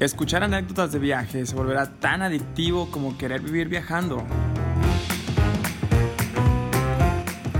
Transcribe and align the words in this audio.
Escuchar 0.00 0.44
anécdotas 0.44 0.92
de 0.92 1.00
viaje 1.00 1.44
se 1.44 1.56
volverá 1.56 1.90
tan 1.98 2.22
adictivo 2.22 2.88
como 2.92 3.18
querer 3.18 3.40
vivir 3.40 3.68
viajando. 3.68 4.24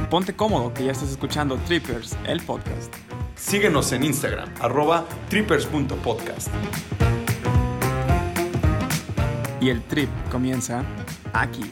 Ponte 0.08 0.34
cómodo 0.34 0.72
que 0.72 0.84
ya 0.84 0.92
estás 0.92 1.10
escuchando 1.10 1.56
Trippers, 1.66 2.16
el 2.28 2.40
podcast. 2.40 2.94
Síguenos 3.34 3.90
en 3.90 4.04
Instagram, 4.04 4.48
arroba 4.60 5.04
trippers.podcast. 5.28 6.48
Y 9.60 9.70
el 9.70 9.82
trip 9.82 10.08
comienza 10.30 10.84
aquí. 11.32 11.68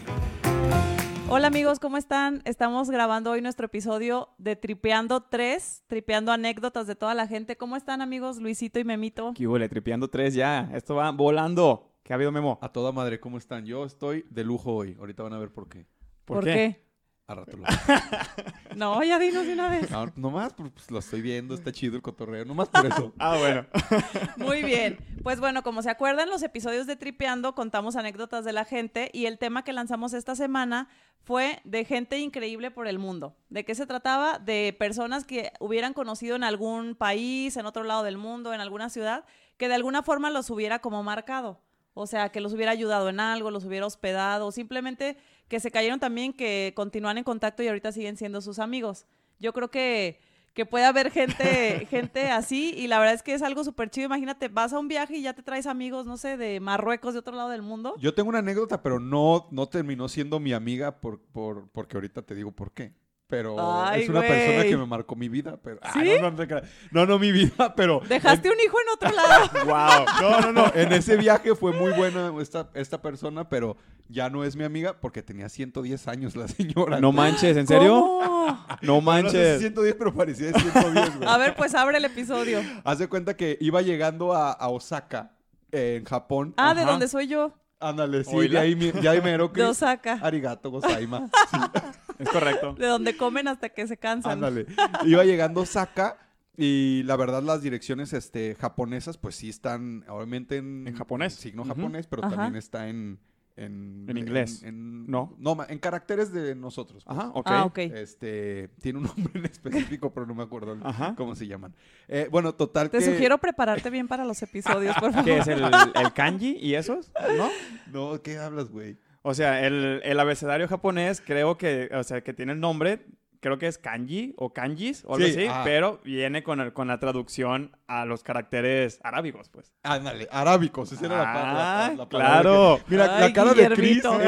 Hola 1.29 1.49
amigos, 1.49 1.81
¿cómo 1.81 1.97
están? 1.97 2.41
Estamos 2.45 2.89
grabando 2.89 3.33
hoy 3.33 3.43
nuestro 3.43 3.67
episodio 3.67 4.29
de 4.39 4.55
Tripeando 4.55 5.25
3, 5.25 5.83
tripeando 5.89 6.31
anécdotas 6.31 6.87
de 6.87 6.95
toda 6.95 7.15
la 7.15 7.27
gente. 7.27 7.57
¿Cómo 7.57 7.75
están 7.75 8.01
amigos 8.01 8.39
Luisito 8.39 8.79
y 8.79 8.85
Memito? 8.85 9.33
¿Qué 9.35 9.49
huele? 9.49 9.69
Tripeando 9.69 10.09
tres 10.09 10.35
ya. 10.35 10.71
Esto 10.73 10.95
va 10.95 11.11
volando. 11.11 11.97
¿Qué 12.05 12.13
ha 12.13 12.17
habido, 12.17 12.31
Memo? 12.31 12.61
A 12.63 12.69
toda 12.69 12.93
madre, 12.93 13.19
¿cómo 13.19 13.39
están? 13.39 13.67
Yo 13.67 13.85
estoy 13.85 14.25
de 14.31 14.45
lujo 14.45 14.73
hoy. 14.73 14.97
Ahorita 15.01 15.25
van 15.25 15.33
a 15.33 15.39
ver 15.39 15.51
por 15.53 15.69
qué. 15.69 15.87
¿Por 16.25 16.45
qué? 16.45 16.86
A 17.29 17.35
rato 17.35 17.57
lo 17.57 17.65
No, 18.77 19.03
ya 19.03 19.19
dinos 19.19 19.47
de 19.47 19.55
una 19.55 19.69
vez. 19.69 19.91
no, 19.91 20.13
nomás, 20.15 20.53
pues 20.55 20.91
lo 20.91 21.01
estoy 21.01 21.23
viendo, 21.23 21.55
está 21.55 21.73
chido 21.73 21.97
el 21.97 22.03
cotorreo. 22.03 22.45
Nomás 22.45 22.69
por 22.69 22.87
eso. 22.87 23.13
Ah, 23.19 23.37
bueno. 23.39 23.67
Muy 24.37 24.63
bien. 24.63 24.99
Pues 25.25 25.41
bueno, 25.41 25.63
como 25.63 25.83
se 25.83 25.91
acuerdan, 25.91 26.29
los 26.29 26.43
episodios 26.45 26.87
de 26.87 26.95
Tripeando 26.95 27.55
contamos 27.57 27.97
anécdotas 27.97 28.45
de 28.45 28.53
la 28.53 28.65
gente 28.65 29.11
y 29.13 29.27
el 29.27 29.39
tema 29.39 29.65
que 29.65 29.73
lanzamos 29.73 30.13
esta 30.13 30.37
semana 30.37 30.89
fue 31.25 31.61
de 31.65 31.85
gente 31.85 32.19
increíble 32.19 32.71
por 32.71 32.87
el 32.87 33.01
mundo. 33.01 33.37
¿De 33.49 33.65
qué 33.65 33.75
se 33.75 33.87
trataba? 33.87 34.39
De 34.39 34.77
personas 34.79 35.25
que 35.25 35.53
hubieran 35.59 35.95
conocido 35.95 36.37
en 36.37 36.45
algún 36.45 36.95
país, 36.95 37.57
en 37.57 37.67
otro 37.67 37.83
lado 37.83 38.05
del 38.05 38.19
mundo, 38.19 38.55
en 38.55 38.61
alguna 38.61 38.89
ciudad, 38.89 39.25
que 39.57 39.67
de 39.67 39.75
alguna 39.75 40.05
forma 40.05 40.31
los 40.31 40.49
hubiera 40.51 40.79
como 40.79 41.03
marcado. 41.03 41.61
O 41.99 42.07
sea, 42.07 42.29
que 42.29 42.43
los 42.43 42.53
hubiera 42.53 42.73
ayudado 42.73 43.09
en 43.09 43.21
algo, 43.21 43.51
los 43.51 43.65
hubiera 43.65 43.87
hospedado, 43.87 44.47
o 44.47 44.53
simplemente 44.53 45.17
que 45.49 45.61
se 45.61 45.71
cayeron 45.71 46.01
también, 46.01 46.33
que 46.33 46.73
continúan 46.75 47.19
en 47.19 47.25
contacto 47.25 47.63
y 47.63 47.69
ahorita 47.69 47.93
siguen 47.93 48.17
siendo 48.17 48.41
sus 48.41 48.59
amigos. 48.59 49.07
Yo 49.39 49.53
creo 49.53 49.71
que, 49.71 50.19
que 50.55 50.67
puede 50.67 50.85
haber 50.85 51.11
gente, 51.11 51.87
gente 51.91 52.31
así 52.31 52.75
y 52.77 52.87
la 52.89 52.99
verdad 52.99 53.15
es 53.15 53.23
que 53.23 53.35
es 53.35 53.43
algo 53.43 53.63
súper 53.63 53.91
chido. 53.91 54.07
Imagínate, 54.07 54.49
vas 54.49 54.73
a 54.73 54.79
un 54.79 54.89
viaje 54.89 55.17
y 55.17 55.23
ya 55.23 55.35
te 55.35 55.43
traes 55.43 55.67
amigos, 55.67 56.07
no 56.07 56.17
sé, 56.17 56.37
de 56.37 56.61
Marruecos, 56.61 57.15
de 57.15 57.21
otro 57.21 57.37
lado 57.37 57.51
del 57.51 57.63
mundo. 57.63 57.95
Yo 57.99 58.15
tengo 58.15 58.29
una 58.29 58.41
anécdota, 58.41 58.83
pero 58.83 58.99
no, 58.99 59.47
no 59.51 59.69
terminó 59.69 60.09
siendo 60.09 60.41
mi 60.41 60.53
amiga 60.53 61.01
por, 61.01 61.21
por, 61.21 61.69
porque 61.71 61.97
ahorita 61.97 62.23
te 62.23 62.35
digo 62.35 62.53
por 62.53 62.73
qué. 62.73 62.93
Pero 63.29 63.57
Ay, 63.59 64.03
es 64.03 64.09
una 64.09 64.21
persona 64.21 64.63
que 64.63 64.77
me 64.77 64.87
marcó 64.87 65.17
mi 65.17 65.29
vida. 65.29 65.59
Pero, 65.63 65.81
Ah, 65.83 65.93
¿Sí? 65.95 66.11
no, 66.21 66.31
no, 66.31 66.45
no, 66.47 66.61
no, 66.93 67.07
no, 67.07 67.19
mi 67.19 67.33
vida, 67.33 67.75
pero... 67.75 68.01
Dejaste 68.09 68.49
un 68.51 68.57
hijo 68.65 68.77
en 68.81 68.89
otro 68.95 69.11
lado. 69.17 69.51
wow. 69.65 70.07
No, 70.21 70.41
no, 70.41 70.53
no. 70.53 70.73
En 70.75 70.93
ese 70.93 71.17
viaje 71.17 71.55
fue 71.57 71.73
muy 71.73 71.93
buena 71.93 72.33
esta, 72.41 72.71
esta 72.75 73.03
persona, 73.03 73.49
pero 73.49 73.77
ya 74.09 74.31
no 74.31 74.45
es 74.45 74.55
mi 74.55 74.63
amiga 74.63 75.01
porque 75.01 75.23
tenía 75.23 75.49
110 75.49 76.07
años 76.07 76.37
la 76.37 76.47
señora. 76.47 77.01
No 77.01 77.11
manches, 77.11 77.57
¿en 77.57 77.67
serio? 77.67 77.95
¿Cómo? 78.01 78.67
No 78.83 79.01
No, 79.01 79.23
no 79.23 79.31
sé 79.31 79.57
si 79.59 79.59
manches. 79.59 79.59
110, 79.59 79.95
pero 79.97 80.15
parecía 80.15 80.47
de 80.53 80.61
110, 80.61 81.17
güey. 81.17 81.29
A 81.29 81.37
ver, 81.37 81.57
pues 81.57 81.75
abre 81.75 81.99
el 81.99 82.05
episodio. 82.05 82.61
Haz 82.85 82.99
de 83.01 83.09
cuenta 83.09 83.37
que 83.37 83.59
iba 83.61 83.83
llegando 83.83 84.35
a, 84.35 84.53
a 84.53 84.69
Osaka, 84.69 85.33
eh, 85.73 85.97
en 85.99 86.05
Japón. 86.05 86.55
Ah, 86.57 86.75
de 86.75 86.85
donde 86.85 87.09
soy 87.09 87.27
yo, 87.27 87.55
Ándale, 87.79 88.25
sí, 88.25 88.49
de 88.49 88.59
ahí, 88.59 88.75
de 88.75 89.07
ahí 89.09 89.21
mero 89.21 89.53
que... 89.53 89.61
de 89.61 89.67
Osaka. 89.67 90.19
Arigato, 90.23 90.71
gozaima. 90.71 91.29
Es 92.19 92.29
correcto. 92.29 92.75
De 92.75 92.87
donde 92.87 93.17
comen 93.17 93.49
hasta 93.49 93.69
que 93.71 93.87
se 93.87 93.97
cansan. 93.97 94.33
Ándale. 94.33 94.67
Iba 95.05 95.25
llegando 95.25 95.61
a 95.61 95.63
Osaka 95.65 96.19
y 96.57 97.03
la 97.05 97.17
verdad 97.17 97.43
las 97.43 97.63
direcciones 97.63 98.13
este, 98.13 98.55
japonesas 98.55 99.19
pues 99.19 99.37
sí 99.37 99.49
están 99.49 100.05
obviamente 100.09 100.57
en... 100.57 100.87
En 100.89 100.95
japonés. 100.97 101.35
Signo 101.35 101.63
Ujú. 101.63 101.75
japonés, 101.75 102.07
pero 102.07 102.25
Ajá. 102.25 102.35
también 102.37 102.57
está 102.57 102.89
en... 102.89 103.19
En, 103.59 104.05
En 104.07 104.19
inglés. 104.19 104.63
en- 104.65 105.07
No. 105.11 105.35
No, 105.39 105.57
en 105.67 105.79
caracteres 105.79 106.31
de 106.31 106.55
nosotros. 106.55 107.05
pues. 107.05 107.17
Ajá, 107.19 107.31
ok. 107.33 107.47
Ah, 107.49 107.65
ok. 107.65 107.79
Este, 107.79 108.69
tiene 108.83 108.99
un 108.99 109.05
nombre 109.07 109.31
en 109.35 109.47
específico, 109.47 110.13
pero 110.13 110.27
no 110.27 110.35
me 110.35 110.43
acuerdo 110.43 110.77
Ajá. 110.85 111.15
cómo 111.17 111.35
se 111.35 111.47
llaman. 111.47 111.75
Eh, 112.07 112.29
bueno, 112.31 112.55
total 112.55 112.91
Te 112.91 112.99
que... 112.99 113.05
sugiero 113.07 113.39
prepararte 113.39 113.89
bien 113.89 114.09
para 114.09 114.27
los 114.27 114.43
episodios, 114.43 114.95
por 114.97 115.11
favor. 115.11 115.25
¿Qué 115.25 115.39
es 115.39 115.47
el, 115.49 115.63
el 115.65 116.13
kanji 116.13 116.59
y 116.61 116.75
esos? 116.75 117.11
¿No? 117.39 117.49
No, 117.93 118.21
¿qué 118.21 118.37
hablas, 118.37 118.69
güey? 118.69 118.99
O 119.29 119.35
sea, 119.35 119.67
el, 119.67 120.01
el 120.05 120.21
abecedario 120.21 120.69
japonés 120.69 121.21
creo 121.21 121.59
que, 121.59 121.91
o 121.93 122.05
sea, 122.05 122.21
que 122.23 122.33
tiene 122.33 122.53
el 122.53 122.61
nombre, 122.61 123.07
creo 123.41 123.59
que 123.59 123.67
es 123.67 123.77
kanji 123.77 124.35
o 124.39 124.53
kanjis 124.53 125.05
o 125.05 125.15
algo 125.15 125.27
Sí, 125.27 125.33
así, 125.33 125.47
ah. 125.51 125.63
pero 125.65 126.01
viene 126.05 126.43
con, 126.45 126.61
el- 126.61 126.73
con 126.73 126.87
la 126.89 126.99
traducción 127.01 127.77
a 127.89 128.05
los 128.05 128.23
caracteres 128.23 129.01
arábigos, 129.03 129.49
pues. 129.49 129.73
Ándale, 129.83 130.29
arábicos, 130.31 130.93
esa 130.93 131.07
era 131.07 131.17
la, 131.19 131.25
la- 131.25 131.87
Ah, 131.87 131.95
la 131.97 132.09
palabra 132.09 132.41
claro. 132.43 132.79
que- 132.79 132.91
Mira, 132.93 133.21
la 133.21 133.33
cara 133.33 133.53
de 133.55 133.69
Chris. 133.71 134.03
No, 134.05 134.19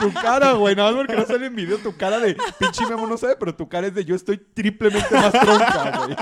tu 0.00 0.12
cara, 0.12 0.52
güey, 0.54 0.74
nada 0.74 0.90
más 0.90 0.98
porque 0.98 1.16
no 1.16 1.24
sale 1.26 1.46
en 1.46 1.54
video, 1.56 1.78
tu 1.78 1.96
cara 1.96 2.18
de 2.18 2.36
pinche 2.58 2.84
Memo 2.86 3.06
no 3.06 3.16
sabe, 3.16 3.36
pero 3.36 3.54
tu 3.54 3.68
cara 3.68 3.86
es 3.86 3.94
de 3.94 4.04
yo 4.04 4.16
estoy 4.16 4.38
triplemente 4.38 5.14
más 5.14 5.32
tronca, 5.32 6.04
güey. 6.04 6.16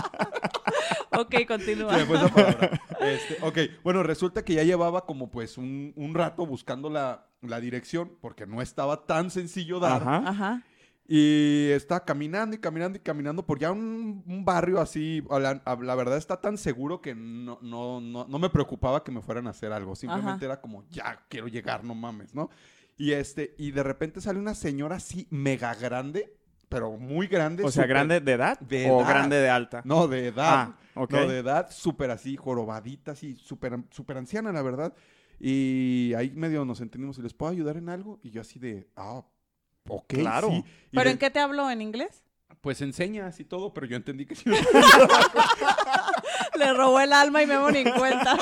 Ok, 1.18 1.46
continúa. 1.46 1.92
Palabra. 2.06 2.70
Este, 3.00 3.38
ok, 3.42 3.58
bueno, 3.82 4.02
resulta 4.02 4.44
que 4.44 4.54
ya 4.54 4.62
llevaba 4.62 5.04
como 5.04 5.30
pues 5.30 5.58
un, 5.58 5.92
un 5.96 6.14
rato 6.14 6.46
buscando 6.46 6.88
la, 6.88 7.26
la 7.42 7.60
dirección, 7.60 8.12
porque 8.20 8.46
no 8.46 8.62
estaba 8.62 9.06
tan 9.06 9.30
sencillo 9.30 9.80
dar. 9.80 10.02
Ajá. 10.02 10.28
Ajá. 10.28 10.62
Y 11.06 11.68
está 11.72 12.04
caminando 12.04 12.56
y 12.56 12.58
caminando 12.58 12.96
y 12.96 13.00
caminando 13.00 13.44
por 13.44 13.58
ya 13.58 13.72
un, 13.72 14.22
un 14.26 14.44
barrio 14.44 14.80
así. 14.80 15.22
La, 15.30 15.94
verdad 15.94 16.16
está 16.16 16.40
tan 16.40 16.56
seguro 16.56 17.00
que 17.00 17.14
no, 17.14 17.58
no, 17.60 18.00
no, 18.00 18.26
no 18.26 18.38
me 18.38 18.48
preocupaba 18.48 19.02
que 19.02 19.10
me 19.10 19.20
fueran 19.20 19.46
a 19.46 19.50
hacer 19.50 19.72
algo. 19.72 19.94
Simplemente 19.94 20.44
era 20.44 20.60
como, 20.60 20.84
ya 20.88 21.20
quiero 21.28 21.48
llegar, 21.48 21.84
no 21.84 21.94
mames, 21.94 22.34
¿no? 22.34 22.50
Y 22.96 23.12
este, 23.12 23.54
y 23.58 23.72
de 23.72 23.82
repente 23.82 24.20
sale 24.20 24.38
una 24.38 24.54
señora 24.54 24.96
así 24.96 25.26
mega 25.30 25.74
grande, 25.74 26.36
pero 26.68 26.92
muy 26.92 27.26
grande. 27.26 27.64
O 27.64 27.70
sea, 27.70 27.86
¿grande 27.86 28.20
de 28.20 28.32
edad 28.32 28.58
de 28.60 28.88
o 28.90 29.00
edad. 29.00 29.08
grande 29.08 29.36
de 29.36 29.50
alta? 29.50 29.82
No, 29.84 30.06
de 30.06 30.28
edad. 30.28 30.68
Ah. 30.70 30.78
No, 30.94 31.06
de 31.06 31.38
edad, 31.38 31.70
súper 31.70 32.10
así, 32.10 32.36
jorobadita, 32.36 33.12
así, 33.12 33.34
súper 33.34 33.78
súper 33.90 34.18
anciana, 34.18 34.52
la 34.52 34.62
verdad. 34.62 34.94
Y 35.44 36.14
ahí 36.16 36.30
medio 36.30 36.64
nos 36.64 36.80
entendimos, 36.80 37.18
¿y 37.18 37.22
les 37.22 37.34
puedo 37.34 37.50
ayudar 37.50 37.76
en 37.76 37.88
algo? 37.88 38.20
Y 38.22 38.30
yo 38.30 38.40
así 38.42 38.60
de, 38.60 38.86
ah, 38.94 39.24
ok, 39.88 40.06
Claro. 40.14 40.50
sí. 40.50 40.64
Y 40.92 40.96
¿Pero 40.96 41.10
en 41.10 41.18
qué 41.18 41.30
te 41.30 41.40
habló? 41.40 41.68
¿En 41.68 41.82
inglés? 41.82 42.22
Pues 42.60 42.80
enseña 42.80 43.26
así 43.26 43.42
todo, 43.44 43.74
pero 43.74 43.88
yo 43.88 43.96
entendí 43.96 44.24
que 44.24 44.36
sí. 44.36 44.44
Le 46.58 46.72
robó 46.74 47.00
el 47.00 47.12
alma 47.12 47.42
y 47.42 47.46
Memo 47.48 47.72
ni 47.72 47.78
en 47.78 47.90
cuenta. 47.92 48.38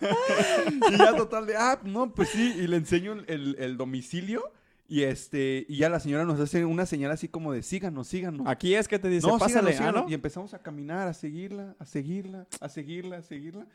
y 0.90 0.96
ya 0.98 1.14
total 1.16 1.46
de, 1.46 1.56
ah, 1.56 1.78
no, 1.84 2.12
pues 2.12 2.30
sí, 2.30 2.54
y 2.56 2.66
le 2.66 2.76
enseño 2.76 3.12
el, 3.12 3.24
el- 3.28 3.56
el 3.60 3.76
domicilio. 3.76 4.52
Y 4.88 5.02
este, 5.02 5.66
y 5.68 5.78
ya 5.78 5.88
la 5.88 5.98
señora 5.98 6.24
nos 6.24 6.38
hace 6.38 6.64
una 6.64 6.86
señal 6.86 7.10
así 7.10 7.26
como 7.28 7.52
de 7.52 7.62
síganos, 7.64 8.06
síganos. 8.06 8.46
Aquí 8.46 8.74
es 8.74 8.86
que 8.86 9.00
te 9.00 9.08
dice, 9.08 9.26
no, 9.26 9.36
pásale, 9.36 9.72
síganos, 9.72 9.74
¿ah, 9.74 9.78
síganos. 9.78 10.02
no? 10.04 10.10
Y 10.10 10.14
empezamos 10.14 10.54
a 10.54 10.60
caminar, 10.60 11.08
a 11.08 11.12
seguirla, 11.14 11.74
a 11.80 11.86
seguirla, 11.86 12.46
a 12.60 12.68
seguirla, 12.68 13.16
a 13.18 13.22
seguirla. 13.22 13.66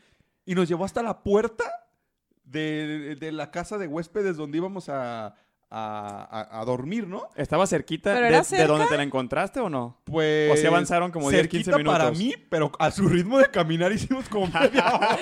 Y 0.46 0.56
nos 0.56 0.68
llevó 0.68 0.86
hasta 0.86 1.04
la 1.04 1.24
puerta 1.24 1.64
de, 2.44 3.16
de 3.20 3.32
la 3.32 3.52
casa 3.52 3.78
de 3.78 3.88
huéspedes 3.88 4.36
donde 4.38 4.58
íbamos 4.58 4.90
a, 4.90 5.36
a- 5.70 6.64
dormir, 6.66 7.08
¿no? 7.08 7.30
¿Estaba 7.36 7.66
cerquita 7.68 8.14
¿Pero 8.14 8.38
de, 8.38 8.44
cerca? 8.44 8.68
donde 8.68 8.88
te 8.88 8.98
la 8.98 9.04
encontraste 9.04 9.60
o 9.62 9.70
no? 9.70 10.02
Pues. 10.04 10.52
O 10.52 10.58
sí 10.58 10.66
avanzaron 10.68 11.12
como 11.12 11.30
10, 11.30 11.48
15 11.48 11.72
cerquita 11.72 11.92
para 11.92 12.12
minutos. 12.12 12.20
mí, 12.40 12.46
pero 12.50 12.72
a 12.80 12.92
su 12.92 13.08
ritmo 13.08 13.38
de 13.38 13.46
caminar 13.50 13.92
hicimos 13.94 14.28
como 14.28 14.48
media 14.48 14.94
hora. 14.94 15.18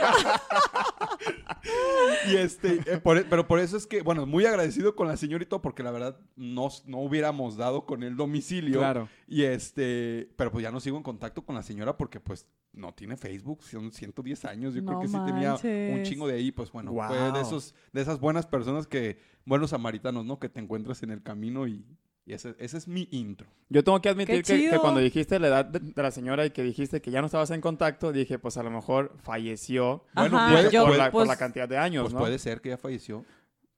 y 2.28 2.36
este, 2.38 2.80
eh, 2.86 2.98
por 2.98 3.18
e- 3.18 3.26
pero 3.26 3.48
por 3.48 3.60
eso 3.60 3.78
es 3.78 3.86
que, 3.86 4.02
bueno, 4.02 4.26
muy 4.26 4.46
agradecido 4.46 4.96
con 4.96 5.08
la 5.08 5.18
señorita 5.18 5.60
porque 5.62 5.84
la 5.84 5.92
verdad 5.92 6.18
nos, 6.36 6.86
no 6.88 6.98
hubiéramos 7.00 7.58
dado 7.58 7.86
con 7.86 8.04
el 8.04 8.16
domicilio. 8.16 8.80
Claro. 8.80 9.10
Y 9.28 9.44
este, 9.44 10.32
pero 10.36 10.52
pues 10.52 10.64
ya 10.64 10.72
no 10.72 10.80
sigo 10.80 10.98
en 10.98 11.04
contacto 11.04 11.44
con 11.46 11.56
la 11.56 11.64
señora 11.64 11.98
porque 11.98 12.20
pues 12.20 12.48
no 12.80 12.94
tiene 12.94 13.18
Facebook, 13.18 13.62
son 13.64 13.92
110 13.92 14.46
años, 14.46 14.74
yo 14.74 14.84
creo 14.84 15.00
que 15.00 15.08
sí 15.08 15.18
tenía 15.26 15.56
un 15.56 15.92
manches. 15.92 16.10
chingo 16.10 16.28
de 16.28 16.36
ahí, 16.36 16.52
pues 16.52 16.72
bueno, 16.72 16.92
fue 16.94 17.32
de 17.32 17.42
esos, 17.42 17.76
de 17.94 18.02
esas 18.02 18.20
buenas 18.20 18.48
personas 18.48 18.88
que, 18.88 19.20
buenos 19.46 19.70
samaritanos, 19.72 20.26
¿no? 20.26 20.40
Que 20.40 20.50
te 20.50 20.60
encuentras 20.60 21.04
en 21.04 21.12
el 21.12 21.22
camino 21.22 21.68
y, 21.68 21.86
y 22.26 22.34
ese, 22.34 22.56
ese 22.60 22.78
es 22.78 22.88
mi 22.88 23.08
intro. 23.12 23.48
Yo 23.70 23.84
tengo 23.84 24.00
que 24.02 24.10
admitir 24.10 24.44
¡Qué 24.44 24.70
que, 24.70 24.78
cuando 24.80 25.00
dijiste 25.00 25.40
la 25.40 25.48
edad 25.48 25.66
de, 25.66 25.80
de 25.80 26.02
la 26.04 26.12
señora 26.12 26.46
y 26.46 26.52
que 26.52 26.64
dijiste 26.64 27.02
que 27.02 27.12
ya 27.12 27.22
no 27.22 27.26
estabas 27.28 27.52
en 27.52 27.62
contacto, 27.62 28.12
dije, 28.12 28.38
pues 28.40 28.58
a 28.58 28.64
lo 28.64 28.72
mejor 28.72 29.16
falleció 29.18 30.04
Bueno, 30.14 30.38
Ajá, 30.38 30.54
puede- 30.54 30.72
yo, 30.72 30.86
por, 30.86 30.98
la, 30.98 31.06
por 31.06 31.12
pues, 31.22 31.28
la 31.28 31.38
cantidad 31.38 31.68
de 31.68 31.78
años, 31.78 32.04
Pues 32.04 32.14
¿no? 32.14 32.20
puede 32.20 32.38
ser 32.40 32.62
que 32.62 32.70
ya 32.70 32.78
falleció. 32.78 33.26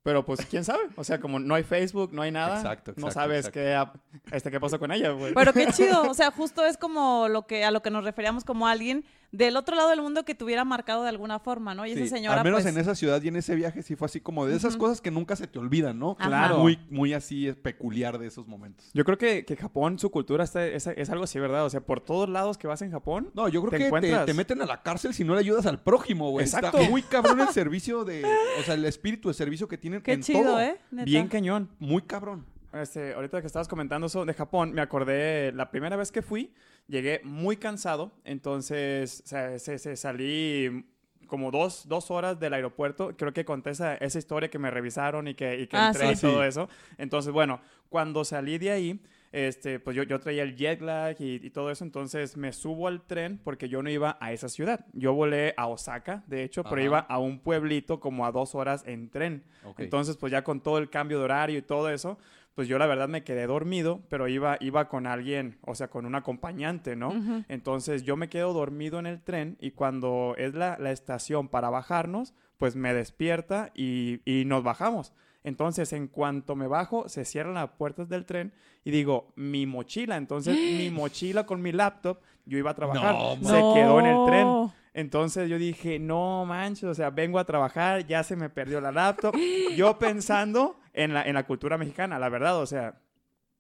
Pero 0.04 0.26
pues, 0.26 0.46
quién 0.48 0.64
sabe. 0.64 0.82
O 0.96 1.04
sea, 1.04 1.20
como 1.20 1.38
no 1.40 1.54
hay 1.54 1.64
Facebook, 1.64 2.12
no 2.12 2.24
hay 2.24 2.32
nada. 2.32 2.58
Exacto, 2.58 2.94
no 2.98 3.08
exacto, 3.08 3.12
sabes 3.14 3.46
exacto. 3.48 4.00
Qué, 4.30 4.36
este, 4.36 4.50
qué 4.50 4.60
pasó 4.60 4.80
con 4.80 4.92
ella, 4.92 5.12
güey. 5.12 5.34
Pero 5.34 5.54
qué 5.54 5.68
chido, 5.68 6.02
o 6.10 6.14
sea, 6.16 6.32
justo 6.32 6.66
es 6.66 6.76
como 6.78 7.28
lo 7.28 7.46
que 7.46 7.64
a 7.64 7.72
lo 7.72 7.82
que 7.84 7.92
nos 7.92 8.04
referíamos 8.04 8.44
como 8.44 8.68
alguien 8.68 9.06
del 9.32 9.56
otro 9.56 9.78
lado 9.78 9.90
del 9.92 10.02
mundo 10.02 10.26
que 10.26 10.36
te 10.36 10.44
hubiera 10.44 10.66
marcado 10.66 11.04
de 11.04 11.10
alguna 11.10 11.40
forma, 11.40 11.74
¿no? 11.74 11.86
Y 11.86 11.94
Sí, 11.94 12.02
esa 12.02 12.16
señora 12.18 12.40
al 12.40 12.44
menos 12.44 12.64
pues, 12.64 12.74
en 12.76 12.82
esa 12.82 12.96
ciudad 12.96 13.22
y 13.22 13.30
en 13.30 13.38
ese 13.38 13.56
viaje 13.56 13.82
sí 13.82 13.96
fue 13.96 14.08
así 14.08 14.20
como 14.20 14.46
de 14.46 14.58
esas 14.58 14.74
Ujú. 14.74 14.82
cosas 14.86 15.00
que 15.00 15.10
nunca 15.10 15.38
se 15.38 15.48
te 15.48 15.58
olvidan, 15.58 16.00
¿no? 16.00 16.18
Ajá. 16.20 16.28
Claro. 16.28 16.58
Muy, 16.58 16.78
muy 16.90 17.14
así 17.14 17.48
eh, 17.48 17.54
peculiar 17.54 18.18
de 18.18 18.28
esos 18.28 18.46
momentos. 18.48 18.90
Yo 18.94 19.06
creo 19.06 19.18
que, 19.18 19.46
que 19.46 19.56
Japón, 19.56 20.00
su 20.00 20.10
cultura 20.12 20.44
está- 20.44 20.66
es, 20.66 20.86
es 20.88 21.10
algo 21.12 21.24
así, 21.24 21.40
¿verdad? 21.40 21.64
O 21.66 21.70
sea, 21.70 21.80
por 21.80 22.02
todos 22.02 22.28
lados 22.28 22.58
que 22.58 22.68
vas 22.68 22.82
en 22.82 22.92
Japón. 22.92 23.32
No, 23.34 23.48
yo 23.48 23.62
creo 23.62 23.70
¿Te 23.72 23.78
que 23.78 23.84
te, 23.84 23.88
encuentras? 23.88 24.26
te 24.26 24.34
meten 24.34 24.62
a 24.64 24.66
la 24.66 24.82
cárcel 24.82 25.14
si 25.14 25.24
no 25.24 25.34
le 25.36 25.40
ayudas 25.40 25.66
al 25.66 25.80
prójimo, 25.82 26.32
güey. 26.32 26.44
Exacto. 26.46 26.78
Está 26.78 26.90
muy 26.90 27.02
cabrón 27.04 27.40
el 27.40 27.48
servicio 27.54 28.04
de... 28.04 28.26
O 28.60 28.64
sea, 28.64 28.74
el 28.74 28.84
espíritu 28.84 29.30
de 29.30 29.34
servicio 29.34 29.70
que 29.70 29.78
tienen 30.00 30.04
qué 30.04 30.14
en 30.14 30.22
chido, 30.22 30.44
todo. 30.44 30.62
¿eh? 30.62 30.78
Neta. 30.92 31.06
Bien 31.06 31.28
cañón. 31.28 31.70
Muy 31.80 32.02
cabrón. 32.04 32.46
Este, 32.74 33.14
ahorita 33.14 33.42
que 33.42 33.48
estabas 33.48 33.68
comentando 33.68 34.08
eso 34.08 34.26
de 34.26 34.34
Japón, 34.34 34.72
me 34.74 34.82
acordé 34.82 35.52
la 35.52 35.70
primera 35.72 35.98
vez 35.98 36.12
que 36.12 36.22
fui, 36.22 36.54
llegué 36.88 37.20
muy 37.26 37.58
cansado, 37.58 38.14
entonces 38.24 39.22
o 39.26 39.28
sea, 39.28 39.60
se- 39.60 39.78
se- 39.78 39.96
salí 39.98 40.86
como 41.28 41.52
dos, 41.52 41.88
dos 41.88 42.12
horas 42.12 42.40
del 42.40 42.54
aeropuerto, 42.54 43.16
creo 43.18 43.34
que 43.34 43.46
conté 43.46 43.72
esa, 43.72 43.96
esa 43.96 44.20
historia 44.20 44.50
que 44.50 44.60
me 44.60 44.70
revisaron 44.72 45.28
y 45.28 45.34
que, 45.34 45.60
y 45.62 45.68
que 45.68 45.78
Ah, 45.78 45.88
entré 45.88 46.16
sí. 46.16 46.28
y 46.28 46.30
todo 46.32 46.44
eso. 46.44 46.70
Entonces, 46.98 47.32
bueno, 47.32 47.62
cuando 47.90 48.24
salí 48.26 48.58
de 48.58 48.72
ahí, 48.72 49.00
este, 49.32 49.80
pues 49.80 49.96
yo, 49.96 50.04
yo 50.04 50.20
traía 50.20 50.44
el 50.44 50.56
jet 50.56 50.82
lag 50.82 51.16
y, 51.20 51.36
y 51.46 51.50
todo 51.52 51.72
eso, 51.72 51.84
entonces 51.84 52.36
me 52.38 52.52
subo 52.52 52.88
al 52.88 53.02
tren 53.06 53.40
porque 53.44 53.70
yo 53.70 53.82
no 53.82 53.90
iba 53.90 54.18
a 54.20 54.32
esa 54.34 54.50
ciudad. 54.50 54.86
Yo 54.94 55.14
volé 55.14 55.54
a 55.58 55.68
Osaka, 55.68 56.24
de 56.28 56.44
hecho, 56.44 56.64
pero 56.64 56.76
Ajá. 56.78 56.84
iba 56.86 57.00
a 57.00 57.18
un 57.20 57.40
pueblito 57.40 58.00
como 58.00 58.26
a 58.26 58.32
dos 58.32 58.56
horas 58.56 58.84
en 58.86 59.10
tren. 59.10 59.44
Entonces, 59.78 60.18
pues 60.18 60.32
ya 60.32 60.44
con 60.44 60.62
todo 60.62 60.78
el 60.78 60.90
cambio 60.90 61.20
de 61.20 61.26
horario 61.26 61.58
y 61.60 61.62
todo 61.62 61.90
eso, 61.90 62.18
pues 62.56 62.68
yo 62.68 62.78
la 62.78 62.86
verdad 62.86 63.08
me 63.08 63.24
quedé 63.24 63.48
dormido, 63.48 64.02
pero 64.10 64.28
iba, 64.28 64.58
iba 64.60 64.90
con 64.90 65.08
alguien, 65.08 65.58
o 65.62 65.74
sea, 65.76 65.90
con 65.90 66.06
un 66.06 66.16
acompañante, 66.16 66.98
¿no? 66.98 67.44
Entonces 67.48 68.04
yo 68.04 68.18
me 68.18 68.28
quedo 68.28 68.52
dormido 68.52 69.00
en 69.00 69.06
el 69.06 69.22
tren 69.22 69.56
y 69.62 69.72
cuando 69.72 70.36
es 70.38 70.54
la, 70.54 70.78
la 70.78 70.92
estación 70.92 71.48
para 71.48 71.70
bajarnos, 71.70 72.34
pues 72.58 72.76
me 72.76 72.94
despierta 72.94 73.72
y, 73.74 74.20
y 74.26 74.44
nos 74.46 74.64
bajamos. 74.64 75.14
Entonces, 75.44 75.92
en 75.94 76.08
cuanto 76.08 76.56
me 76.56 76.68
bajo, 76.68 77.10
se 77.10 77.26
cierran 77.26 77.56
las 77.56 77.70
puertas 77.72 78.10
del 78.10 78.26
tren 78.26 78.54
y 78.84 78.92
digo, 78.92 79.34
mi 79.36 79.66
mochila. 79.66 80.18
Entonces, 80.18 80.56
mi 80.56 80.90
mochila 80.94 81.46
con 81.46 81.62
mi 81.62 81.72
laptop, 81.72 82.20
yo 82.46 82.58
iba 82.58 82.72
a 82.72 82.76
trabajar. 82.76 83.14
No, 83.16 83.36
se 83.42 83.60
quedó 83.74 84.00
en 84.00 84.06
el 84.06 84.26
tren. 84.26 84.48
Entonces 84.94 85.50
yo 85.50 85.58
dije, 85.58 86.00
no 86.00 86.46
manches, 86.46 86.84
o 86.84 86.94
sea, 86.94 87.10
vengo 87.12 87.40
a 87.40 87.46
trabajar, 87.46 88.06
ya 88.06 88.24
se 88.24 88.36
me 88.36 88.50
perdió 88.50 88.82
la 88.82 88.92
laptop. 88.92 89.34
Yo 89.76 89.98
pensando 90.00 90.80
en 90.94 91.14
la, 91.14 91.24
en 91.24 91.34
la 91.34 91.46
cultura 91.46 91.78
mexicana, 91.78 92.20
la 92.20 92.28
verdad, 92.28 92.58
o 92.58 92.66
sea, 92.66 93.00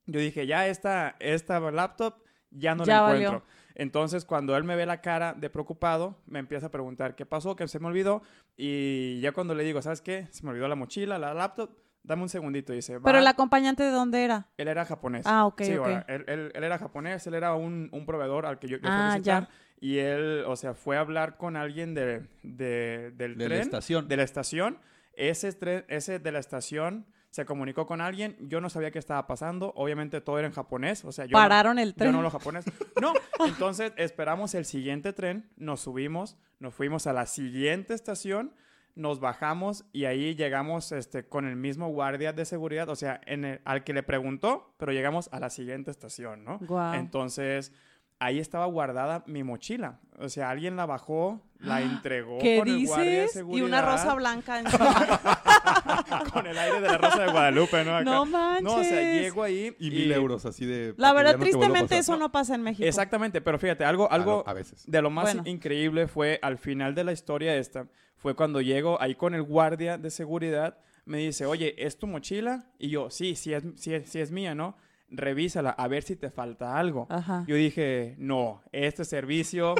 yo 0.05 0.19
dije, 0.19 0.45
ya 0.45 0.67
esta, 0.67 1.15
esta 1.19 1.59
laptop 1.71 2.15
ya 2.49 2.75
no 2.75 2.83
Ya 2.83 2.95
la 2.95 3.01
valió. 3.03 3.27
encuentro. 3.27 3.47
Entonces 3.75 4.25
cuando 4.25 4.55
él 4.57 4.63
me 4.63 4.75
ve 4.75 4.85
la 4.85 5.01
cara 5.01 5.33
de 5.33 5.49
preocupado, 5.49 6.17
me 6.25 6.39
empieza 6.39 6.67
a 6.67 6.71
preguntar 6.71 7.15
qué 7.15 7.25
pasó, 7.25 7.55
que 7.55 7.67
se 7.67 7.79
me 7.79 7.87
olvidó. 7.87 8.21
Y 8.57 9.19
ya 9.21 9.31
cuando 9.31 9.55
le 9.55 9.63
digo, 9.63 9.81
¿sabes 9.81 10.01
qué? 10.01 10.27
Se 10.31 10.43
me 10.43 10.49
olvidó 10.51 10.67
la 10.67 10.75
mochila, 10.75 11.17
la 11.17 11.33
laptop. 11.33 11.71
Dame 12.03 12.23
un 12.23 12.29
segundito. 12.29 12.73
Y 12.73 12.77
dice, 12.77 12.99
Pero 12.99 13.19
el 13.19 13.27
acompañante 13.27 13.83
de 13.83 13.91
dónde 13.91 14.23
era? 14.23 14.47
Él 14.57 14.67
era 14.67 14.85
japonés. 14.85 15.25
Ah, 15.27 15.45
ok, 15.45 15.61
Sí, 15.61 15.73
ok. 15.77 15.85
ahora, 15.85 16.05
él, 16.07 16.23
él- 16.27 16.51
él 16.55 16.63
era 16.63 16.79
japonés, 16.79 17.27
él 17.27 17.35
era 17.35 17.53
un, 17.53 17.89
un 17.91 18.05
proveedor 18.07 18.47
al 18.47 18.57
que 18.57 18.67
yo, 18.67 18.77
yo 18.77 18.81
fui 18.81 18.89
Ah, 18.91 19.11
a 19.11 19.13
visitar. 19.15 19.43
ya. 19.43 19.49
Y 19.79 19.97
él, 19.99 20.43
o 20.47 20.55
sea, 20.55 20.73
fue 20.73 20.97
a 20.97 21.01
hablar 21.01 21.37
con 21.37 21.55
alguien 21.55 21.93
de, 21.93 22.27
de- 22.43 23.11
del 23.15 23.37
De 23.37 23.43
la 23.43 23.49
tren, 23.49 23.61
estación. 23.61 24.07
de 24.07 24.17
la 24.17 24.23
estación. 24.23 24.79
Ese, 25.13 25.49
tre- 25.59 25.85
ese 25.89 26.17
de 26.19 26.31
la 26.31 26.39
estación 26.39 27.05
se 27.31 27.45
comunicó 27.45 27.87
con 27.87 27.99
alguien. 28.01 28.35
Yo 28.41 28.61
no 28.61 28.69
sabía 28.69 28.91
qué 28.91 28.99
estaba 28.99 29.25
pasando. 29.25 29.73
Obviamente 29.75 30.21
todo 30.21 30.37
era 30.37 30.47
en 30.47 30.53
japonés. 30.53 31.03
O 31.05 31.11
sea, 31.11 31.25
yo 31.25 31.31
no- 31.31 31.37
Pararon 31.39 31.79
el 31.79 31.89
yo 31.91 31.95
tren. 31.95 32.11
no 32.11 32.17
hablo 32.19 32.29
japonés. 32.29 32.65
No, 33.01 33.13
entonces 33.47 33.93
esperamos 33.97 34.53
el 34.53 34.65
siguiente 34.65 35.13
tren, 35.13 35.49
nos 35.57 35.79
subimos, 35.81 36.37
nos 36.59 36.75
fuimos 36.75 37.07
a 37.07 37.13
la 37.13 37.25
siguiente 37.25 37.93
estación, 37.95 38.53
nos 38.93 39.21
bajamos 39.21 39.85
y 39.93 40.03
ahí 40.05 40.35
llegamos 40.35 40.91
este, 40.91 41.25
con 41.25 41.47
el 41.47 41.55
mismo 41.55 41.87
guardia 41.87 42.33
de 42.33 42.43
seguridad, 42.43 42.89
o 42.89 42.95
sea, 42.97 43.21
en 43.25 43.45
el- 43.45 43.61
al 43.63 43.85
que 43.85 43.93
le 43.93 44.03
preguntó, 44.03 44.73
pero 44.77 44.91
llegamos 44.91 45.29
a 45.31 45.39
la 45.39 45.49
siguiente 45.49 45.89
estación, 45.89 46.43
¿no? 46.43 46.59
Entonces, 46.93 47.71
ahí 48.19 48.39
estaba 48.39 48.65
guardada 48.65 49.23
mi 49.25 49.43
mochila. 49.43 49.99
O 50.19 50.27
sea, 50.29 50.49
alguien 50.49 50.75
la 50.75 50.85
bajó, 50.85 51.41
la 51.59 51.81
entregó 51.81 52.37
¿Qué 52.39 52.59
con 52.59 52.67
el 52.67 52.85
guardia 52.85 53.05
de 53.09 53.11
dices? 53.21 53.31
seguridad. 53.31 53.65
Y 53.65 53.67
una 53.67 53.81
rosa 53.81 54.13
blanca 54.13 54.59
encima. 54.59 55.41
con 56.33 56.47
el 56.47 56.57
aire 56.57 56.81
de 56.81 56.87
la 56.87 56.97
rosa 56.97 57.23
de 57.25 57.31
Guadalupe, 57.31 57.83
¿no? 57.85 57.95
Acá. 57.95 58.03
no 58.03 58.25
manches. 58.25 58.63
No, 58.63 58.75
o 58.75 58.83
sea, 58.83 59.01
llego 59.21 59.43
ahí 59.43 59.75
Y 59.79 59.89
mil 59.91 60.11
euros 60.11 60.45
así 60.45 60.65
de... 60.65 60.93
La 60.97 61.13
verdad, 61.13 61.37
tristemente 61.37 61.97
eso 61.97 62.17
no 62.17 62.31
pasa 62.31 62.55
en 62.55 62.63
México. 62.63 62.87
Exactamente, 62.87 63.41
pero 63.41 63.57
fíjate, 63.59 63.85
algo, 63.85 64.11
algo 64.11 64.43
A, 64.45 64.51
a 64.51 64.53
veces. 64.53 64.83
de 64.89 65.01
lo 65.01 65.09
más 65.09 65.25
Bueno. 65.33 65.43
increíble 65.45 66.07
fue 66.07 66.39
al 66.41 66.57
final 66.57 66.95
de 66.95 67.03
la 67.03 67.11
historia 67.11 67.55
esta, 67.55 67.87
fue 68.17 68.35
cuando 68.35 68.61
llego 68.61 69.01
ahí 69.01 69.15
con 69.15 69.33
el 69.33 69.43
guardia 69.43 69.97
de 69.97 70.09
seguridad, 70.11 70.77
me 71.05 71.17
dice, 71.17 71.45
oye, 71.45 71.73
¿es 71.77 71.97
tu 71.97 72.05
mochila? 72.07 72.65
Y 72.77 72.89
yo, 72.89 73.09
sí, 73.09 73.35
sí 73.35 73.53
es, 73.53 73.63
sí 73.75 73.93
es, 73.93 74.09
sí 74.09 74.19
es 74.19 74.31
mía, 74.31 74.53
¿no? 74.53 74.77
Revísala, 75.09 75.71
a 75.71 75.87
ver 75.87 76.03
si 76.03 76.15
te 76.15 76.29
falta 76.29 76.77
algo. 76.77 77.07
Ajá. 77.09 77.43
Yo 77.47 77.55
dije, 77.55 78.15
no, 78.17 78.61
este 78.71 79.03
servicio 79.03 79.75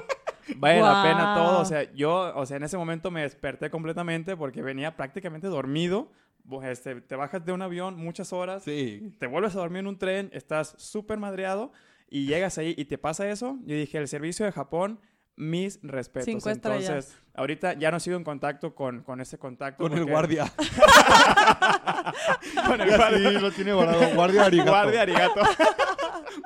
vale 0.57 0.81
la 0.81 1.03
pena 1.03 1.33
todo. 1.35 1.59
O 1.61 1.65
sea, 1.65 1.91
yo, 1.93 2.33
o 2.35 2.45
sea, 2.45 2.57
en 2.57 2.63
ese 2.63 2.77
momento 2.77 3.11
me 3.11 3.21
desperté 3.21 3.69
completamente 3.69 4.35
porque 4.37 4.61
venía 4.61 4.95
prácticamente 4.95 5.47
dormido. 5.47 6.11
Bo- 6.43 6.63
Este, 6.63 7.01
te 7.01 7.15
bajas 7.15 7.45
de 7.45 7.51
un 7.51 7.61
avión 7.61 7.97
muchas 7.97 8.33
horas, 8.33 8.63
Sí. 8.63 9.13
te 9.19 9.27
vuelves 9.27 9.55
a 9.55 9.59
dormir 9.59 9.81
en 9.81 9.87
un 9.87 9.97
tren, 9.99 10.29
estás 10.33 10.73
súper 10.77 11.19
madreado 11.19 11.71
y 12.09 12.25
llegas 12.25 12.57
ahí 12.57 12.73
y 12.77 12.85
te 12.85 12.97
pasa 12.97 13.29
eso. 13.29 13.57
Yo 13.65 13.75
dije, 13.75 13.97
el 13.99 14.07
servicio 14.07 14.45
de 14.45 14.51
Japón, 14.51 14.99
mis 15.35 15.79
respetos. 15.83 16.25
Cinco 16.25 16.49
Entonces, 16.49 16.81
estrellas. 16.89 17.17
ahorita 17.35 17.73
ya 17.73 17.91
no 17.91 17.99
sigo 17.99 18.17
en 18.17 18.23
contacto 18.23 18.73
con, 18.75 19.01
con 19.03 19.21
ese 19.21 19.37
contacto. 19.37 19.83
Con 19.83 19.93
el 19.93 19.99
porque- 19.99 20.11
guardia. 20.11 20.51
con 22.67 22.81
el 22.81 22.97
guardia. 22.97 23.29
sí, 23.29 23.39
lo 23.39 23.51
tiene 23.51 23.73
guardado. 23.73 24.15
Guardia 24.15 24.45
arigato. 24.45 24.71
Guardia 24.75 25.01
arigato. 25.01 25.41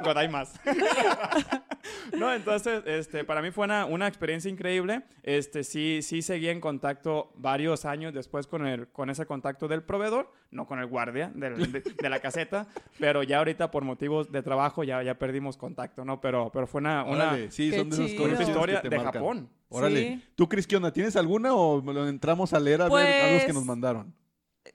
Godaimas. 0.04 0.54
no, 2.18 2.34
entonces, 2.34 2.84
este, 2.86 3.24
para 3.24 3.42
mí 3.42 3.52
fue 3.52 3.66
una, 3.66 3.86
una 3.86 4.08
experiencia 4.08 4.50
increíble. 4.50 5.04
Este, 5.24 5.64
sí, 5.64 6.00
sí 6.02 6.22
seguí 6.22 6.50
en 6.50 6.60
contacto 6.62 7.32
varios 7.36 7.86
años 7.86 8.14
después 8.14 8.48
con, 8.48 8.66
el, 8.66 8.88
con 8.90 9.10
ese 9.10 9.26
contacto 9.26 9.68
del 9.68 9.84
proveedor, 9.84 10.32
no 10.52 10.66
con 10.68 10.80
el 10.80 10.86
guardia 10.88 11.32
del- 11.34 11.72
de, 11.72 11.82
de 11.82 12.10
la 12.10 12.20
caseta, 12.20 12.68
pero 13.00 13.24
ya 13.24 13.40
ahorita 13.40 13.72
por 13.72 13.84
motivos 13.84 14.32
de 14.32 14.42
trabajo 14.44 14.84
ya, 14.84 15.02
ya 15.04 15.16
perdimos 15.18 15.58
contacto, 15.58 16.06
¿no? 16.06 16.22
Pero, 16.22 16.50
pero 16.54 16.68
fue 16.68 16.82
una, 16.82 17.04
una, 17.04 17.30
Órale, 17.30 17.52
sí, 17.52 17.72
son 17.72 17.90
de 17.90 18.06
esas 18.06 18.20
cosas 18.20 18.42
historia 18.48 18.82
que 18.82 18.90
te 18.90 18.96
de 18.96 19.04
marcan. 19.04 19.22
Japón. 19.22 19.50
Órale. 19.70 20.00
Sí. 20.00 20.24
¿Tú, 20.36 20.48
Cris, 20.48 20.68
qué 20.68 20.78
onda? 20.78 20.92
¿Tienes 20.94 21.16
alguna 21.16 21.54
o 21.54 21.82
lo 21.82 22.08
entramos 22.08 22.54
a 22.54 22.60
leer 22.60 22.82
a 22.82 22.90
ver 22.90 23.22
a 23.24 23.32
los 23.32 23.40
que 23.42 23.46
Pues- 23.48 23.54
nos 23.56 23.66
mandaron? 23.66 24.14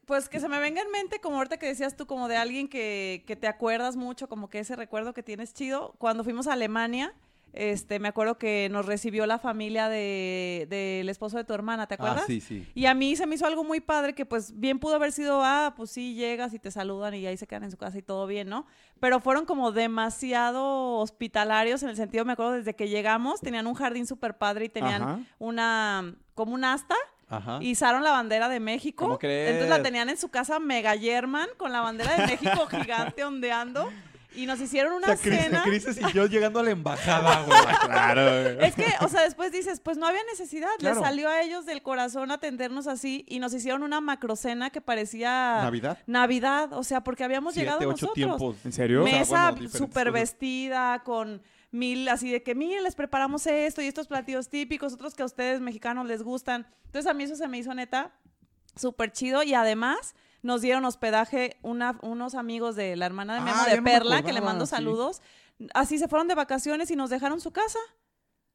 Pues 0.06 0.28
que 0.28 0.38
se 0.40 0.48
me 0.48 0.58
venga 0.60 0.80
en 0.82 0.90
mente, 0.90 1.20
como 1.20 1.36
ahorita 1.36 1.58
que 1.58 1.66
decías 1.66 1.96
tú, 1.96 2.06
como 2.06 2.28
de 2.28 2.36
alguien 2.36 2.68
que, 2.68 3.24
que 3.26 3.36
te 3.36 3.48
acuerdas 3.48 3.96
mucho, 3.96 4.28
como 4.28 4.48
que 4.48 4.60
ese 4.60 4.76
recuerdo 4.76 5.14
que 5.14 5.22
tienes 5.22 5.52
chido. 5.54 5.94
Cuando 5.98 6.22
fuimos 6.24 6.46
a 6.46 6.52
Alemania, 6.52 7.12
este, 7.52 7.98
me 7.98 8.06
acuerdo 8.06 8.38
que 8.38 8.68
nos 8.70 8.86
recibió 8.86 9.26
la 9.26 9.40
familia 9.40 9.88
de- 9.88 10.68
del 10.70 11.08
esposo 11.08 11.36
de 11.36 11.42
tu 11.42 11.52
hermana, 11.52 11.88
¿te 11.88 11.94
acuerdas? 11.94 12.22
Ah, 12.22 12.26
sí, 12.28 12.40
sí. 12.40 12.64
Y 12.76 12.86
a 12.86 12.94
mí 12.94 13.16
se 13.16 13.26
me 13.26 13.34
hizo 13.34 13.44
algo 13.46 13.64
muy 13.64 13.80
padre 13.80 14.14
que 14.14 14.24
pues 14.24 14.58
bien 14.60 14.78
pudo 14.78 14.94
haber 14.94 15.10
sido, 15.10 15.42
ah, 15.42 15.74
pues 15.76 15.90
sí, 15.90 16.14
llegas 16.14 16.54
y 16.54 16.60
te 16.60 16.70
saludan 16.70 17.14
y 17.14 17.26
ahí 17.26 17.36
se 17.36 17.48
quedan 17.48 17.64
en 17.64 17.72
su 17.72 17.76
casa 17.76 17.98
y 17.98 18.02
todo 18.02 18.28
bien, 18.28 18.48
¿no? 18.48 18.66
Pero 19.00 19.18
fueron 19.18 19.46
como 19.46 19.72
demasiado 19.72 20.98
hospitalarios 20.98 21.82
en 21.82 21.88
el 21.88 21.96
sentido, 21.96 22.24
me 22.24 22.34
acuerdo, 22.34 22.52
desde 22.52 22.74
que 22.76 22.88
llegamos, 22.88 23.40
tenían 23.40 23.66
un 23.66 23.74
jardín 23.74 24.06
súper 24.06 24.38
padre 24.38 24.66
y 24.66 24.68
tenían 24.68 25.02
Ajá. 25.02 25.20
una, 25.40 26.14
como 26.34 26.54
un 26.54 26.64
asta, 26.64 26.94
Ajá. 27.30 27.58
izaron 27.62 28.02
la 28.02 28.10
bandera 28.10 28.48
de 28.48 28.60
México. 28.60 29.04
¿Cómo 29.04 29.18
crees? 29.18 29.52
Entonces 29.52 29.70
la 29.70 29.82
tenían 29.82 30.08
en 30.10 30.16
su 30.18 30.28
casa 30.28 30.58
mega 30.58 30.96
German 30.98 31.48
con 31.56 31.72
la 31.72 31.80
bandera 31.80 32.16
de 32.16 32.26
México 32.26 32.66
gigante 32.66 33.24
ondeando. 33.24 33.88
Y 34.32 34.46
nos 34.46 34.60
hicieron 34.60 34.92
O 34.92 34.96
una 34.98 35.08
sea, 35.08 35.16
Cris, 35.16 35.40
cena. 35.42 35.62
Cris 35.64 35.82
se 35.82 35.92
sintió 35.92 36.24
llegando 36.26 36.60
a 36.60 36.62
la 36.62 36.70
embajada, 36.70 37.42
güey. 37.46 37.58
Claro. 37.84 38.60
Es 38.60 38.76
que, 38.76 38.86
o 39.00 39.08
sea, 39.08 39.22
después 39.22 39.50
dices, 39.50 39.80
pues 39.80 39.96
no 39.98 40.06
había 40.06 40.22
necesidad. 40.30 40.68
Claro. 40.78 40.94
Les 41.00 41.04
salió 41.04 41.28
a 41.28 41.42
ellos 41.42 41.66
del 41.66 41.82
corazón 41.82 42.30
atendernos 42.30 42.86
así 42.86 43.24
y 43.28 43.40
nos 43.40 43.52
hicieron 43.54 43.82
una 43.82 44.00
macrocena 44.00 44.70
que 44.70 44.80
parecía 44.80 45.62
¿Navidad? 45.64 45.98
Navidad. 46.06 46.72
O 46.74 46.84
sea, 46.84 47.02
porque 47.02 47.24
habíamos 47.24 47.54
Siete, 47.54 47.64
llegado 47.70 47.80
ocho 47.80 47.90
nosotros. 48.06 48.14
tiempos. 48.14 48.56
¿En 48.64 48.72
serio? 48.72 49.02
O 49.02 49.06
sea, 49.06 49.18
Mesa 49.18 49.30
bueno, 49.32 49.46
diferentes 49.50 49.78
súper 49.78 50.12
vestida, 50.12 51.02
con 51.02 51.42
mil 51.72 52.08
así 52.08 52.30
de 52.30 52.42
que, 52.42 52.54
miren, 52.54 52.82
les 52.82 52.94
preparamos 52.94 53.46
esto 53.46 53.80
y 53.82 53.86
estos 53.86 54.08
platillos 54.08 54.48
típicos, 54.48 54.92
otros 54.92 55.14
que 55.14 55.22
a 55.22 55.26
ustedes 55.26 55.60
mexicanos 55.60 56.06
les 56.06 56.22
gustan. 56.22 56.66
Entonces 56.86 57.08
a 57.10 57.14
mí 57.14 57.24
eso 57.24 57.36
se 57.36 57.46
me 57.48 57.58
hizo 57.58 57.72
neta 57.74 58.12
súper 58.76 59.12
chido 59.12 59.42
y 59.42 59.54
además 59.54 60.14
nos 60.42 60.62
dieron 60.62 60.84
hospedaje 60.84 61.58
una- 61.62 61.98
unos 62.02 62.34
amigos 62.34 62.74
de 62.76 62.96
la 62.96 63.06
hermana 63.06 63.34
de 63.34 63.40
Memo 63.40 63.56
Ah, 63.60 63.68
de 63.68 63.80
me 63.80 63.90
Perla, 63.90 64.22
que 64.22 64.32
le 64.32 64.40
mando 64.40 64.66
sí. 64.66 64.70
saludos. 64.70 65.20
Así 65.74 65.98
se 65.98 66.08
fueron 66.08 66.28
de 66.28 66.34
vacaciones 66.34 66.90
y 66.90 66.96
nos 66.96 67.10
dejaron 67.10 67.40
su 67.40 67.52
casa. 67.52 67.78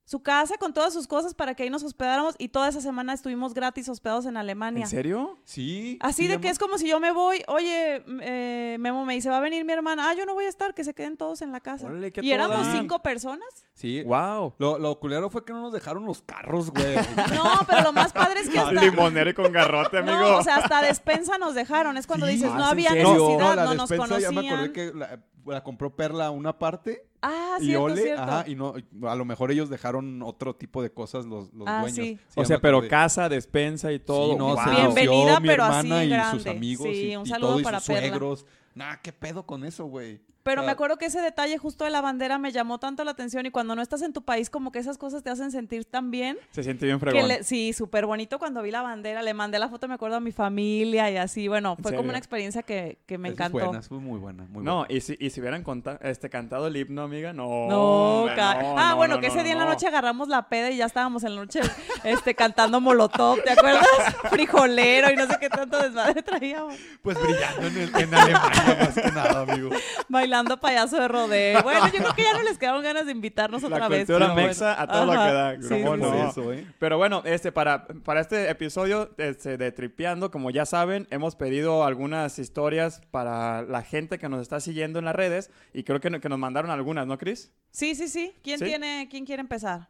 Su 0.06 0.22
casa 0.22 0.58
con 0.60 0.72
todas 0.72 0.94
sus 0.94 1.08
cosas 1.08 1.34
para 1.34 1.56
que 1.56 1.64
ahí 1.64 1.70
nos 1.72 1.84
hospedáramos 1.84 2.36
y 2.38 2.50
toda 2.50 2.70
esa 2.70 2.80
semana 2.80 3.12
estuvimos 3.14 3.56
gratis 3.56 3.90
hospedados 3.90 4.28
en 4.28 4.38
Alemania. 4.38 4.84
¿En 4.84 4.90
serio? 4.90 5.40
Sí. 5.46 5.98
Así 6.00 6.24
sí, 6.24 6.28
de 6.28 6.40
que 6.40 6.50
es 6.50 6.60
como 6.60 6.78
si 6.78 6.88
yo 6.88 7.00
me 7.00 7.12
voy, 7.12 7.42
oye, 7.48 8.04
eh, 8.22 8.78
Memo 8.80 9.04
me 9.04 9.16
dice, 9.16 9.30
va 9.32 9.38
a 9.38 9.42
venir 9.42 9.66
mi 9.66 9.74
hermana, 9.74 10.10
ah, 10.10 10.14
yo 10.14 10.26
no 10.28 10.36
voy 10.36 10.46
a 10.46 10.50
estar, 10.50 10.76
que 10.76 10.84
se 10.84 10.94
queden 10.94 11.18
todos 11.18 11.42
en 11.42 11.52
la 11.52 11.60
casa. 11.60 11.88
Órale, 11.88 12.12
qué 12.12 12.22
y 12.24 12.32
éramos 12.32 12.68
cinco 12.72 13.00
personas. 13.02 13.48
Sí. 13.74 14.04
Wow. 14.04 14.54
Lo, 14.60 14.78
lo 14.78 15.00
culero 15.00 15.30
fue 15.32 15.44
que 15.44 15.54
no 15.54 15.62
nos 15.62 15.74
dejaron 15.74 16.06
los 16.06 16.22
carros, 16.22 16.70
güey. 16.72 16.96
No, 17.36 17.60
pero 17.68 17.82
lo 17.82 17.92
más 17.94 18.14
padre 18.14 18.42
es 18.42 18.50
que 18.50 18.60
hasta... 18.60 18.74
Limonero 18.74 19.30
y 19.30 19.34
con 19.34 19.52
garrote, 19.52 19.98
amigo. 19.98 20.18
No, 20.18 20.38
o 20.38 20.44
sea, 20.44 20.58
hasta 20.58 20.82
despensa 20.84 21.38
nos 21.40 21.56
dejaron. 21.56 21.98
Es 21.98 22.06
cuando 22.08 22.28
Sí. 22.28 22.34
dices, 22.34 22.50
Ah, 22.54 22.58
no 22.58 22.64
¿sí, 22.64 22.64
en 22.64 22.88
había 22.88 22.92
necesidad, 22.92 23.56
la 23.56 23.64
no, 23.66 23.74
nos 23.74 23.90
despensa 23.90 24.20
ya 24.20 24.28
conocían. 24.28 24.36
me 24.46 24.50
acordé 24.52 24.72
que 24.72 24.94
la, 24.94 25.20
la 25.46 25.64
compró 25.64 25.96
Perla 25.96 26.32
una 26.32 26.58
parte 26.58 27.06
Ah, 27.22 27.58
y 27.60 27.66
cierto, 27.66 27.84
Ole, 27.86 28.02
cierto. 28.02 28.22
ajá, 28.22 28.44
y 28.48 28.56
no, 28.56 28.76
a 29.08 29.16
lo 29.16 29.26
mejor 29.26 29.52
ellos 29.52 29.70
dejaron 29.70 30.22
otro 30.22 30.56
tipo 30.56 30.84
de 30.84 30.92
cosas 30.92 31.26
los, 31.26 31.52
los 31.54 31.68
Ah, 31.68 31.82
dueños. 31.82 31.96
sí. 32.06 32.20
o 32.36 32.46
sea, 32.46 32.60
pero 32.60 32.88
casa, 32.88 33.30
despensa 33.30 33.92
y 33.92 34.00
todo. 34.00 34.34
Sí, 34.34 34.38
no, 34.38 34.56
Wow. 34.56 34.94
Bienvenida, 34.94 35.40
mi 35.40 35.48
pero 35.48 35.64
así 35.64 35.88
hermana 35.88 36.04
y 36.04 36.08
sus 36.10 36.44
grande. 36.44 36.50
amigos 36.52 36.88
Sí, 36.88 37.12
y, 37.12 37.16
un 37.16 37.26
y 37.26 37.30
saludo 37.30 37.50
todo, 37.50 37.60
y 37.62 37.64
para 37.64 37.80
sus 37.80 37.88
Perla. 37.88 38.10
suegros. 38.10 38.46
Nah, 38.76 38.96
qué 39.02 39.12
pedo 39.14 39.44
con 39.46 39.64
eso, 39.66 39.86
güey. 39.86 40.20
Pero 40.46 40.62
me 40.62 40.72
acuerdo 40.72 40.98
que 40.98 41.06
ese 41.08 41.22
detalle 41.22 41.58
justo 41.58 41.86
de 41.86 41.90
la 41.90 42.02
bandera 42.02 42.38
me 42.38 42.52
llamó 42.52 42.78
tanto 42.78 43.04
la 43.04 43.10
atención 43.12 43.48
y 43.48 43.50
cuando 43.52 43.76
no 43.76 43.82
estás 43.82 44.04
en 44.04 44.14
tu 44.14 44.22
país 44.22 44.52
como 44.52 44.72
que 44.72 44.78
esas 44.78 45.00
cosas 45.00 45.24
te 45.24 45.32
hacen 45.32 45.50
sentir 45.50 45.86
tan 45.86 46.12
bien. 46.12 46.38
Se 46.52 46.62
siente 46.62 46.86
bien 46.86 47.00
Que 47.00 47.10
fregón. 47.10 47.28
le- 47.28 47.44
sí, 47.44 47.74
súper 47.74 48.06
bonito 48.06 48.38
cuando 48.38 48.62
vi 48.62 48.70
la 48.70 48.84
bandera, 48.84 49.24
le 49.24 49.34
mandé 49.34 49.58
la 49.58 49.70
foto, 49.70 49.88
me 49.88 49.96
acuerdo 49.96 50.18
a 50.18 50.20
mi 50.20 50.32
familia 50.32 51.10
y 51.10 51.18
así, 51.18 51.48
bueno, 51.48 51.74
¿En 51.80 51.84
fue 51.84 51.96
como 51.96 52.10
una 52.10 52.20
experiencia 52.20 52.62
que, 52.62 53.00
que 53.08 53.18
me 53.18 53.30
encantó. 53.30 53.58
buena, 53.58 53.82
fue 53.82 53.98
muy 53.98 54.20
buena, 54.20 54.44
muy 54.52 54.64
No, 54.64 54.78
buena. 54.86 54.94
y 54.94 55.02
si, 55.02 55.18
y 55.20 55.32
si 55.32 55.40
hubieran 55.42 55.64
conta- 55.64 55.98
este, 56.04 56.30
cantado 56.30 56.68
el 56.68 56.78
himno, 56.78 57.02
amiga, 57.02 57.34
no. 57.34 57.48
No, 57.68 58.28
no, 58.28 58.32
ah, 58.38 58.90
no, 58.92 58.96
bueno, 58.98 59.16
no, 59.16 59.22
que 59.22 59.30
no, 59.30 59.34
ese 59.34 59.42
día 59.44 59.54
en 59.54 59.58
la 59.58 59.66
no. 59.66 59.72
noche 59.72 59.88
agarramos 59.88 60.28
la 60.28 60.48
peda 60.48 60.70
y 60.70 60.78
ya 60.78 60.86
estábamos 60.86 61.24
en 61.24 61.34
la 61.34 61.42
noche 61.42 61.60
este, 62.04 62.36
cantando 62.36 62.80
Molotov, 62.80 63.42
¿te 63.44 63.50
acuerdas? 63.50 63.84
Frijolero 64.30 65.10
y 65.12 65.16
no 65.16 65.26
sé 65.26 65.38
qué 65.40 65.50
tanto 65.50 65.80
desmadre 65.82 66.22
traíamos. 66.24 66.76
Pues 67.02 67.18
brillando 67.20 67.66
en, 67.66 67.78
el- 67.80 67.96
en 67.96 68.14
Alemania 68.14 68.78
más 68.80 68.94
que 68.94 69.12
nada, 69.12 69.42
amigo. 69.42 69.72
Bailando 70.08 70.35
payaso 70.60 71.00
de 71.00 71.08
rodeo. 71.08 71.64
Bueno, 71.64 71.86
yo 71.88 72.00
creo 72.00 72.14
que 72.16 72.24
ya 72.24 72.34
no 72.34 72.44
les 72.44 72.58
quedaron 72.58 72.84
ganas 72.84 73.06
de 73.06 73.12
invitarnos 73.12 73.62
La 73.64 73.68
otra 73.70 73.88
vez. 73.88 74.00
cultura 74.06 74.20
pero 74.20 74.34
bueno. 74.34 74.48
mexa 74.48 74.82
a 74.82 74.88
todo 74.88 75.06
lo 75.06 75.12
Ajá, 75.14 75.28
que 75.28 75.34
da. 75.34 75.62
sí, 75.78 75.84
¿Cómo 75.84 75.96
sí, 75.96 76.02
no? 76.02 76.12
sí. 76.12 76.30
eso, 76.42 76.54
¿eh? 76.54 76.68
Pero 76.80 76.98
bueno, 76.98 77.22
este, 77.26 77.52
para, 77.52 77.88
para 77.88 78.22
este 78.22 78.50
episodio 78.50 79.12
este, 79.18 79.58
de 79.58 79.72
Tripeando, 79.72 80.32
como 80.32 80.52
ya 80.52 80.66
saben, 80.66 81.08
hemos 81.12 81.36
pedido 81.36 81.84
algunas 81.86 82.38
historias 82.40 83.02
para 83.12 83.62
la 83.64 83.82
gente 83.84 84.18
que 84.20 84.30
nos 84.30 84.42
está 84.42 84.60
siguiendo 84.60 85.00
en 85.00 85.06
las 85.06 85.16
redes 85.16 85.52
y 85.74 85.84
creo 85.84 86.00
que, 86.00 86.20
que 86.20 86.30
nos 86.30 86.40
mandaron 86.40 86.72
algunas, 86.72 87.08
¿no, 87.08 87.18
Chris? 87.18 87.52
Sí, 87.72 87.96
sí, 87.96 88.08
sí. 88.08 88.34
¿Quién, 88.44 88.60
¿Sí? 88.60 88.66
Tiene, 88.66 89.08
¿Quién 89.10 89.26
quiere 89.26 89.42
empezar? 89.42 89.90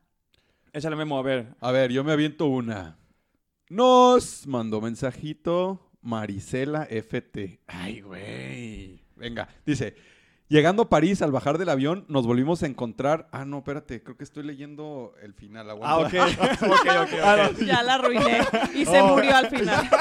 Échale 0.73 0.95
memo, 0.95 1.17
a 1.17 1.21
ver. 1.21 1.55
A 1.61 1.71
ver, 1.71 1.91
yo 1.91 2.03
me 2.03 2.11
aviento 2.11 2.45
una. 2.47 2.97
Nos 3.69 4.45
mandó 4.45 4.81
mensajito 4.81 5.89
Marisela 6.01 6.83
FT. 6.89 7.61
Ay, 7.67 8.01
güey. 8.01 9.01
Venga, 9.15 9.47
dice, 9.65 9.95
llegando 10.47 10.83
a 10.83 10.89
París, 10.89 11.21
al 11.21 11.31
bajar 11.31 11.57
del 11.57 11.69
avión, 11.69 12.05
nos 12.07 12.25
volvimos 12.27 12.63
a 12.63 12.67
encontrar... 12.67 13.27
Ah, 13.31 13.45
no, 13.45 13.59
espérate, 13.59 14.01
creo 14.03 14.17
que 14.17 14.23
estoy 14.23 14.43
leyendo 14.43 15.13
el 15.21 15.33
final. 15.33 15.67
Ah, 15.81 15.97
ok. 15.99 16.05
ok, 16.05 16.61
ok, 16.63 17.51
ok. 17.51 17.59
Ya 17.65 17.83
la 17.83 17.95
arruiné 17.95 18.39
y 18.73 18.85
se 18.85 19.01
Oh. 19.01 19.07
murió 19.15 19.35
al 19.35 19.47
final. 19.49 19.89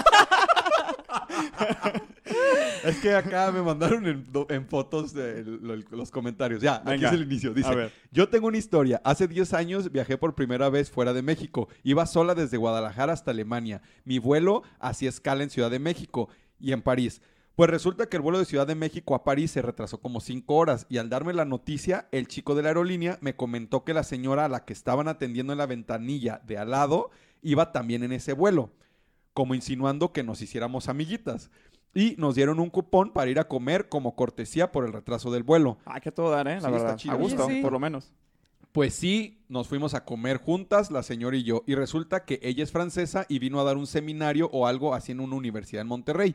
Es 2.85 2.97
que 2.99 3.15
acá 3.15 3.51
me 3.51 3.63
mandaron 3.63 4.05
en, 4.49 4.67
fotos 4.69 5.15
de 5.15 5.43
los 5.91 6.11
comentarios. 6.11 6.61
Ya, 6.61 6.77
aquí 6.77 6.91
Venga. 6.91 7.09
es 7.09 7.15
el 7.15 7.23
inicio. 7.23 7.51
A 7.51 7.55
Dice, 7.55 7.75
ver. 7.75 7.93
yo 8.11 8.29
tengo 8.29 8.47
una 8.49 8.59
historia. 8.59 9.01
Hace 9.05 9.27
10 9.27 9.55
años 9.55 9.91
viajé 9.91 10.19
por 10.19 10.35
primera 10.35 10.69
vez 10.69 10.91
fuera 10.91 11.13
de 11.15 11.23
México. 11.23 11.69
Iba 11.83 12.05
sola 12.07 12.35
desde 12.35 12.57
Guadalajara 12.59 13.13
hasta 13.15 13.31
Alemania. 13.31 13.81
Mi 14.05 14.19
vuelo 14.19 14.63
hacía 14.81 15.09
escala 15.09 15.43
en 15.45 15.51
Ciudad 15.51 15.71
de 15.71 15.79
México 15.79 16.29
y 16.61 16.73
en 16.73 16.83
París. 16.83 17.23
Pues 17.55 17.71
resulta 17.71 18.07
que 18.07 18.17
el 18.17 18.23
vuelo 18.23 18.41
de 18.41 18.47
Ciudad 18.47 18.67
de 18.67 18.75
México 18.75 19.15
a 19.15 19.23
París 19.23 19.53
se 19.53 19.63
retrasó 19.63 20.01
como 20.01 20.21
5 20.21 20.55
horas 20.55 20.87
y 20.89 20.99
al 20.99 21.09
darme 21.09 21.33
la 21.33 21.45
noticia, 21.45 22.09
el 22.11 22.27
chico 22.27 22.57
de 22.57 22.63
la 22.63 22.71
aerolínea 22.71 23.19
me 23.21 23.37
comentó 23.37 23.85
que 23.85 23.95
la 23.95 24.03
señora 24.03 24.47
a 24.47 24.49
la 24.49 24.65
que 24.65 24.73
estaban 24.73 25.07
atendiendo 25.07 25.53
en 25.53 25.59
la 25.59 25.67
ventanilla 25.67 26.41
de 26.45 26.59
al 26.59 26.71
lado 26.71 27.11
iba 27.43 27.71
también 27.71 28.03
en 28.03 28.11
ese 28.11 28.33
vuelo, 28.33 28.71
como 29.35 29.55
insinuando 29.55 30.13
que 30.13 30.25
nos 30.25 30.43
hiciéramos 30.43 30.89
amiguitas. 30.89 31.51
Y 31.95 32.17
nos 32.19 32.35
dieron 32.35 32.59
un 32.59 32.71
cupón 32.71 33.13
para 33.13 33.31
ir 33.31 33.39
a 33.39 33.47
comer 33.47 33.89
como 33.89 34.17
cortesía 34.17 34.73
por 34.73 34.85
el 34.85 34.93
retraso 34.93 35.31
del 35.31 35.45
vuelo. 35.45 35.79
Ah, 35.85 36.01
que 36.01 36.11
todo 36.11 36.31
dar, 36.33 36.49
¿eh? 36.49 36.61
La 36.61 36.71
Sí, 36.71 36.75
está 36.75 36.97
chido. 36.97 37.15
A 37.15 37.17
gusto, 37.19 37.47
sí. 37.47 37.63
por 37.63 37.73
lo 37.73 37.79
menos. 37.79 38.11
Pues 38.73 38.95
sí, 38.95 39.45
nos 39.49 39.69
fuimos 39.69 39.95
a 39.95 40.05
comer 40.05 40.39
juntas, 40.39 40.91
la 40.91 41.05
señora 41.05 41.37
y 41.37 41.45
yo, 41.45 41.63
y 41.69 41.77
resulta 41.77 42.25
que 42.25 42.41
ella 42.43 42.65
es 42.65 42.73
francesa 42.73 43.27
y 43.29 43.39
vino 43.39 43.61
a 43.61 43.65
dar 43.65 43.77
un 43.77 43.87
seminario 43.87 44.51
o 44.53 44.67
algo 44.67 44.93
así 44.93 45.13
en 45.13 45.21
una 45.21 45.37
universidad 45.37 45.83
en 45.83 45.87
Monterrey. 45.87 46.35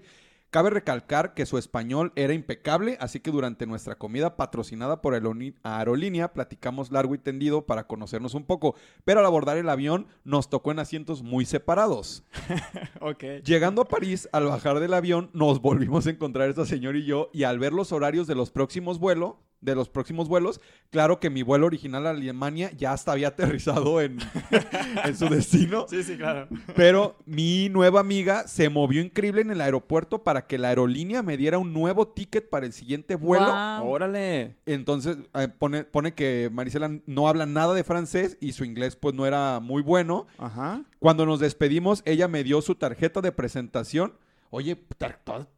Cabe 0.51 0.71
recalcar 0.71 1.35
que 1.35 1.45
su 1.45 1.59
español 1.59 2.11
era 2.15 2.33
impecable, 2.33 2.97
así 2.99 3.19
que 3.19 3.29
durante 3.29 3.67
nuestra 3.67 3.99
comida 3.99 4.35
patrocinada 4.35 4.99
por 4.99 5.13
Aerolí- 5.13 5.53
Aerolínea 5.61 6.33
platicamos 6.33 6.91
largo 6.91 7.13
y 7.13 7.19
tendido 7.19 7.67
para 7.67 7.85
conocernos 7.85 8.33
un 8.33 8.45
poco, 8.45 8.73
pero 9.05 9.19
al 9.19 9.27
abordar 9.27 9.57
el 9.57 9.69
avión 9.69 10.07
nos 10.23 10.49
tocó 10.49 10.71
en 10.71 10.79
asientos 10.79 11.21
muy 11.21 11.45
separados. 11.45 12.23
Llegando 13.45 13.83
a 13.83 13.87
París, 13.87 14.27
al 14.31 14.45
bajar 14.45 14.79
del 14.79 14.95
avión, 14.95 15.29
nos 15.33 15.61
volvimos 15.61 16.07
a 16.07 16.09
encontrar 16.09 16.49
esta 16.49 16.65
señora 16.65 16.97
y 16.97 17.05
yo, 17.05 17.29
y 17.31 17.43
al 17.43 17.59
ver 17.59 17.73
los 17.73 17.91
horarios 17.91 18.25
de 18.25 18.33
los 18.35 18.49
próximos 18.49 18.97
vuelos, 18.99 19.35
de 19.61 19.75
los 19.75 19.89
próximos 19.89 20.27
vuelos, 20.27 20.61
claro 20.89 21.19
que 21.19 21.29
mi 21.29 21.43
vuelo 21.43 21.65
original 21.65 22.07
a 22.07 22.11
Alemania 22.11 22.71
ya 22.77 22.93
hasta 22.93 23.11
había 23.11 23.29
aterrizado 23.29 23.99
en, 24.01 24.19
en 25.05 25.17
su 25.17 25.27
destino, 25.27 25.85
Sí, 25.89 26.03
sí, 26.03 26.15
claro. 26.17 26.47
pero 26.75 27.17
mi 27.25 27.69
nueva 27.69 27.99
amiga 27.99 28.47
se 28.47 28.69
movió 28.69 29.01
increíble 29.01 29.41
en 29.41 29.51
el 29.51 29.61
aeropuerto 29.61 30.23
para 30.23 30.47
que 30.47 30.57
la 30.57 30.69
aerolínea 30.69 31.21
me 31.23 31.35
diera 31.37 31.57
un 31.57 31.73
nuevo 31.73 32.07
ticket 32.07 32.49
para 32.49 32.65
el 32.65 32.73
siguiente 32.73 33.15
vuelo. 33.15 33.45
Guau. 33.47 33.87
Órale. 33.89 34.55
Entonces 34.65 35.17
eh, 35.33 35.47
pone, 35.47 35.83
pone 35.83 36.13
que 36.13 36.49
Marisela 36.51 36.89
no 37.05 37.27
habla 37.27 37.45
nada 37.45 37.73
de 37.73 37.83
francés 37.83 38.37
y 38.39 38.53
su 38.53 38.63
inglés 38.63 38.95
pues 38.95 39.13
no 39.15 39.25
era 39.25 39.59
muy 39.59 39.81
bueno. 39.81 40.27
Ajá. 40.37 40.83
Cuando 40.99 41.25
nos 41.25 41.39
despedimos, 41.39 42.01
ella 42.05 42.27
me 42.27 42.43
dio 42.43 42.61
su 42.61 42.75
tarjeta 42.75 43.21
de 43.21 43.31
presentación. 43.31 44.13
Oye, 44.51 44.75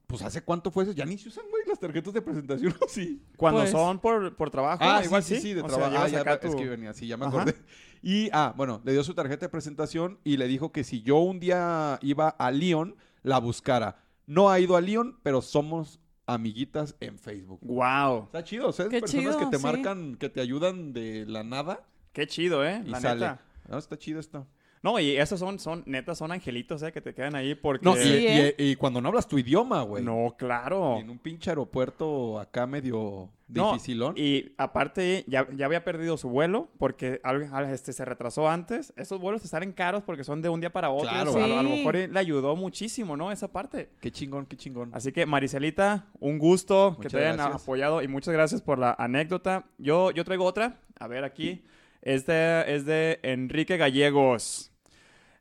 pues 0.08 0.22
¿hace 0.22 0.42
cuánto 0.42 0.70
fue 0.72 0.84
eso? 0.84 0.92
Ya 0.92 1.06
ni 1.06 1.18
se 1.18 1.30
usan, 1.30 1.46
güey, 1.50 1.61
tarjetas 1.82 2.14
de 2.14 2.22
presentación, 2.22 2.74
¿o 2.80 2.86
sí? 2.88 3.22
Cuando 3.36 3.60
Pues- 3.60 3.72
son 3.72 4.00
por, 4.00 4.34
por 4.38 4.50
trabajo, 4.50 4.82
Ah, 4.82 5.02
igual 5.04 5.22
sí, 5.24 5.36
sí, 5.36 5.42
sí, 5.42 5.54
de 5.54 5.62
O 5.62 5.68
sea, 5.68 5.78
trabajo. 5.78 5.96
Ah, 6.04 6.08
ya, 6.08 6.22
es 6.42 6.56
que 6.56 6.70
venía 6.70 6.92
así, 6.92 7.08
ya 7.08 7.18
me 7.18 7.26
Ajá. 7.26 7.36
acordé. 7.42 7.56
Y, 8.02 8.30
ah, 8.32 8.54
bueno, 8.56 8.82
le 8.86 8.94
dio 8.94 9.04
su 9.04 9.14
tarjeta 9.14 9.48
de 9.48 9.50
presentación 9.50 10.20
y 10.24 10.38
le 10.38 10.48
dijo 10.48 10.72
que 10.72 10.84
si 10.86 11.02
yo 11.02 11.18
un 11.18 11.40
día 11.42 12.00
iba 12.02 12.30
a 12.30 12.52
Lyon, 12.52 12.96
la 13.24 13.40
buscara. 13.40 13.98
No 14.26 14.50
ha 14.50 14.60
ido 14.62 14.78
a 14.78 14.82
Lyon, 14.82 15.20
pero 15.24 15.42
somos 15.42 16.00
amiguitas 16.26 16.96
en 17.02 17.20
Facebook. 17.20 17.60
Wow. 17.62 18.24
Está 18.26 18.44
chido, 18.44 18.72
¿sabes? 18.72 18.92
Qué 18.92 19.00
Personas 19.02 19.36
chido, 19.36 19.40
que 19.40 19.46
te 19.48 19.58
sí. 19.58 19.64
marcan, 19.64 20.16
que 20.16 20.30
te 20.30 20.40
ayudan 20.40 20.94
de 20.94 21.26
la 21.28 21.44
nada 21.44 21.84
Qué 22.14 22.26
chido, 22.28 22.66
¿eh? 22.66 22.82
y 22.86 22.90
La 22.90 23.02
sale. 23.02 23.20
neta. 23.22 23.42
No, 23.68 23.78
está 23.78 23.98
chido 23.98 24.20
esto. 24.20 24.48
No, 24.84 25.00
y 25.00 25.16
esos 25.16 25.40
son, 25.40 25.60
son, 25.60 25.84
neta, 25.86 26.16
son 26.16 26.32
angelitos, 26.32 26.82
¿eh? 26.82 26.92
Que 26.92 27.02
te 27.02 27.14
quedan 27.14 27.36
ahí 27.36 27.54
porque... 27.54 27.86
No, 27.86 27.96
y, 27.96 28.00
Sí, 28.02 28.10
¿eh? 28.28 28.56
y- 28.58 28.72
y 28.72 28.76
cuando 28.76 29.00
no 29.00 29.10
hablas 29.10 29.28
tu 29.28 29.38
idioma, 29.38 29.84
güey. 29.84 30.04
No, 30.04 30.34
claro. 30.40 30.98
En 30.98 31.10
un 31.12 31.20
pinche 31.20 31.52
aeropuerto 31.52 32.40
acá 32.40 32.66
medio 32.66 33.30
No, 33.48 33.74
dificilón. 33.74 34.16
Y 34.18 34.54
aparte, 34.58 35.24
ya, 35.28 35.48
ya 35.56 35.68
había 35.68 35.84
perdido 35.84 36.18
su 36.18 36.30
vuelo 36.30 36.70
porque 36.80 37.22
este, 37.72 37.94
se 37.94 38.06
retrasó 38.06 38.50
antes. 38.50 38.92
Esos 38.98 39.20
vuelos 39.22 39.44
te 39.44 39.48
salen 39.48 39.72
caros 39.72 40.02
porque 40.04 40.24
son 40.24 40.42
de 40.42 40.50
un 40.50 40.60
día 40.60 40.72
para 40.72 40.90
otro. 40.90 41.10
Claro. 41.10 41.32
A, 41.36 41.48
lo- 41.48 41.60
a 41.60 41.64
lo 41.64 41.70
Sí. 41.70 41.76
mejor 41.78 41.96
le 41.98 42.20
ayudó 42.20 42.56
muchísimo, 42.56 43.16
¿no? 43.16 43.32
Esa 43.32 43.52
parte. 43.52 43.90
Qué 44.02 44.10
chingón, 44.12 44.48
qué 44.48 44.58
chingón. 44.58 44.90
Así 44.96 45.12
que, 45.12 45.28
Maricelita, 45.28 46.08
un 46.20 46.40
gusto 46.40 46.98
que 47.00 47.08
te 47.08 47.18
hayan 47.20 47.38
gracias. 47.38 47.62
apoyado 47.62 48.02
y 48.02 48.08
muchas 48.08 48.34
gracias 48.34 48.64
por 48.64 48.80
la 48.80 48.96
anécdota. 48.98 49.66
Yo, 49.78 50.10
yo 50.10 50.24
traigo 50.26 50.44
otra. 50.46 50.80
A 51.00 51.08
ver, 51.08 51.24
aquí. 51.24 51.64
Este 52.02 52.74
es 52.74 52.86
de 52.86 53.20
Enrique 53.22 53.78
Gallegos. 53.78 54.71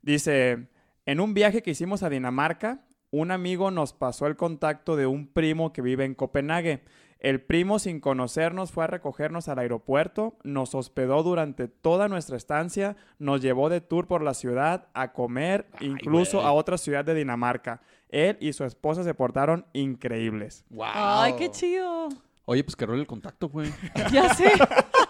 Dice, 0.03 0.69
en 1.07 1.21
un 1.21 1.35
viaje 1.35 1.63
que 1.63 1.71
hicimos 1.73 2.03
a 2.03 2.11
Dinamarca, 2.11 2.87
un 3.11 3.31
amigo 3.31 3.71
nos 3.71 3.93
pasó 3.93 4.27
el 4.27 4.37
contacto 4.37 4.97
de 4.97 5.07
un 5.07 5.27
primo 5.27 5.73
que 5.73 5.83
vive 5.83 6.05
en 6.05 6.15
Copenhague. 6.15 6.85
El 7.19 7.43
primo, 7.43 7.79
sin 7.79 8.01
conocernos, 8.01 8.73
fue 8.73 8.85
a 8.85 8.87
recogernos 8.87 9.49
al 9.49 9.59
aeropuerto, 9.59 10.39
nos 10.43 10.75
hospedó 10.75 11.23
durante 11.23 11.69
toda 11.69 12.09
nuestra 12.09 12.39
estancia, 12.39 12.97
nos 13.19 13.43
llevó 13.43 13.69
de 13.69 13.83
tour 13.83 14.07
por 14.07 14.23
la 14.23 14.33
ciudad 14.33 14.89
a 14.95 15.13
comer, 15.13 15.67
incluso 15.81 16.39
güey. 16.39 16.49
a 16.49 16.53
otra 16.53 16.79
ciudad 16.79 17.05
de 17.05 17.15
Dinamarca. 17.15 17.83
Él 18.09 18.39
y 18.41 18.55
su 18.55 18.65
esposa 18.65 19.05
se 19.05 19.13
portaron 19.13 19.67
increíbles. 19.75 20.65
Wow. 20.71 20.87
Ay, 20.95 21.35
qué 21.37 21.51
chido. 21.51 22.09
Oye, 22.47 22.65
pues 22.65 22.75
que 22.75 22.87
role 22.87 23.01
el 23.03 23.07
contacto, 23.07 23.49
güey. 23.49 23.71
Ya 24.13 24.33
sé. 24.35 24.51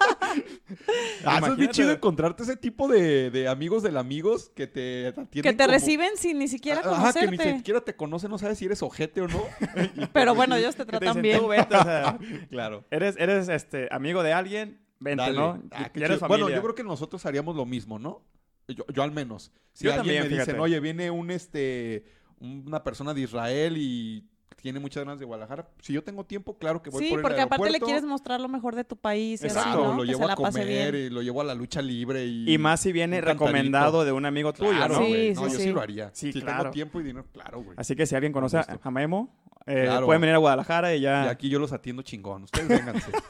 Ah, 1.25 1.39
eso 1.39 1.47
es 1.53 1.57
bien 1.57 1.71
chido 1.71 1.91
encontrarte 1.91 2.43
ese 2.43 2.57
tipo 2.57 2.89
de, 2.89 3.31
de 3.31 3.49
amigos 3.49 3.83
del 3.83 3.97
amigos 3.97 4.51
que 4.55 4.67
te 4.67 5.09
atienden 5.09 5.43
Que 5.43 5.53
te 5.53 5.57
como- 5.65 5.71
reciben 5.73 6.17
sin 6.17 6.39
ni 6.39 6.49
siquiera 6.49 6.81
Ajá, 6.81 7.13
que 7.13 7.21
ni 7.23 7.37
conocerte. 7.37 7.57
siquiera 7.59 7.81
te 7.83 7.97
conocen, 7.97 8.31
no 8.31 8.39
sabes 8.39 8.59
si 8.59 8.65
eres 8.67 8.83
ojete 8.83 9.21
o 9.21 9.29
no. 9.29 9.43
Pero 10.13 10.35
bueno, 10.35 10.57
ellos 10.57 10.75
te 10.77 10.85
tratan 10.85 11.09
dicen, 11.09 11.23
bien. 11.23 11.39
"Tú 11.41 11.49
vete", 11.49 11.77
o 11.77 11.83
sea, 11.83 12.19
claro. 12.51 12.85
eres, 12.91 13.17
eres 13.19 13.49
este, 13.49 13.89
amigo 13.91 14.23
de 14.23 14.33
alguien, 14.33 14.81
vente, 14.99 15.23
Dale. 15.23 15.37
¿no? 15.39 15.63
Ah, 15.73 15.91
Ya 15.95 16.07
eres. 16.07 16.21
Bueno, 16.21 16.49
yo 16.49 16.61
creo 16.63 16.75
que 16.75 16.85
nosotros 16.85 17.25
haríamos 17.27 17.57
lo 17.57 17.67
mismo, 17.67 17.99
¿no? 17.99 18.23
Yo, 18.69 18.85
yo 18.93 19.03
al 19.03 19.11
menos. 19.13 19.53
Si 19.73 19.85
Yo 19.85 19.91
alguien 19.93 20.17
también, 20.17 20.23
me 20.25 20.29
dicen, 20.29 20.45
fíjate. 20.45 20.61
oye, 20.61 20.79
viene 20.81 21.11
un 21.11 21.31
este 21.31 22.05
una 22.41 22.83
persona 22.83 23.13
de 23.13 23.21
Israel 23.21 23.77
y 23.77 24.27
tiene 24.61 24.81
muchas 24.81 25.05
ganas 25.05 25.19
de 25.19 25.25
Guadalajara, 25.25 25.69
si 25.81 25.93
yo 25.93 26.03
tengo 26.05 26.25
tiempo, 26.25 26.57
claro 26.59 26.83
que 26.83 26.91
voy 26.91 27.05
Sí, 27.05 27.11
por 27.11 27.19
el 27.19 27.23
porque 27.23 27.41
aparte 27.41 27.71
le 27.71 27.81
quieres 27.81 28.05
mostrar 28.05 28.41
lo 28.41 28.49
mejor 28.49 28.75
de 28.75 28.85
tu 28.85 28.97
país. 28.97 29.43
y 29.43 29.47
así, 29.47 29.57
Exacto, 29.59 29.85
¿no? 29.85 29.95
lo 29.95 30.03
Que 30.03 30.09
llevo 30.09 30.29
a 30.29 30.35
comer, 30.37 30.95
y 30.95 31.11
lo 31.11 31.23
llevo 31.23 31.41
a 31.41 31.45
la 31.45 31.55
lucha 31.55 31.81
libre 31.83 32.25
y... 32.27 32.53
Y 32.53 32.59
más 32.59 32.81
si 32.81 32.93
viene 32.93 33.21
recomendado 33.21 34.05
de 34.05 34.13
un 34.13 34.27
amigo 34.27 34.53
tuyo, 34.53 34.71
Claro, 34.73 35.01
¿no? 35.01 35.07
Sí, 35.07 35.35
sí, 35.35 35.41
No, 35.41 35.49
yo 35.49 35.59
sí 35.59 35.71
lo 35.73 35.81
haría. 35.81 36.11
Sí, 36.13 36.33
si 36.33 36.41
claro. 36.41 36.59
tengo 36.63 36.71
tiempo 36.73 37.01
y 37.01 37.05
dinero, 37.05 37.27
claro, 37.33 37.63
güey. 37.63 37.75
Así 37.79 37.97
que 37.97 38.07
si 38.07 38.15
alguien 38.15 38.33
conoce 38.33 38.59
a, 38.59 38.91
Memo, 38.91 39.35
eh, 39.67 39.85
Claro. 39.85 40.07
pueden 40.07 40.21
venir 40.21 40.35
a 40.35 40.39
Guadalajara 40.39 40.95
y 40.95 41.01
ya... 41.01 41.27
Y 41.27 41.29
aquí 41.29 41.49
yo 41.49 41.59
los 41.59 41.73
atiendo 41.73 42.03
chingón. 42.03 42.45
Ustedes 42.45 42.69
vénganse. 42.69 43.11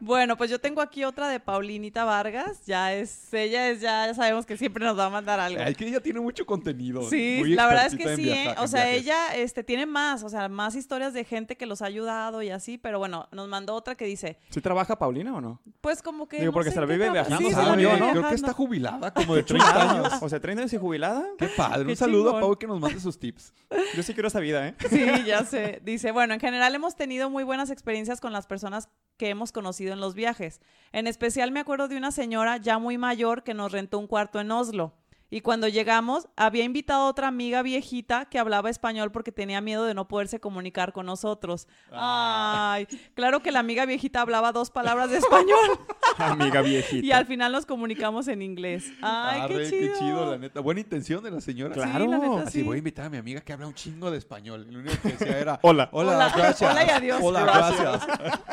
Bueno, 0.00 0.36
pues 0.36 0.50
yo 0.50 0.58
tengo 0.60 0.80
aquí 0.80 1.04
otra 1.04 1.28
de 1.28 1.40
Paulinita 1.40 2.04
Vargas. 2.04 2.64
Ya 2.66 2.92
es, 2.94 3.32
ella 3.32 3.70
es, 3.70 3.80
ya, 3.80 4.06
ya 4.06 4.14
sabemos 4.14 4.46
que 4.46 4.56
siempre 4.56 4.84
nos 4.84 4.98
va 4.98 5.06
a 5.06 5.10
mandar 5.10 5.40
algo. 5.40 5.60
Ay, 5.64 5.74
que 5.74 5.86
ella 5.86 6.00
tiene 6.00 6.20
mucho 6.20 6.44
contenido. 6.46 7.02
Sí, 7.08 7.42
la 7.44 7.66
verdad 7.66 7.86
es 7.86 7.96
que 7.96 8.16
sí, 8.16 8.30
¿eh? 8.30 8.54
O 8.58 8.66
sea, 8.66 8.84
viajes. 8.84 9.02
ella 9.02 9.34
este, 9.36 9.64
tiene 9.64 9.86
más, 9.86 10.22
o 10.22 10.28
sea, 10.28 10.48
más 10.48 10.74
historias 10.74 11.14
de 11.14 11.24
gente 11.24 11.56
que 11.56 11.66
los 11.66 11.82
ha 11.82 11.86
ayudado 11.86 12.42
y 12.42 12.50
así, 12.50 12.78
pero 12.78 12.98
bueno, 12.98 13.28
nos 13.32 13.48
mandó 13.48 13.74
otra 13.74 13.94
que 13.94 14.04
dice, 14.04 14.38
¿Sí 14.50 14.60
trabaja 14.60 14.98
Paulina 14.98 15.34
o 15.34 15.40
no? 15.40 15.60
pues 15.80 16.02
como 16.02 16.28
que... 16.28 16.38
Digo, 16.38 16.50
no 16.50 16.54
porque 16.54 16.70
sé 16.70 16.74
se 16.74 16.80
la 16.80 16.86
vive 16.86 17.10
viajando, 17.10 17.38
Sí, 17.38 17.54
yo, 17.82 17.96
¿no? 17.96 18.10
Creo 18.10 18.28
que 18.28 18.34
está 18.34 18.52
jubilada, 18.52 19.12
como 19.12 19.34
de 19.34 19.42
30 19.42 19.90
años. 19.90 20.12
O 20.20 20.28
sea, 20.28 20.40
30 20.40 20.62
años 20.62 20.72
y 20.72 20.76
jubilada. 20.78 21.24
Qué 21.38 21.48
padre. 21.48 21.84
Qué 21.84 21.90
Un 21.92 21.96
saludo 21.96 22.24
chingón. 22.24 22.36
a 22.36 22.40
Pau 22.40 22.58
que 22.58 22.66
nos 22.66 22.80
mande 22.80 23.00
sus 23.00 23.18
tips. 23.18 23.52
Yo 23.94 24.02
sí 24.02 24.12
quiero 24.14 24.28
esa 24.28 24.40
vida, 24.40 24.68
¿eh? 24.68 24.74
Sí, 24.90 25.24
ya 25.24 25.44
sé. 25.44 25.80
Dice, 25.84 26.12
bueno, 26.12 26.34
en 26.34 26.40
general 26.40 26.74
hemos 26.74 26.96
tenido 26.96 27.30
muy 27.30 27.44
buenas 27.44 27.70
experiencias 27.70 28.20
con 28.20 28.32
las 28.32 28.46
personas 28.46 28.88
que 29.16 29.28
hemos 29.30 29.52
conocido 29.52 29.92
en 29.92 30.00
los 30.00 30.14
viajes. 30.14 30.60
En 30.92 31.06
especial 31.06 31.50
me 31.50 31.60
acuerdo 31.60 31.88
de 31.88 31.96
una 31.96 32.12
señora 32.12 32.56
ya 32.58 32.78
muy 32.78 32.98
mayor 32.98 33.42
que 33.42 33.54
nos 33.54 33.72
rentó 33.72 33.98
un 33.98 34.06
cuarto 34.06 34.40
en 34.40 34.50
Oslo. 34.50 34.94
Y 35.28 35.40
cuando 35.40 35.66
llegamos, 35.66 36.28
había 36.36 36.62
invitado 36.62 37.02
a 37.06 37.08
otra 37.08 37.26
amiga 37.26 37.62
viejita 37.62 38.26
que 38.26 38.38
hablaba 38.38 38.70
español 38.70 39.10
porque 39.10 39.32
tenía 39.32 39.60
miedo 39.60 39.84
de 39.84 39.92
no 39.92 40.06
poderse 40.06 40.38
comunicar 40.38 40.92
con 40.92 41.06
nosotros. 41.06 41.66
Ah. 41.90 42.74
Ay, 42.76 42.86
claro 43.14 43.40
que 43.40 43.50
la 43.50 43.58
amiga 43.58 43.86
viejita 43.86 44.20
hablaba 44.20 44.52
dos 44.52 44.70
palabras 44.70 45.10
de 45.10 45.18
español 45.18 45.80
Amiga 46.18 46.62
viejita. 46.62 47.04
y 47.04 47.10
al 47.10 47.26
final 47.26 47.50
nos 47.52 47.66
comunicamos 47.66 48.28
en 48.28 48.40
inglés. 48.40 48.92
Ay, 49.02 49.40
Arre, 49.40 49.68
qué 49.68 49.92
chido. 49.98 50.30
la 50.30 50.38
neta. 50.38 50.60
Buena 50.60 50.80
intención 50.80 51.24
de 51.24 51.30
la 51.32 51.40
señora. 51.40 51.74
Claro. 51.74 52.04
Sí, 52.04 52.10
la 52.10 52.18
neta, 52.18 52.42
Así 52.42 52.58
sí. 52.60 52.62
voy 52.62 52.76
a 52.76 52.78
invitar 52.78 53.06
a 53.06 53.10
mi 53.10 53.16
amiga 53.16 53.40
que 53.40 53.52
habla 53.52 53.66
un 53.66 53.74
chingo 53.74 54.10
de 54.12 54.18
español. 54.18 54.66
Lo 54.70 54.78
único 54.78 54.94
que 55.02 55.08
decía 55.08 55.38
era... 55.40 55.58
Hola. 55.62 55.88
Hola, 55.92 56.14
Hola. 56.16 56.32
gracias. 56.36 56.70
Hola 56.70 56.84
y 56.84 56.88
adiós. 56.90 57.20
Hola, 57.22 57.42
gracias. 57.42 58.06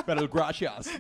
Pero 0.07 0.21
el 0.21 0.27
gracias. 0.27 0.89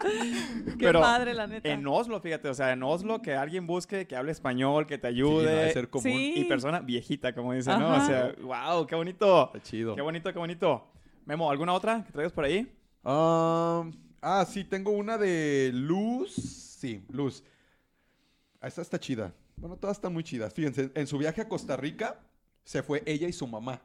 Qué 0.00 0.74
Pero 0.78 1.00
padre, 1.00 1.34
la 1.34 1.46
neta. 1.46 1.68
En 1.68 1.86
Oslo, 1.86 2.20
fíjate, 2.20 2.48
o 2.48 2.54
sea, 2.54 2.72
en 2.72 2.82
Oslo 2.82 3.22
que 3.22 3.34
alguien 3.34 3.66
busque, 3.66 4.06
que 4.06 4.16
hable 4.16 4.32
español, 4.32 4.55
que 4.86 4.98
te 4.98 5.08
Sí, 5.12 5.20
no 5.20 5.26
ayude. 5.28 5.46
debe 5.54 5.72
ser 5.72 5.88
común. 5.90 6.04
Sí. 6.10 6.34
Y 6.36 6.44
persona 6.44 6.80
viejita, 6.80 7.34
como 7.34 7.52
dicen, 7.52 7.78
¿no? 7.78 7.96
O 7.96 8.06
sea, 8.06 8.34
wow, 8.42 8.86
qué 8.86 8.94
bonito. 8.94 9.46
Está 9.46 9.60
chido. 9.62 9.94
Qué 9.94 10.02
bonito, 10.02 10.32
qué 10.32 10.38
bonito. 10.38 10.86
Memo, 11.24 11.50
¿alguna 11.50 11.72
otra 11.72 12.04
que 12.04 12.12
traigas 12.12 12.32
por 12.32 12.44
ahí? 12.44 12.60
Um, 13.02 13.92
ah, 14.20 14.44
sí, 14.48 14.64
tengo 14.64 14.90
una 14.90 15.18
de 15.18 15.70
Luz. 15.74 16.32
Sí, 16.34 17.04
Luz. 17.10 17.42
Ah, 18.60 18.68
Esta 18.68 18.82
está 18.82 18.98
chida. 18.98 19.32
Bueno, 19.56 19.76
todas 19.76 19.96
están 19.96 20.12
muy 20.12 20.22
chidas. 20.24 20.52
Fíjense, 20.52 20.90
en 20.94 21.06
su 21.06 21.18
viaje 21.18 21.40
a 21.40 21.48
Costa 21.48 21.76
Rica 21.76 22.20
se 22.64 22.82
fue 22.82 23.02
ella 23.06 23.28
y 23.28 23.32
su 23.32 23.46
mamá. 23.46 23.80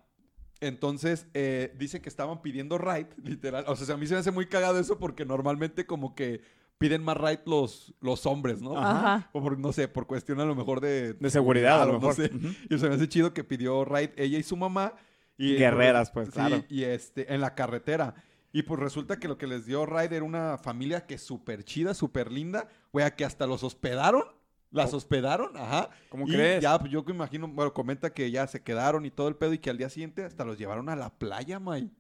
Entonces, 0.59 1.25
eh, 1.33 1.73
dice 1.77 2.01
que 2.01 2.09
estaban 2.09 2.41
pidiendo 2.41 2.77
ride, 2.77 3.09
literal. 3.23 3.63
O 3.67 3.75
sea, 3.75 3.95
a 3.95 3.97
mí 3.97 4.05
se 4.05 4.13
me 4.13 4.19
hace 4.19 4.31
muy 4.31 4.45
cagado 4.45 4.79
eso 4.79 4.99
porque 4.99 5.25
normalmente 5.25 5.85
como 5.87 6.13
que 6.13 6.41
piden 6.81 7.03
más 7.03 7.15
ride 7.15 7.41
los, 7.45 7.93
los 8.01 8.25
hombres, 8.25 8.59
¿no? 8.59 8.75
Ajá. 8.75 9.29
O 9.33 9.41
por, 9.41 9.57
no 9.57 9.71
sé, 9.71 9.87
por 9.87 10.07
cuestión 10.07 10.39
a 10.39 10.45
lo 10.45 10.55
mejor 10.55 10.81
de... 10.81 11.13
De 11.13 11.29
seguridad, 11.29 11.79
a 11.79 11.85
lo 11.85 11.93
no 11.93 11.99
mejor. 11.99 12.31
Y 12.69 12.77
se 12.79 12.89
me 12.89 12.95
hace 12.95 13.07
chido 13.07 13.35
que 13.35 13.43
pidió 13.43 13.85
ride 13.85 14.13
ella 14.17 14.39
y 14.39 14.43
su 14.43 14.57
mamá. 14.57 14.95
Y, 15.37 15.57
Guerreras, 15.57 16.09
pues, 16.09 16.29
sí, 16.29 16.33
claro. 16.33 16.65
Y 16.69 16.83
este, 16.83 17.31
en 17.33 17.39
la 17.39 17.53
carretera. 17.53 18.15
Y 18.51 18.63
pues 18.63 18.79
resulta 18.79 19.17
que 19.19 19.27
lo 19.27 19.37
que 19.37 19.45
les 19.45 19.67
dio 19.67 19.85
ride 19.85 20.15
era 20.15 20.25
una 20.25 20.57
familia 20.57 21.05
que 21.05 21.19
súper 21.19 21.63
chida, 21.63 21.93
súper 21.93 22.31
linda. 22.31 22.67
Güey, 22.91 23.05
a 23.05 23.15
que 23.15 23.25
hasta 23.25 23.45
los 23.45 23.63
hospedaron. 23.63 24.23
Las 24.71 24.93
hospedaron, 24.93 25.55
ajá. 25.57 25.89
¿Cómo 26.09 26.27
y 26.27 26.31
crees? 26.31 26.63
Ya, 26.63 26.79
pues, 26.79 26.91
yo 26.91 27.05
que 27.05 27.11
imagino, 27.11 27.47
bueno, 27.47 27.73
comenta 27.73 28.11
que 28.11 28.31
ya 28.31 28.47
se 28.47 28.63
quedaron 28.63 29.05
y 29.05 29.11
todo 29.11 29.27
el 29.27 29.35
pedo 29.35 29.53
y 29.53 29.59
que 29.59 29.69
al 29.69 29.77
día 29.77 29.89
siguiente 29.89 30.23
hasta 30.23 30.45
los 30.45 30.57
llevaron 30.57 30.89
a 30.89 30.95
la 30.95 31.09
playa, 31.11 31.59
May. 31.59 31.91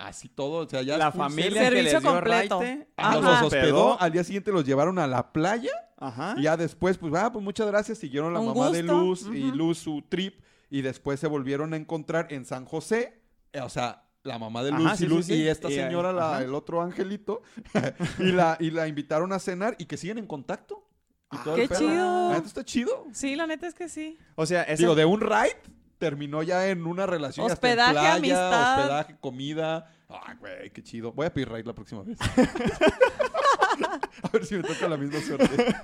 Así 0.00 0.28
todo, 0.28 0.64
o 0.64 0.68
sea, 0.68 0.82
ya 0.82 0.96
la 0.96 1.12
familia 1.12 1.62
service. 1.62 1.68
que 1.76 1.82
les 1.82 1.92
Servicio 1.92 2.00
dio 2.00 2.10
completo. 2.20 2.60
raite, 2.60 2.88
Ajá. 2.96 3.20
Los 3.20 3.42
hospedó, 3.42 4.00
al 4.00 4.12
día 4.12 4.24
siguiente 4.24 4.50
los 4.50 4.64
llevaron 4.64 4.98
a 4.98 5.06
la 5.06 5.32
playa 5.32 5.72
Ajá. 5.98 6.34
y 6.38 6.42
ya 6.42 6.56
después, 6.56 6.96
pues, 6.98 7.12
ah, 7.14 7.30
pues 7.30 7.44
muchas 7.44 7.66
gracias. 7.66 7.98
Siguieron 7.98 8.32
la 8.32 8.40
Un 8.40 8.46
mamá 8.48 8.70
de. 8.70 8.82
Luz 8.82 9.26
y. 9.32 9.50
Luz 9.52 9.78
su 9.78 10.02
trip. 10.08 10.40
Y 10.70 10.82
después 10.82 11.18
se 11.20 11.26
volvieron 11.26 11.74
a 11.74 11.76
encontrar 11.76 12.28
en 12.32 12.44
San 12.44 12.64
José. 12.64 13.20
eh, 13.52 13.60
o 13.60 13.68
sea, 13.68 14.04
la 14.22 14.38
mamá 14.38 14.62
de 14.62 14.70
Luz 14.70 14.92
y 14.94 14.96
sí, 14.98 15.06
Luz 15.06 15.26
sí. 15.26 15.34
y 15.34 15.48
esta 15.48 15.68
Y 15.70 15.74
señora, 15.74 16.12
la- 16.12 16.42
el 16.42 16.54
otro 16.54 16.80
angelito. 16.80 17.42
y, 18.18 18.32
la, 18.32 18.56
y 18.60 18.70
la 18.70 18.86
invitaron 18.88 19.32
a 19.32 19.38
cenar 19.38 19.74
y 19.78 19.84
que 19.86 19.96
siguen 19.96 20.18
en 20.18 20.26
contacto. 20.26 20.86
Y 21.32 21.36
todo 21.44 21.56
el 21.56 21.68
qué 21.68 21.74
chido. 21.76 22.28
La 22.28 22.34
neta 22.36 22.46
está 22.46 22.64
chido. 22.64 23.06
Sí, 23.12 23.36
la 23.36 23.46
neta 23.46 23.66
es 23.66 23.74
que 23.74 23.88
sí. 23.88 24.16
O 24.36 24.46
sea, 24.46 24.62
esa- 24.62 24.76
Digo, 24.80 24.94
de 24.94 25.04
un 25.04 25.20
ride 25.20 25.56
terminó 26.00 26.42
ya 26.42 26.68
en 26.68 26.86
una 26.86 27.06
relación. 27.06 27.46
ya 27.46 27.52
hasta 27.52 27.68
en 27.68 27.78
Hospedaje, 27.78 27.92
playa, 27.92 28.14
amistad. 28.14 28.78
Hospedaje, 28.78 29.16
comida. 29.20 29.92
Ay, 30.08 30.34
güey, 30.40 30.70
qué 30.70 30.82
chido. 30.82 31.12
Voy 31.12 31.26
a 31.26 31.32
pedir 31.32 31.48
ride 31.48 31.64
la 31.64 31.74
próxima 31.74 32.02
vez. 32.02 32.18
a 34.22 34.28
ver 34.32 34.44
si 34.44 34.56
me 34.56 34.62
toca 34.64 34.88
la 34.88 34.96
misma 34.96 35.20
suerte. 35.20 35.74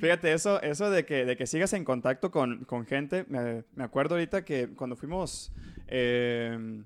Fíjate, 0.00 0.32
eso, 0.32 0.60
eso 0.60 0.90
de 0.90 1.06
que, 1.06 1.24
de 1.24 1.36
que 1.36 1.46
sigas 1.46 1.72
en 1.72 1.84
contacto 1.84 2.30
con, 2.30 2.64
con 2.64 2.84
gente, 2.84 3.24
me, 3.28 3.64
me 3.74 3.84
acuerdo 3.84 4.16
ahorita 4.16 4.44
que 4.44 4.74
cuando 4.74 4.96
fuimos, 4.96 5.52
eh, 5.86 6.82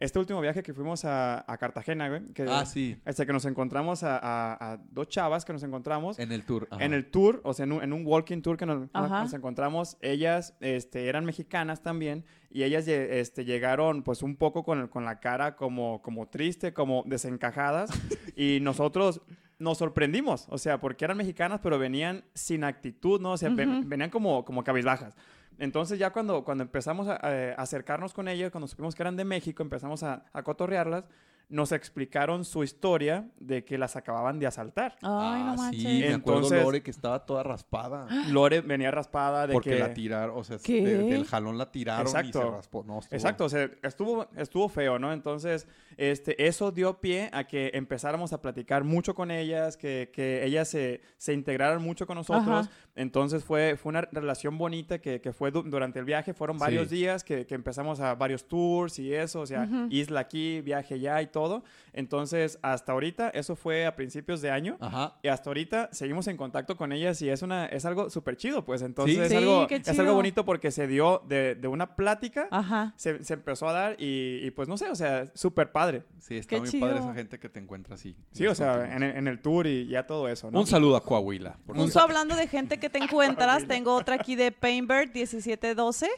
este 0.00 0.18
último 0.18 0.40
viaje 0.40 0.62
que 0.62 0.74
fuimos 0.74 1.04
a, 1.04 1.44
a 1.46 1.56
Cartagena, 1.58 2.08
güey, 2.08 2.26
que, 2.32 2.42
Ah, 2.48 2.64
sí. 2.66 2.96
este, 3.04 3.26
que 3.26 3.32
nos 3.32 3.44
encontramos 3.44 4.02
a, 4.02 4.16
a- 4.18 4.72
a 4.72 4.78
dos 4.90 5.08
chavas 5.08 5.44
que 5.44 5.52
nos 5.52 5.62
encontramos 5.62 6.18
En 6.18 6.32
el 6.32 6.44
tour. 6.44 6.66
ajá. 6.70 6.84
en 6.84 6.94
el 6.94 7.10
tour, 7.10 7.40
o 7.44 7.52
sea, 7.54 7.64
en 7.64 7.72
un, 7.72 7.82
en 7.82 7.92
un 7.92 8.04
walking 8.06 8.40
tour 8.42 8.56
que 8.56 8.66
nos, 8.66 8.88
nos 8.92 9.32
encontramos, 9.34 9.96
ellas 10.00 10.56
este, 10.60 11.06
eran 11.08 11.24
mexicanas 11.24 11.82
también 11.82 12.24
y 12.50 12.64
ellas 12.64 12.88
este, 12.88 13.44
llegaron 13.44 14.02
pues 14.02 14.22
un 14.22 14.34
poco 14.36 14.64
con, 14.64 14.88
con 14.88 15.04
la 15.04 15.20
cara 15.20 15.54
como, 15.54 16.02
como 16.02 16.26
triste, 16.28 16.72
como 16.72 17.04
desencajadas 17.06 17.90
y 18.36 18.58
nosotros 18.62 19.20
nos 19.60 19.78
sorprendimos, 19.78 20.46
o 20.48 20.58
sea, 20.58 20.80
porque 20.80 21.04
eran 21.04 21.16
mexicanas 21.16 21.60
pero 21.62 21.78
venían 21.78 22.24
sin 22.34 22.64
actitud, 22.64 23.20
¿no? 23.20 23.32
O 23.32 23.36
sea, 23.36 23.50
venían 23.50 24.10
como, 24.10 24.44
como 24.44 24.64
cabizbajas. 24.64 25.14
Entonces 25.58 25.98
ya 25.98 26.10
cuando, 26.10 26.42
cuando 26.42 26.64
empezamos 26.64 27.06
a, 27.06 27.14
a 27.14 27.52
acercarnos 27.52 28.14
con 28.14 28.26
ellas, 28.26 28.50
cuando 28.50 28.66
supimos 28.66 28.94
que 28.94 29.02
eran 29.02 29.16
de 29.16 29.24
México, 29.24 29.62
empezamos 29.62 30.02
a, 30.02 30.24
a 30.32 30.42
cotorrearlas, 30.42 31.04
nos 31.50 31.72
explicaron 31.72 32.44
su 32.44 32.62
historia 32.64 33.28
de 33.38 33.64
que 33.64 33.76
las 33.76 33.96
acababan 33.96 34.38
de 34.38 34.46
asaltar. 34.46 34.96
Ay, 35.02 35.42
no 35.42 35.50
Ah, 35.52 35.54
manches. 35.56 35.82
Sí, 35.82 35.86
me 36.00 36.14
acuerdo 36.14 36.40
Entonces- 36.42 36.62
Lore 36.62 36.82
que 36.82 36.90
estaba 36.90 37.26
toda 37.26 37.42
raspada. 37.42 38.06
Lore 38.30 38.60
venía 38.62 38.90
raspada 38.90 39.46
de 39.46 39.52
Porque 39.52 39.70
que... 39.70 39.78
la 39.80 39.92
tiraron, 39.92 40.38
o 40.38 40.44
sea, 40.44 40.58
¿Qué? 40.62 40.82
de- 40.82 40.96
del 41.10 41.24
jalón 41.26 41.58
la 41.58 41.70
tiraron 41.70 42.06
y 42.06 42.10
se 42.10 42.18
Exacto. 42.18 42.50
raspó. 42.52 42.84
No, 42.86 43.00
estuvo- 43.00 43.16
Exacto, 43.16 43.44
o 43.44 43.48
sea, 43.48 43.68
estuvo, 43.82 44.26
estuvo 44.36 44.68
feo, 44.68 44.98
¿no? 44.98 45.12
Entonces, 45.12 45.66
este, 45.96 46.46
eso 46.46 46.70
dio 46.70 47.00
pie 47.00 47.28
a 47.32 47.44
que 47.44 47.72
empezáramos 47.74 48.32
a 48.32 48.40
platicar 48.40 48.84
mucho 48.84 49.14
con 49.14 49.30
ellas, 49.30 49.76
que, 49.76 50.10
que 50.12 50.44
ellas 50.46 50.68
se, 50.68 51.02
se 51.18 51.32
integraran 51.34 51.82
mucho 51.82 52.06
con 52.06 52.16
nosotros. 52.16 52.66
Ajá. 52.66 52.70
Entonces, 52.94 53.44
fue, 53.44 53.76
fue 53.76 53.90
una 53.90 54.02
relación 54.02 54.56
bonita 54.56 54.98
que, 55.00 55.20
que 55.20 55.32
fue 55.32 55.50
du- 55.50 55.62
durante 55.62 55.98
el 55.98 56.04
viaje. 56.04 56.32
Fueron 56.32 56.58
varios 56.58 56.88
Sí. 56.88 56.94
días 56.96 57.24
que, 57.24 57.46
que 57.46 57.54
empezamos 57.54 57.98
a 58.00 58.14
varios 58.14 58.46
tours 58.46 58.98
y 58.98 59.12
eso, 59.12 59.40
o 59.40 59.46
sea, 59.46 59.62
Ujú. 59.62 59.86
isla 59.90 60.20
aquí, 60.20 60.60
viaje 60.60 60.94
allá 60.94 61.20
y 61.22 61.26
todo. 61.26 61.39
Entonces, 61.92 62.58
hasta 62.62 62.92
ahorita, 62.92 63.30
eso 63.30 63.56
fue 63.56 63.86
a 63.86 63.96
principios 63.96 64.40
de 64.40 64.50
año. 64.50 64.76
Ajá. 64.80 65.16
Y 65.22 65.28
hasta 65.28 65.50
ahorita 65.50 65.88
seguimos 65.92 66.26
en 66.28 66.36
contacto 66.36 66.76
con 66.76 66.92
ellas 66.92 67.20
y 67.22 67.28
es 67.28 67.42
una 67.42 67.66
es 67.66 67.84
algo 67.84 68.10
súper 68.10 68.36
chido, 68.36 68.64
pues. 68.64 68.82
Entonces 68.82 69.16
Sí. 69.16 69.22
es, 69.22 69.28
Sí, 69.30 69.36
algo, 69.36 69.66
qué 69.66 69.76
es 69.76 69.98
algo 69.98 70.14
bonito 70.14 70.44
porque 70.44 70.70
se 70.70 70.86
dio 70.86 71.22
de, 71.28 71.54
de 71.54 71.68
una 71.68 71.96
plática, 71.96 72.48
Ajá. 72.50 72.94
se, 72.96 73.22
se 73.24 73.34
empezó 73.34 73.68
a 73.68 73.72
dar 73.72 73.96
y, 73.98 74.40
y, 74.42 74.50
pues 74.50 74.68
no 74.68 74.76
sé, 74.76 74.88
o 74.88 74.94
sea, 74.94 75.30
súper 75.34 75.72
padre. 75.72 76.04
Sí, 76.18 76.36
está 76.36 76.50
Qué 76.56 76.60
muy 76.60 76.68
chido. 76.70 76.86
padre 76.86 77.00
esa 77.00 77.14
gente 77.14 77.38
que 77.38 77.48
te 77.48 77.58
encuentra 77.60 77.94
así. 77.94 78.16
Sí, 78.32 78.46
o 78.46 78.54
sea, 78.54 78.94
en, 78.94 79.02
el- 79.02 79.16
en 79.16 79.28
el 79.28 79.40
tour 79.40 79.66
y 79.66 79.86
ya 79.86 80.06
todo 80.06 80.28
eso, 80.28 80.50
¿no? 80.50 80.60
Un 80.60 80.66
saludo 80.66 80.96
a 80.96 81.02
Coahuila. 81.04 81.58
por 81.66 81.76
favor. 81.76 82.02
hablando 82.02 82.34
de 82.36 82.46
gente 82.46 82.78
que 82.78 82.88
te 82.90 82.98
encuentras, 82.98 83.64
tengo 83.68 83.94
otra 83.94 84.16
aquí 84.16 84.36
de 84.36 84.52
Painbird 84.52 85.10
1712. 85.14 86.08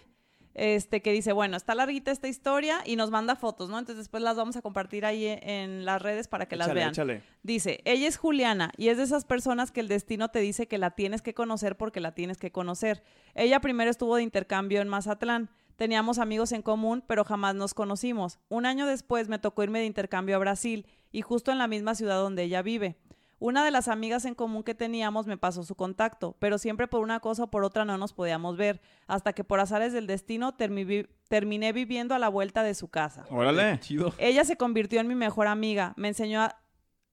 Este 0.54 1.00
que 1.02 1.12
dice, 1.12 1.32
bueno, 1.32 1.56
está 1.56 1.74
larguita 1.74 2.10
esta 2.10 2.28
historia 2.28 2.80
y 2.84 2.96
nos 2.96 3.10
manda 3.10 3.36
fotos, 3.36 3.70
¿no? 3.70 3.78
Entonces 3.78 3.98
después 4.04 4.22
las 4.22 4.36
vamos 4.36 4.56
a 4.56 4.62
compartir 4.62 5.06
ahí 5.06 5.26
en, 5.26 5.48
en 5.48 5.84
las 5.84 6.02
redes 6.02 6.28
para 6.28 6.46
que 6.46 6.56
las 6.56 6.72
vean. 6.72 6.90
échale. 6.90 7.22
Dice, 7.42 7.80
ella 7.84 8.06
es 8.06 8.16
Juliana 8.16 8.72
y 8.76 8.88
es 8.88 8.98
de 8.98 9.04
esas 9.04 9.24
personas 9.24 9.72
que 9.72 9.80
el 9.80 9.88
destino 9.88 10.28
te 10.28 10.40
dice 10.40 10.68
que 10.68 10.78
la 10.78 10.90
tienes 10.90 11.22
que 11.22 11.34
conocer 11.34 11.76
porque 11.76 12.00
la 12.00 12.12
tienes 12.12 12.38
que 12.38 12.52
conocer. 12.52 13.02
Ella 13.34 13.60
primero 13.60 13.90
estuvo 13.90 14.16
de 14.16 14.22
intercambio 14.22 14.80
en 14.80 14.88
Mazatlán. 14.88 15.50
Teníamos 15.76 16.18
amigos 16.18 16.52
en 16.52 16.62
común, 16.62 17.02
pero 17.06 17.24
jamás 17.24 17.54
nos 17.54 17.74
conocimos. 17.74 18.38
Un 18.48 18.66
año 18.66 18.86
después 18.86 19.28
me 19.28 19.38
tocó 19.38 19.62
irme 19.64 19.80
de 19.80 19.86
intercambio 19.86 20.36
a 20.36 20.38
Brasil 20.38 20.86
y 21.10 21.22
justo 21.22 21.50
en 21.50 21.58
la 21.58 21.66
misma 21.66 21.94
ciudad 21.94 22.16
donde 22.16 22.44
ella 22.44 22.62
vive. 22.62 22.96
Una 23.42 23.64
de 23.64 23.72
las 23.72 23.88
amigas 23.88 24.24
en 24.24 24.36
común 24.36 24.62
que 24.62 24.72
teníamos 24.72 25.26
me 25.26 25.36
pasó 25.36 25.64
su 25.64 25.74
contacto, 25.74 26.36
pero 26.38 26.58
siempre 26.58 26.86
por 26.86 27.00
una 27.00 27.18
cosa 27.18 27.42
o 27.42 27.50
por 27.50 27.64
otra 27.64 27.84
no 27.84 27.98
nos 27.98 28.12
podíamos 28.12 28.56
ver, 28.56 28.80
hasta 29.08 29.32
que 29.32 29.42
por 29.42 29.58
azares 29.58 29.92
del 29.92 30.06
destino 30.06 30.54
terminé 30.54 31.72
viviendo 31.72 32.14
a 32.14 32.20
la 32.20 32.28
vuelta 32.28 32.62
de 32.62 32.76
su 32.76 32.86
casa. 32.86 33.24
Órale, 33.30 33.80
chido. 33.80 34.14
Ella 34.18 34.44
se 34.44 34.56
convirtió 34.56 35.00
en 35.00 35.08
mi 35.08 35.16
mejor 35.16 35.48
amiga, 35.48 35.92
me 35.96 36.06
enseñó 36.06 36.48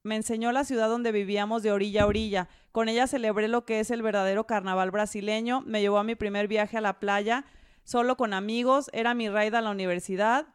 me 0.04 0.18
enseñó 0.18 0.52
la 0.52 0.66
ciudad 0.66 0.88
donde 0.88 1.12
vivíamos 1.12 1.64
de 1.64 1.72
orilla 1.72 2.04
a 2.04 2.06
orilla. 2.06 2.48
Con 2.72 2.90
ella 2.90 3.08
celebré 3.08 3.48
lo 3.48 3.66
que 3.66 3.80
es 3.80 3.90
el 3.90 4.04
verdadero 4.04 4.46
carnaval 4.46 4.92
brasileño. 4.92 5.62
Me 5.66 5.82
llevó 5.82 5.98
a 5.98 6.04
mi 6.04 6.14
primer 6.14 6.48
viaje 6.48 6.78
a 6.78 6.82
la 6.82 7.00
playa, 7.00 7.44
solo 7.84 8.18
con 8.18 8.36
amigos. 8.36 8.92
Era 8.94 9.16
mi 9.16 9.30
raid 9.30 9.56
a 9.56 9.62
la 9.62 9.72
universidad 9.72 10.46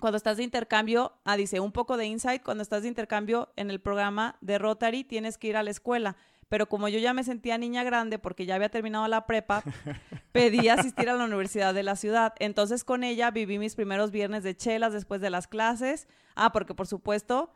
cuando 0.00 0.16
estás 0.16 0.36
de 0.36 0.42
intercambio, 0.42 1.12
ah, 1.24 1.36
dice, 1.36 1.60
un 1.60 1.72
poco 1.72 1.96
de 1.96 2.06
insight, 2.06 2.42
cuando 2.42 2.62
estás 2.62 2.82
de 2.82 2.88
intercambio 2.88 3.52
en 3.56 3.70
el 3.70 3.80
programa 3.80 4.36
de 4.40 4.58
Rotary 4.58 5.04
tienes 5.04 5.38
que 5.38 5.48
ir 5.48 5.56
a 5.56 5.62
la 5.62 5.70
escuela. 5.70 6.16
Pero 6.48 6.68
como 6.68 6.88
yo 6.88 6.98
ya 6.98 7.14
me 7.14 7.22
sentía 7.22 7.58
niña 7.58 7.84
grande 7.84 8.18
porque 8.18 8.44
ya 8.44 8.56
había 8.56 8.70
terminado 8.70 9.06
la 9.06 9.24
prepa, 9.24 9.62
pedí 10.32 10.68
asistir 10.68 11.08
a 11.08 11.14
la 11.14 11.24
universidad 11.24 11.72
de 11.72 11.84
la 11.84 11.94
ciudad. 11.94 12.34
Entonces 12.40 12.82
con 12.82 13.04
ella 13.04 13.30
viví 13.30 13.58
mis 13.58 13.76
primeros 13.76 14.10
viernes 14.10 14.42
de 14.42 14.56
chelas 14.56 14.92
después 14.92 15.20
de 15.20 15.30
las 15.30 15.46
clases. 15.46 16.08
Ah, 16.34 16.50
porque 16.50 16.74
por 16.74 16.88
supuesto 16.88 17.52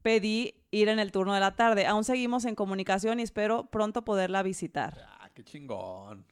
pedí 0.00 0.54
ir 0.70 0.88
en 0.88 0.98
el 0.98 1.12
turno 1.12 1.34
de 1.34 1.40
la 1.40 1.56
tarde. 1.56 1.86
Aún 1.86 2.04
seguimos 2.04 2.46
en 2.46 2.54
comunicación 2.54 3.20
y 3.20 3.22
espero 3.22 3.66
pronto 3.66 4.02
poderla 4.02 4.42
visitar. 4.42 4.96
Ah, 5.20 5.28
qué 5.34 5.44
chingón. 5.44 6.24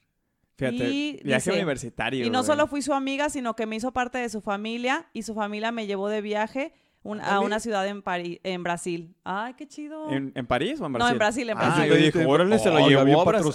Fíjate, 0.69 1.21
viaje 1.25 1.53
universitario. 1.53 2.25
Y 2.25 2.31
no 2.31 2.43
solo 2.43 2.67
fui 2.67 2.83
su 2.83 2.93
amiga, 2.93 3.31
sino 3.31 3.57
que 3.57 3.67
me 3.67 3.77
hizo 3.77 3.93
parte 3.93 4.19
de 4.19 4.29
su 4.29 4.41
familia 4.41 5.07
y 5.13 5.23
su 5.23 5.35
familia 5.35 5.73
me 5.73 5.87
llevó 5.87 6.09
de 6.09 6.21
viaje 6.21 6.75
a 7.23 7.41
una 7.41 7.61
ciudad 7.61 7.87
en 7.87 8.03
París, 8.03 8.41
en 8.43 8.63
Brasil. 8.63 9.15
Ay, 9.25 9.55
qué 9.55 9.67
chido. 9.67 10.11
¿En, 10.11 10.33
París 10.47 10.81
o 10.81 10.87
en 10.87 10.93
Brasil? 10.93 11.09
No, 11.09 11.13
en 11.13 11.19
Brasil, 11.19 11.49
en 11.49 11.57
ah, 11.57 11.61
Brasil. 11.61 11.83
Ah, 11.83 11.87
yo 11.87 11.95
dije, 11.97 12.27
órale, 12.27 12.59
se 12.59 12.71
lo 12.71 12.87
llevó 12.87 13.23
a, 13.23 13.25
París. 13.25 13.55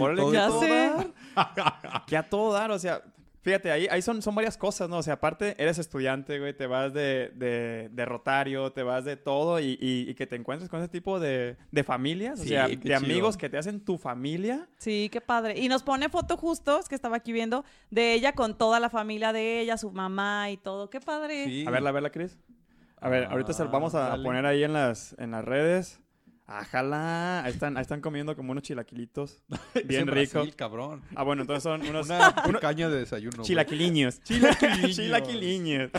Órale, 0.00 0.22
que 2.06 2.16
a 2.16 2.22
todo 2.22 2.52
dar, 2.52 2.70
o 2.70 2.78
sea, 2.78 3.02
Fíjate, 3.42 3.70
ahí, 3.70 3.86
ahí 3.90 4.02
son, 4.02 4.20
son 4.20 4.34
varias 4.34 4.58
cosas, 4.58 4.88
¿no? 4.90 4.98
O 4.98 5.02
sea, 5.02 5.14
aparte, 5.14 5.54
eres 5.58 5.78
estudiante, 5.78 6.38
güey, 6.38 6.54
te 6.54 6.66
vas 6.66 6.92
de, 6.92 7.32
de, 7.34 7.88
de 7.90 8.04
rotario, 8.04 8.70
te 8.72 8.82
vas 8.82 9.06
de 9.06 9.16
todo 9.16 9.60
y, 9.60 9.78
y, 9.80 10.14
que 10.14 10.26
te 10.26 10.36
encuentres 10.36 10.68
con 10.68 10.80
ese 10.80 10.90
tipo 10.90 11.18
de, 11.18 11.56
de 11.70 11.84
familias, 11.84 12.40
o 12.40 12.44
sea, 12.44 12.68
de 12.68 12.94
amigos 12.94 13.38
que 13.38 13.48
te 13.48 13.56
hacen 13.56 13.80
tu 13.80 13.96
familia. 13.96 14.68
Sí, 14.76 15.08
qué 15.10 15.22
padre. 15.22 15.58
Y 15.58 15.68
nos 15.68 15.82
pone 15.82 16.10
foto 16.10 16.36
justo, 16.36 16.78
es 16.78 16.88
que 16.88 16.94
estaba 16.94 17.16
aquí 17.16 17.32
viendo, 17.32 17.64
de 17.90 18.12
ella 18.12 18.34
con 18.34 18.58
toda 18.58 18.78
la 18.78 18.90
familia 18.90 19.32
de 19.32 19.60
ella, 19.60 19.78
su 19.78 19.90
mamá 19.90 20.50
y 20.50 20.58
todo. 20.58 20.90
Qué 20.90 21.00
padre. 21.00 21.64
A 21.66 21.70
verla, 21.70 21.88
a 21.88 21.92
verla, 21.92 22.10
Cris. 22.10 22.38
A 23.00 23.08
ver, 23.08 23.24
ahorita 23.24 23.54
se 23.54 23.64
vamos 23.64 23.94
a 23.94 24.22
poner 24.22 24.44
ahí 24.44 24.64
en 24.64 24.74
las, 24.74 25.16
en 25.18 25.30
las 25.30 25.44
redes. 25.44 26.00
Ajala, 26.50 27.44
ahí 27.44 27.52
están, 27.52 27.76
ahí 27.76 27.82
están 27.82 28.00
comiendo 28.00 28.34
como 28.34 28.50
unos 28.50 28.64
chilaquilitos. 28.64 29.40
Bien 29.86 30.08
ricos. 30.08 30.52
cabrón. 30.56 31.00
Ah, 31.14 31.22
bueno, 31.22 31.42
entonces 31.42 31.62
son 31.62 31.80
unos. 31.86 32.08
Una 32.08 32.58
caña 32.60 32.88
de 32.88 32.98
desayuno. 32.98 33.42
Chilaquiliños. 33.44 34.20
Chilaquiliños. 34.24 34.96
Chilaquiliños. 34.96 35.90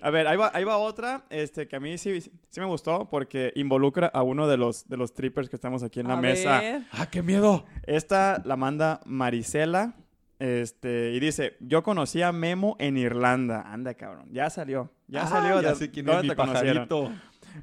a 0.00 0.10
ver, 0.10 0.26
ahí 0.26 0.38
va, 0.38 0.50
ahí 0.54 0.64
va 0.64 0.78
otra 0.78 1.26
este, 1.28 1.68
que 1.68 1.76
a 1.76 1.80
mí 1.80 1.98
sí, 1.98 2.22
sí 2.22 2.60
me 2.60 2.64
gustó 2.64 3.10
porque 3.10 3.52
involucra 3.54 4.06
a 4.06 4.22
uno 4.22 4.48
de 4.48 4.56
los, 4.56 4.88
de 4.88 4.96
los 4.96 5.12
trippers 5.12 5.50
que 5.50 5.56
estamos 5.56 5.82
aquí 5.82 6.00
en 6.00 6.08
la 6.08 6.16
mesa. 6.16 6.62
¡Ah, 6.90 7.10
qué 7.10 7.20
miedo! 7.20 7.66
Esta 7.86 8.40
la 8.46 8.56
manda 8.56 9.02
Marisela. 9.04 9.94
Este, 10.38 11.12
y 11.12 11.20
dice, 11.20 11.56
yo 11.60 11.82
conocí 11.82 12.22
a 12.22 12.32
Memo 12.32 12.76
en 12.80 12.96
Irlanda. 12.96 13.62
Anda, 13.70 13.92
cabrón. 13.92 14.28
Ya 14.32 14.48
salió. 14.48 14.90
Ya 15.06 15.24
ah, 15.24 15.26
salió. 15.26 15.60
Ya 15.60 15.74
sé 15.74 15.90
quién 15.90 16.08
es 16.08 16.22
mi 16.22 16.34
pajarito. 16.34 17.12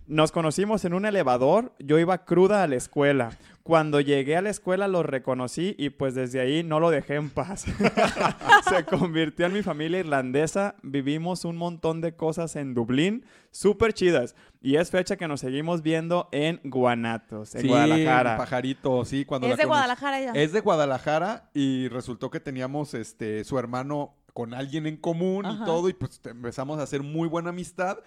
Nos 0.07 0.31
conocimos 0.31 0.85
en 0.85 0.93
un 0.93 1.05
elevador, 1.05 1.73
yo 1.79 1.99
iba 1.99 2.25
cruda 2.25 2.63
a 2.63 2.67
la 2.67 2.75
escuela. 2.75 3.31
Cuando 3.63 4.01
llegué 4.01 4.35
a 4.35 4.41
la 4.41 4.49
escuela 4.49 4.87
lo 4.87 5.03
reconocí 5.03 5.75
y 5.77 5.91
pues 5.91 6.15
desde 6.15 6.39
ahí 6.39 6.63
no 6.63 6.79
lo 6.79 6.89
dejé 6.89 7.15
en 7.15 7.29
paz. 7.29 7.65
Se 8.69 8.83
convirtió 8.85 9.45
en 9.45 9.53
mi 9.53 9.61
familia 9.61 9.99
irlandesa, 9.99 10.75
vivimos 10.81 11.45
un 11.45 11.55
montón 11.55 12.01
de 12.01 12.15
cosas 12.15 12.55
en 12.55 12.73
Dublín, 12.73 13.25
súper 13.51 13.93
chidas. 13.93 14.35
Y 14.61 14.77
es 14.77 14.89
fecha 14.89 15.17
que 15.17 15.27
nos 15.27 15.41
seguimos 15.41 15.83
viendo 15.83 16.29
en 16.31 16.59
Guanatos, 16.63 17.53
en 17.53 17.67
Guadalajara. 17.67 18.37
pajarito, 18.37 19.05
sí. 19.05 19.23
Cuando 19.23 19.47
es 19.47 19.57
de 19.57 19.65
Guadalajara 19.65 20.19
ella. 20.19 20.31
Es 20.33 20.51
de 20.51 20.61
Guadalajara 20.61 21.49
y 21.53 21.87
resultó 21.89 22.31
que 22.31 22.39
teníamos 22.39 22.93
este, 22.95 23.43
su 23.43 23.59
hermano 23.59 24.15
con 24.33 24.53
alguien 24.53 24.87
en 24.87 24.97
común 24.97 25.45
y 25.45 25.65
todo 25.65 25.89
y 25.89 25.93
pues 25.93 26.21
empezamos 26.25 26.79
a 26.79 26.83
hacer 26.83 27.03
muy 27.03 27.27
buena 27.27 27.49
amistad 27.49 27.99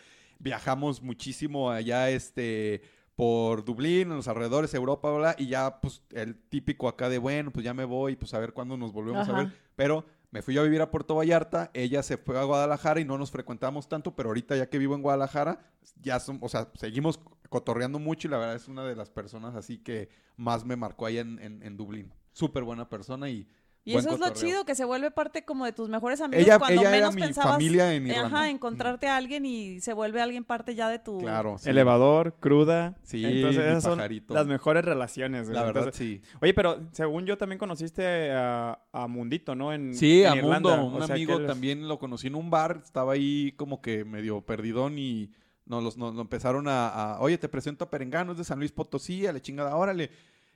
viajamos 0.43 1.01
muchísimo 1.03 1.71
allá, 1.71 2.11
este, 2.11 2.83
por 3.15 3.65
Dublín, 3.65 4.11
en 4.11 4.17
los 4.17 4.29
alrededores, 4.29 4.75
Europa, 4.75 5.11
bla, 5.13 5.37
y 5.39 5.47
ya, 5.47 5.81
pues, 5.81 6.03
el 6.11 6.37
típico 6.37 6.89
acá 6.89 7.09
de, 7.09 7.19
bueno, 7.19 7.53
pues 7.53 7.65
ya 7.65 7.73
me 7.73 7.85
voy, 7.85 8.17
pues 8.17 8.35
a 8.35 8.39
ver 8.39 8.53
cuándo 8.53 8.77
nos 8.77 8.93
volvemos 8.93 9.29
a 9.29 9.33
ver. 9.33 9.53
Pero 9.77 10.05
me 10.31 10.43
fui 10.43 10.59
a 10.59 10.63
vivir 10.63 10.81
a 10.81 10.91
Puerto 10.91 11.15
Vallarta, 11.15 11.71
ella 11.75 12.03
se 12.03 12.17
fue 12.17 12.39
a 12.39 12.45
Guadalajara 12.45 13.01
y 13.01 13.05
no 13.05 13.19
nos 13.19 13.31
frecuentamos 13.31 13.89
tanto, 13.89 14.17
pero 14.17 14.31
ahorita 14.31 14.57
ya 14.57 14.69
que 14.69 14.79
vivo 14.79 14.95
en 14.95 15.03
Guadalajara, 15.03 15.61
ya 16.01 16.19
son, 16.21 16.39
o 16.41 16.49
sea, 16.49 16.71
seguimos 16.75 17.21
cotorreando 17.49 17.99
mucho 17.99 18.29
y 18.29 18.31
la 18.31 18.39
verdad 18.39 18.57
es 18.57 18.67
una 18.67 18.85
de 18.85 18.97
las 18.97 19.11
personas 19.11 19.55
así 19.55 19.79
que 19.79 20.09
más 20.37 20.65
me 20.65 20.75
marcó 20.75 21.07
ahí 21.07 21.19
en, 21.19 21.39
en, 21.39 21.63
en 21.63 21.77
Dublín. 21.77 22.13
Súper 22.33 22.65
buena 22.65 22.89
persona 22.89 23.29
y 23.29 23.47
y 23.85 23.97
eso 23.97 24.11
es 24.11 24.21
lo 24.21 24.31
chido, 24.31 24.65
que 24.65 24.75
se 24.75 24.85
vuelve 24.85 25.11
parte 25.11 25.45
como 25.45 25.65
de 25.65 25.73
tus 25.73 25.89
mejores 25.89 26.21
amigos 26.21 26.47
ella, 26.47 26.59
cuando 26.59 26.81
ella 26.81 26.91
menos 26.91 27.17
era 27.17 27.27
mi 27.27 27.33
familia 27.33 27.95
en 27.95 28.07
Irlanda. 28.07 28.39
Ajá, 28.39 28.51
encontrarte 28.51 29.09
a 29.09 29.17
alguien 29.17 29.45
y 29.45 29.81
se 29.81 29.93
vuelve 29.93 30.21
alguien 30.21 30.45
parte 30.45 30.77
ya 30.77 30.89
de 30.89 31.01
tu... 31.01 31.19
Claro. 31.19 31.57
Elevador, 31.65 32.37
cruda. 32.39 32.97
Sí, 33.03 33.25
Entonces 33.25 33.65
esas 33.65 33.83
son 33.83 34.01
las 34.29 34.47
mejores 34.47 34.85
relaciones. 34.85 35.49
La 35.49 35.65
verdad, 35.65 35.91
sí. 35.93 36.23
Oye, 36.41 36.55
pero 36.55 36.81
según 36.93 37.27
yo 37.27 37.37
también 37.37 37.59
conociste 37.59 38.31
a, 38.33 38.79
Mundito, 39.09 39.55
¿no? 39.55 39.73
En, 39.73 39.95
sí, 39.95 40.25
a 40.25 40.35
Mundo, 40.37 40.85
un 40.85 41.03
amigo 41.03 41.41
también 41.45 41.89
lo 41.89 41.99
conocí 41.99 42.29
en 42.29 42.37
un 42.37 42.51
bar, 42.51 42.81
estaba 42.85 43.15
ahí 43.15 43.53
como 43.57 43.83
que 43.83 44.05
medio 44.05 44.43
perdidón 44.43 44.99
y 44.99 45.31
nos, 45.67 45.97
nos, 45.97 46.19
empezaron 46.19 46.69
a, 46.69 46.89
a, 46.89 47.21
oye, 47.21 47.37
te 47.37 47.49
presento 47.49 47.85
a 47.85 47.91
Perengano, 47.91 48.33
es 48.33 48.39
de 48.39 48.45
San 48.45 48.59
Luis 48.59 48.71
Potosí, 48.71 49.27
a 49.27 49.33
la 49.33 49.41
chingada, 49.41 49.75
órale. 49.77 50.11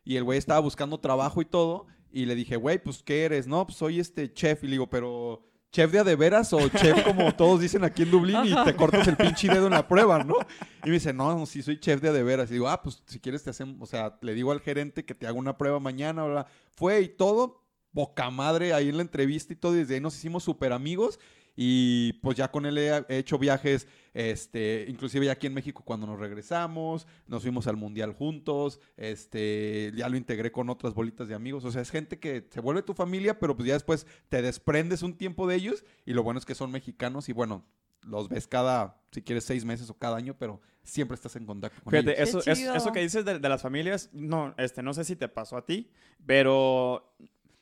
Y 0.05 0.17
el 0.17 0.23
güey 0.23 0.39
estaba 0.39 0.61
buscando 0.61 1.01
trabajo 1.01 1.43
y 1.43 1.45
todo. 1.45 1.87
Y 2.17 2.25
le 2.25 2.35
dije, 2.35 2.57
güey, 2.57 2.83
pues, 2.83 3.03
¿qué 3.03 3.27
eres? 3.27 3.47
No, 3.47 3.67
pues 3.67 3.77
soy 3.77 4.01
este 4.01 4.33
chef. 4.33 4.65
Y 4.65 4.69
le 4.69 4.73
digo, 4.73 4.89
pero, 4.89 5.47
¿chef 5.71 5.93
de 5.93 5.99
a 5.99 6.05
de 6.05 6.17
veras 6.17 6.51
o 6.55 6.67
chef 6.71 7.05
como 7.05 7.31
todos 7.37 7.61
dicen 7.61 7.85
aquí 7.85 8.05
en 8.05 8.11
Dublín 8.11 8.39
y 8.47 8.65
te 8.65 8.75
cortas 8.75 9.07
el 9.07 9.19
pinche 9.19 9.49
dedo 9.49 9.67
en 9.67 9.75
la 9.75 9.87
prueba, 9.87 10.25
¿no? 10.25 10.37
Y 10.83 10.89
me 10.89 10.95
dice, 10.95 11.13
no, 11.13 11.45
sí 11.45 11.63
soy 11.63 11.79
chef 11.79 12.01
de 12.01 12.09
a 12.09 12.13
de 12.15 12.23
veras. 12.23 12.51
Y 12.51 12.55
digo, 12.55 12.71
ah, 12.71 12.81
pues, 12.83 13.03
si 13.05 13.21
quieres 13.21 13.43
te 13.43 13.51
hacemos, 13.51 13.77
o 13.81 13.85
sea, 13.85 14.19
le 14.23 14.33
digo 14.33 14.51
al 14.51 14.63
gerente 14.63 15.05
que 15.05 15.15
te 15.15 15.27
haga 15.27 15.39
una 15.39 15.59
prueba 15.59 15.79
mañana, 15.79 16.25
bla. 16.25 16.47
Fue 16.71 17.03
y 17.03 17.09
todo, 17.09 17.63
boca 17.93 18.31
madre 18.31 18.73
ahí 18.73 18.89
en 18.89 18.97
la 18.97 19.03
entrevista 19.03 19.53
y 19.53 19.57
todo. 19.57 19.75
Y 19.75 19.81
desde 19.81 19.97
ahí 19.97 20.01
nos 20.01 20.17
hicimos 20.17 20.43
súper 20.43 20.73
amigos. 20.73 21.21
Y 21.57 22.13
pues 22.15 22.37
ya 22.37 22.51
con 22.51 22.67
él 22.67 22.77
he, 22.77 23.05
hecho 23.09 23.39
viajes, 23.39 23.89
este, 24.13 24.85
inclusive 24.89 25.27
ya 25.27 25.33
aquí 25.33 25.47
en 25.47 25.55
México 25.55 25.83
cuando 25.85 26.07
nos 26.07 26.21
regresamos, 26.21 27.07
nos 27.27 27.43
fuimos 27.43 27.67
al 27.67 27.77
mundial 27.77 28.13
juntos, 28.13 28.79
este, 28.99 29.91
ya 29.97 30.09
lo 30.11 30.19
integré 30.19 30.53
con 30.53 30.69
otras 30.69 30.93
bolitas 30.93 31.29
de 31.29 31.35
amigos. 31.35 31.65
O 31.65 31.73
sea, 31.73 31.81
es 31.81 31.91
gente 31.91 32.19
que 32.19 32.47
se 32.51 32.61
vuelve 32.61 32.83
tu 32.83 32.93
familia, 32.93 33.39
pero 33.39 33.57
pues 33.57 33.67
ya 33.67 33.75
después 33.75 34.07
te 34.29 34.43
desprendes 34.43 35.03
un 35.03 35.17
tiempo 35.17 35.49
de 35.49 35.57
ellos. 35.57 35.85
Y 36.05 36.13
lo 36.13 36.23
bueno 36.23 36.39
es 36.39 36.45
que 36.45 36.55
son 36.55 36.71
mexicanos 36.71 37.31
y 37.31 37.33
bueno, 37.33 37.65
los 38.03 38.29
ves 38.29 38.47
cada, 38.47 39.01
si 39.11 39.23
quieres, 39.23 39.45
seis 39.45 39.65
meses 39.65 39.89
o 39.91 39.95
cada 39.95 40.17
año, 40.17 40.37
pero 40.39 40.61
siempre 40.83 41.15
estás 41.15 41.35
en 41.37 41.47
contacto 41.47 41.83
con 41.83 41.91
Fíjate, 41.91 42.23
Eso, 42.23 42.41
eso 42.45 42.93
que 42.93 43.01
dices 43.01 43.25
de, 43.25 43.39
de, 43.39 43.49
las 43.49 43.63
familias, 43.63 44.11
no, 44.13 44.55
este, 44.59 44.83
no 44.83 44.95
sé 44.95 45.05
si 45.05 45.17
te 45.17 45.29
pasó 45.29 45.57
a 45.57 45.65
ti, 45.65 45.91
pero 46.25 47.17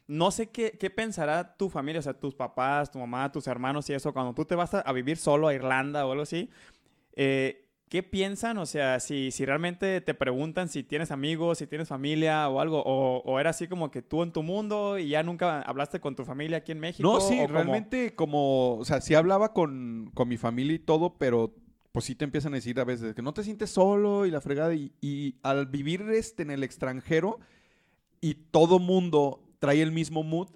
no 0.07 0.31
sé 0.31 0.51
qué, 0.51 0.73
qué, 0.79 0.91
pensará 0.91 1.57
tu 1.57 1.71
familia, 1.71 2.01
o 2.01 2.03
sea, 2.03 2.15
tus 2.15 2.35
papás, 2.35 2.91
tu 2.91 2.99
mamá, 2.99 3.33
tus 3.33 3.47
hermanos 3.47 3.89
y 3.89 3.95
eso, 3.95 4.13
cuando 4.13 4.35
tú 4.35 4.45
te 4.45 4.55
vas 4.55 4.75
a, 4.75 4.93
vivir 4.93 5.17
solo 5.17 5.49
a 5.49 5.55
Irlanda 5.55 6.07
o 6.07 6.13
algo 6.13 6.23
así. 6.23 6.51
Eh, 7.15 7.65
¿Qué 7.89 8.03
piensan? 8.03 8.59
O 8.59 8.67
sea, 8.67 8.99
si, 8.99 9.31
si 9.31 9.45
realmente 9.45 10.01
te 10.01 10.15
preguntan 10.15 10.69
si 10.69 10.83
tienes 10.83 11.11
amigos, 11.11 11.59
si 11.59 11.67
tienes 11.67 11.89
familia 11.89 12.49
o 12.49 12.61
algo, 12.61 12.83
o, 12.85 13.39
era 13.39 13.51
así 13.51 13.69
como 13.69 13.91
que 13.91 14.03
tú 14.03 14.23
en 14.23 14.33
tu 14.33 14.43
mundo 14.43 14.99
y 14.99 15.11
ya 15.11 15.23
nunca 15.23 15.63
hablaste 15.63 16.01
con 16.01 16.17
tu 16.17 16.25
familia 16.25 16.59
aquí 16.59 16.73
en 16.73 16.81
México. 16.81 17.09
No, 17.09 17.21
sí, 17.21 17.47
realmente 17.47 18.15
como, 18.15 18.79
o 18.79 18.85
sea, 18.85 19.01
sí 19.01 19.15
hablaba 19.15 19.53
con, 19.53 20.11
con, 20.15 20.29
mi 20.29 20.37
familia 20.37 20.75
y 20.75 20.81
todo, 20.81 21.17
pero 21.19 21.55
pues 21.93 22.07
sí 22.07 22.17
te 22.17 22.25
empiezan 22.25 22.53
a 22.55 22.57
decir 22.57 22.81
a 22.81 22.85
veces 22.85 23.15
que 23.15 23.23
no 23.23 23.33
te 23.33 23.45
sientes 23.45 23.71
solo 23.71 24.27
y 24.27 24.31
la 24.33 24.41
fregada, 24.41 24.75
y, 24.75 24.93
y 25.01 25.37
al 25.43 25.67
vivir 25.67 26.03
este 26.11 26.43
en 26.43 26.51
el 26.51 26.65
extranjero 26.65 27.39
y 28.21 28.35
todo 28.35 28.79
mundo 28.79 29.44
trae 29.65 29.81
el 29.81 29.93
mismo 29.93 30.23
mood, 30.23 30.49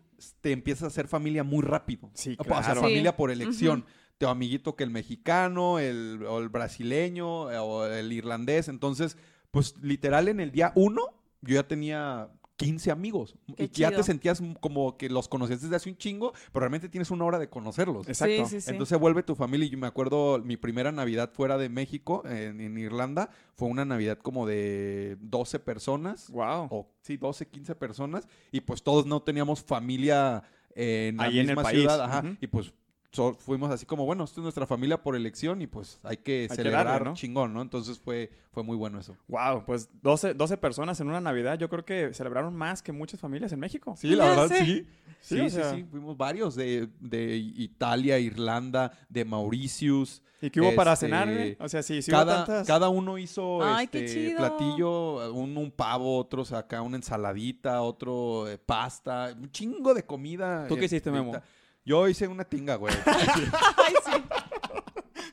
te 0.43 0.53
empiezas 0.53 0.83
a 0.83 0.87
hacer 0.89 1.09
familia 1.09 1.43
muy 1.43 1.63
rápido. 1.63 2.11
Sí, 2.13 2.37
claro. 2.37 2.61
O 2.61 2.63
sea, 2.63 2.75
familia 2.75 3.17
por 3.17 3.31
elección. 3.31 3.87
Te 4.19 4.27
amiguito 4.27 4.77
que 4.77 4.85
el 4.85 4.91
mexicano, 4.91 5.79
el, 5.79 6.27
o 6.29 6.41
el 6.41 6.51
brasileño, 6.51 7.45
o 7.45 7.87
el 7.87 8.13
irlandés. 8.13 8.69
Entonces, 8.69 9.17
pues 9.51 9.77
literal 9.81 10.29
en 10.29 10.41
el 10.41 10.53
día 10.53 10.73
uno, 10.75 11.03
yo 11.41 11.55
ya 11.55 11.67
tenía 11.67 12.29
15 12.59 12.91
amigos. 12.91 13.37
Qué 13.57 13.65
y 13.65 13.69
ya 13.69 13.91
te 13.91 14.03
sentías 14.03 14.43
como 14.61 14.97
que 14.97 15.09
los 15.09 15.29
conocías 15.29 15.63
desde 15.63 15.77
hace 15.77 15.89
un 15.89 15.97
chingo, 15.97 16.33
pero 16.53 16.61
realmente 16.61 16.89
tienes 16.89 17.11
una 17.13 17.25
hora 17.25 17.39
de 17.39 17.49
conocerlos. 17.49 18.09
Exacto. 18.09 18.47
Sí, 18.47 18.57
sí, 18.57 18.61
sí. 18.61 18.71
Entonces 18.73 18.99
vuelve 18.99 19.23
tu 19.23 19.37
familia. 19.37 19.67
Y 19.67 19.71
yo 19.71 19.79
me 19.79 19.87
acuerdo, 19.87 20.41
mi 20.45 20.57
primera 20.57 20.91
Navidad 20.91 21.31
fuera 21.33 21.57
de 21.57 21.69
México, 21.69 22.23
en, 22.27 22.61
en 22.61 22.77
Irlanda, 22.77 23.31
fue 23.55 23.69
una 23.69 23.85
Navidad 23.85 24.19
como 24.19 24.45
de 24.45 25.17
12 25.21 25.61
personas. 25.61 26.31
Wow. 26.31 26.67
O 26.71 26.91
sí, 27.01 27.17
12, 27.17 27.47
15 27.47 27.75
personas. 27.77 28.27
Y 28.51 28.61
pues 28.61 28.83
todos 28.83 29.07
no 29.07 29.23
teníamos 29.23 29.63
familia 29.63 30.43
eh, 30.75 31.09
en 31.11 31.17
la 31.19 31.23
Ahí 31.25 31.39
en 31.39 31.41
el 31.41 31.47
misma 31.47 31.63
país. 31.63 31.79
ciudad. 31.79 32.01
Ajá. 32.03 32.25
Y 32.41 32.49
pues 32.49 32.73
so- 33.13 33.35
fuimos 33.35 33.71
así 33.71 33.87
como, 33.87 34.05
bueno, 34.05 34.25
esta 34.25 34.41
es 34.41 34.43
nuestra 34.43 34.67
familia 34.67 35.03
por 35.03 35.17
elección 35.17 35.63
y 35.63 35.67
pues 35.67 35.99
hay 36.03 36.17
que 36.19 36.47
que 36.49 36.55
celebrar 36.55 36.87
darle, 36.87 37.09
¿no? 37.11 37.15
chingón, 37.15 37.53
¿no? 37.55 37.63
Entonces 37.63 37.99
fue, 37.99 38.31
fue 38.51 38.63
muy 38.63 38.77
bueno 38.77 38.99
eso. 39.01 39.17
Wow, 39.29 39.65
pues 39.65 39.89
12, 40.03 40.35
12 40.35 40.57
personas 40.59 41.01
en 41.01 41.09
una 41.09 41.21
Navidad, 41.21 41.59
yo 41.59 41.69
creo 41.69 41.85
que 41.85 42.13
celebraron 42.15 42.55
más 42.55 42.83
que 42.83 42.93
muchas 42.93 43.19
familias 43.21 43.53
en 43.53 43.61
México. 43.61 43.95
Sí, 43.97 44.09
la 44.15 44.27
verdad, 44.29 44.49
sé. 44.49 44.65
sí. 44.65 44.87
Sí, 45.21 45.35
Sí, 45.35 45.41
o 45.41 45.45
sí, 45.45 45.51
sea- 45.51 45.75
sí. 45.75 45.85
Fuimos 45.91 46.17
varios 46.17 46.55
de, 46.55 46.89
de 47.01 47.37
Italia, 47.37 48.19
Irlanda, 48.21 48.93
de 49.09 49.25
Mauritius. 49.25 50.23
¿Y 50.41 50.51
qué 50.51 50.61
hubo 50.61 50.73
para 50.77 50.93
Este, 50.93 51.07
cenar, 51.07 51.27
güey? 51.33 51.57
O 51.59 51.69
sea, 51.69 51.83
sí, 51.83 52.01
sí 52.01 52.13
hubo 52.13 52.19
cada, 52.21 52.37
tantas... 52.45 52.67
cada 52.69 52.89
uno 52.89 53.19
hizo 53.19 53.61
Ay, 53.65 53.89
este, 53.93 54.35
platillo, 54.37 55.33
un, 55.35 55.57
un 55.57 55.71
pavo, 55.73 56.17
otros 56.19 56.53
acá 56.53 56.81
una 56.83 56.97
ensaladita, 56.97 57.83
otro 57.83 58.49
eh, 58.49 58.59
pasta, 58.59 59.35
un 59.37 59.51
chingo 59.51 59.95
de 59.95 60.05
comida. 60.05 60.69
¿Tú 60.69 60.77
qué 60.77 60.83
eh, 60.83 60.85
hiciste, 60.85 61.11
Memo? 61.11 61.31
ahorita. 61.33 61.45
Yo 61.89 62.07
hice 62.07 62.29
una 62.29 62.45
tinga, 62.45 62.75
güey. 62.75 62.95
Ay, 63.07 63.95
sí. 64.05 64.23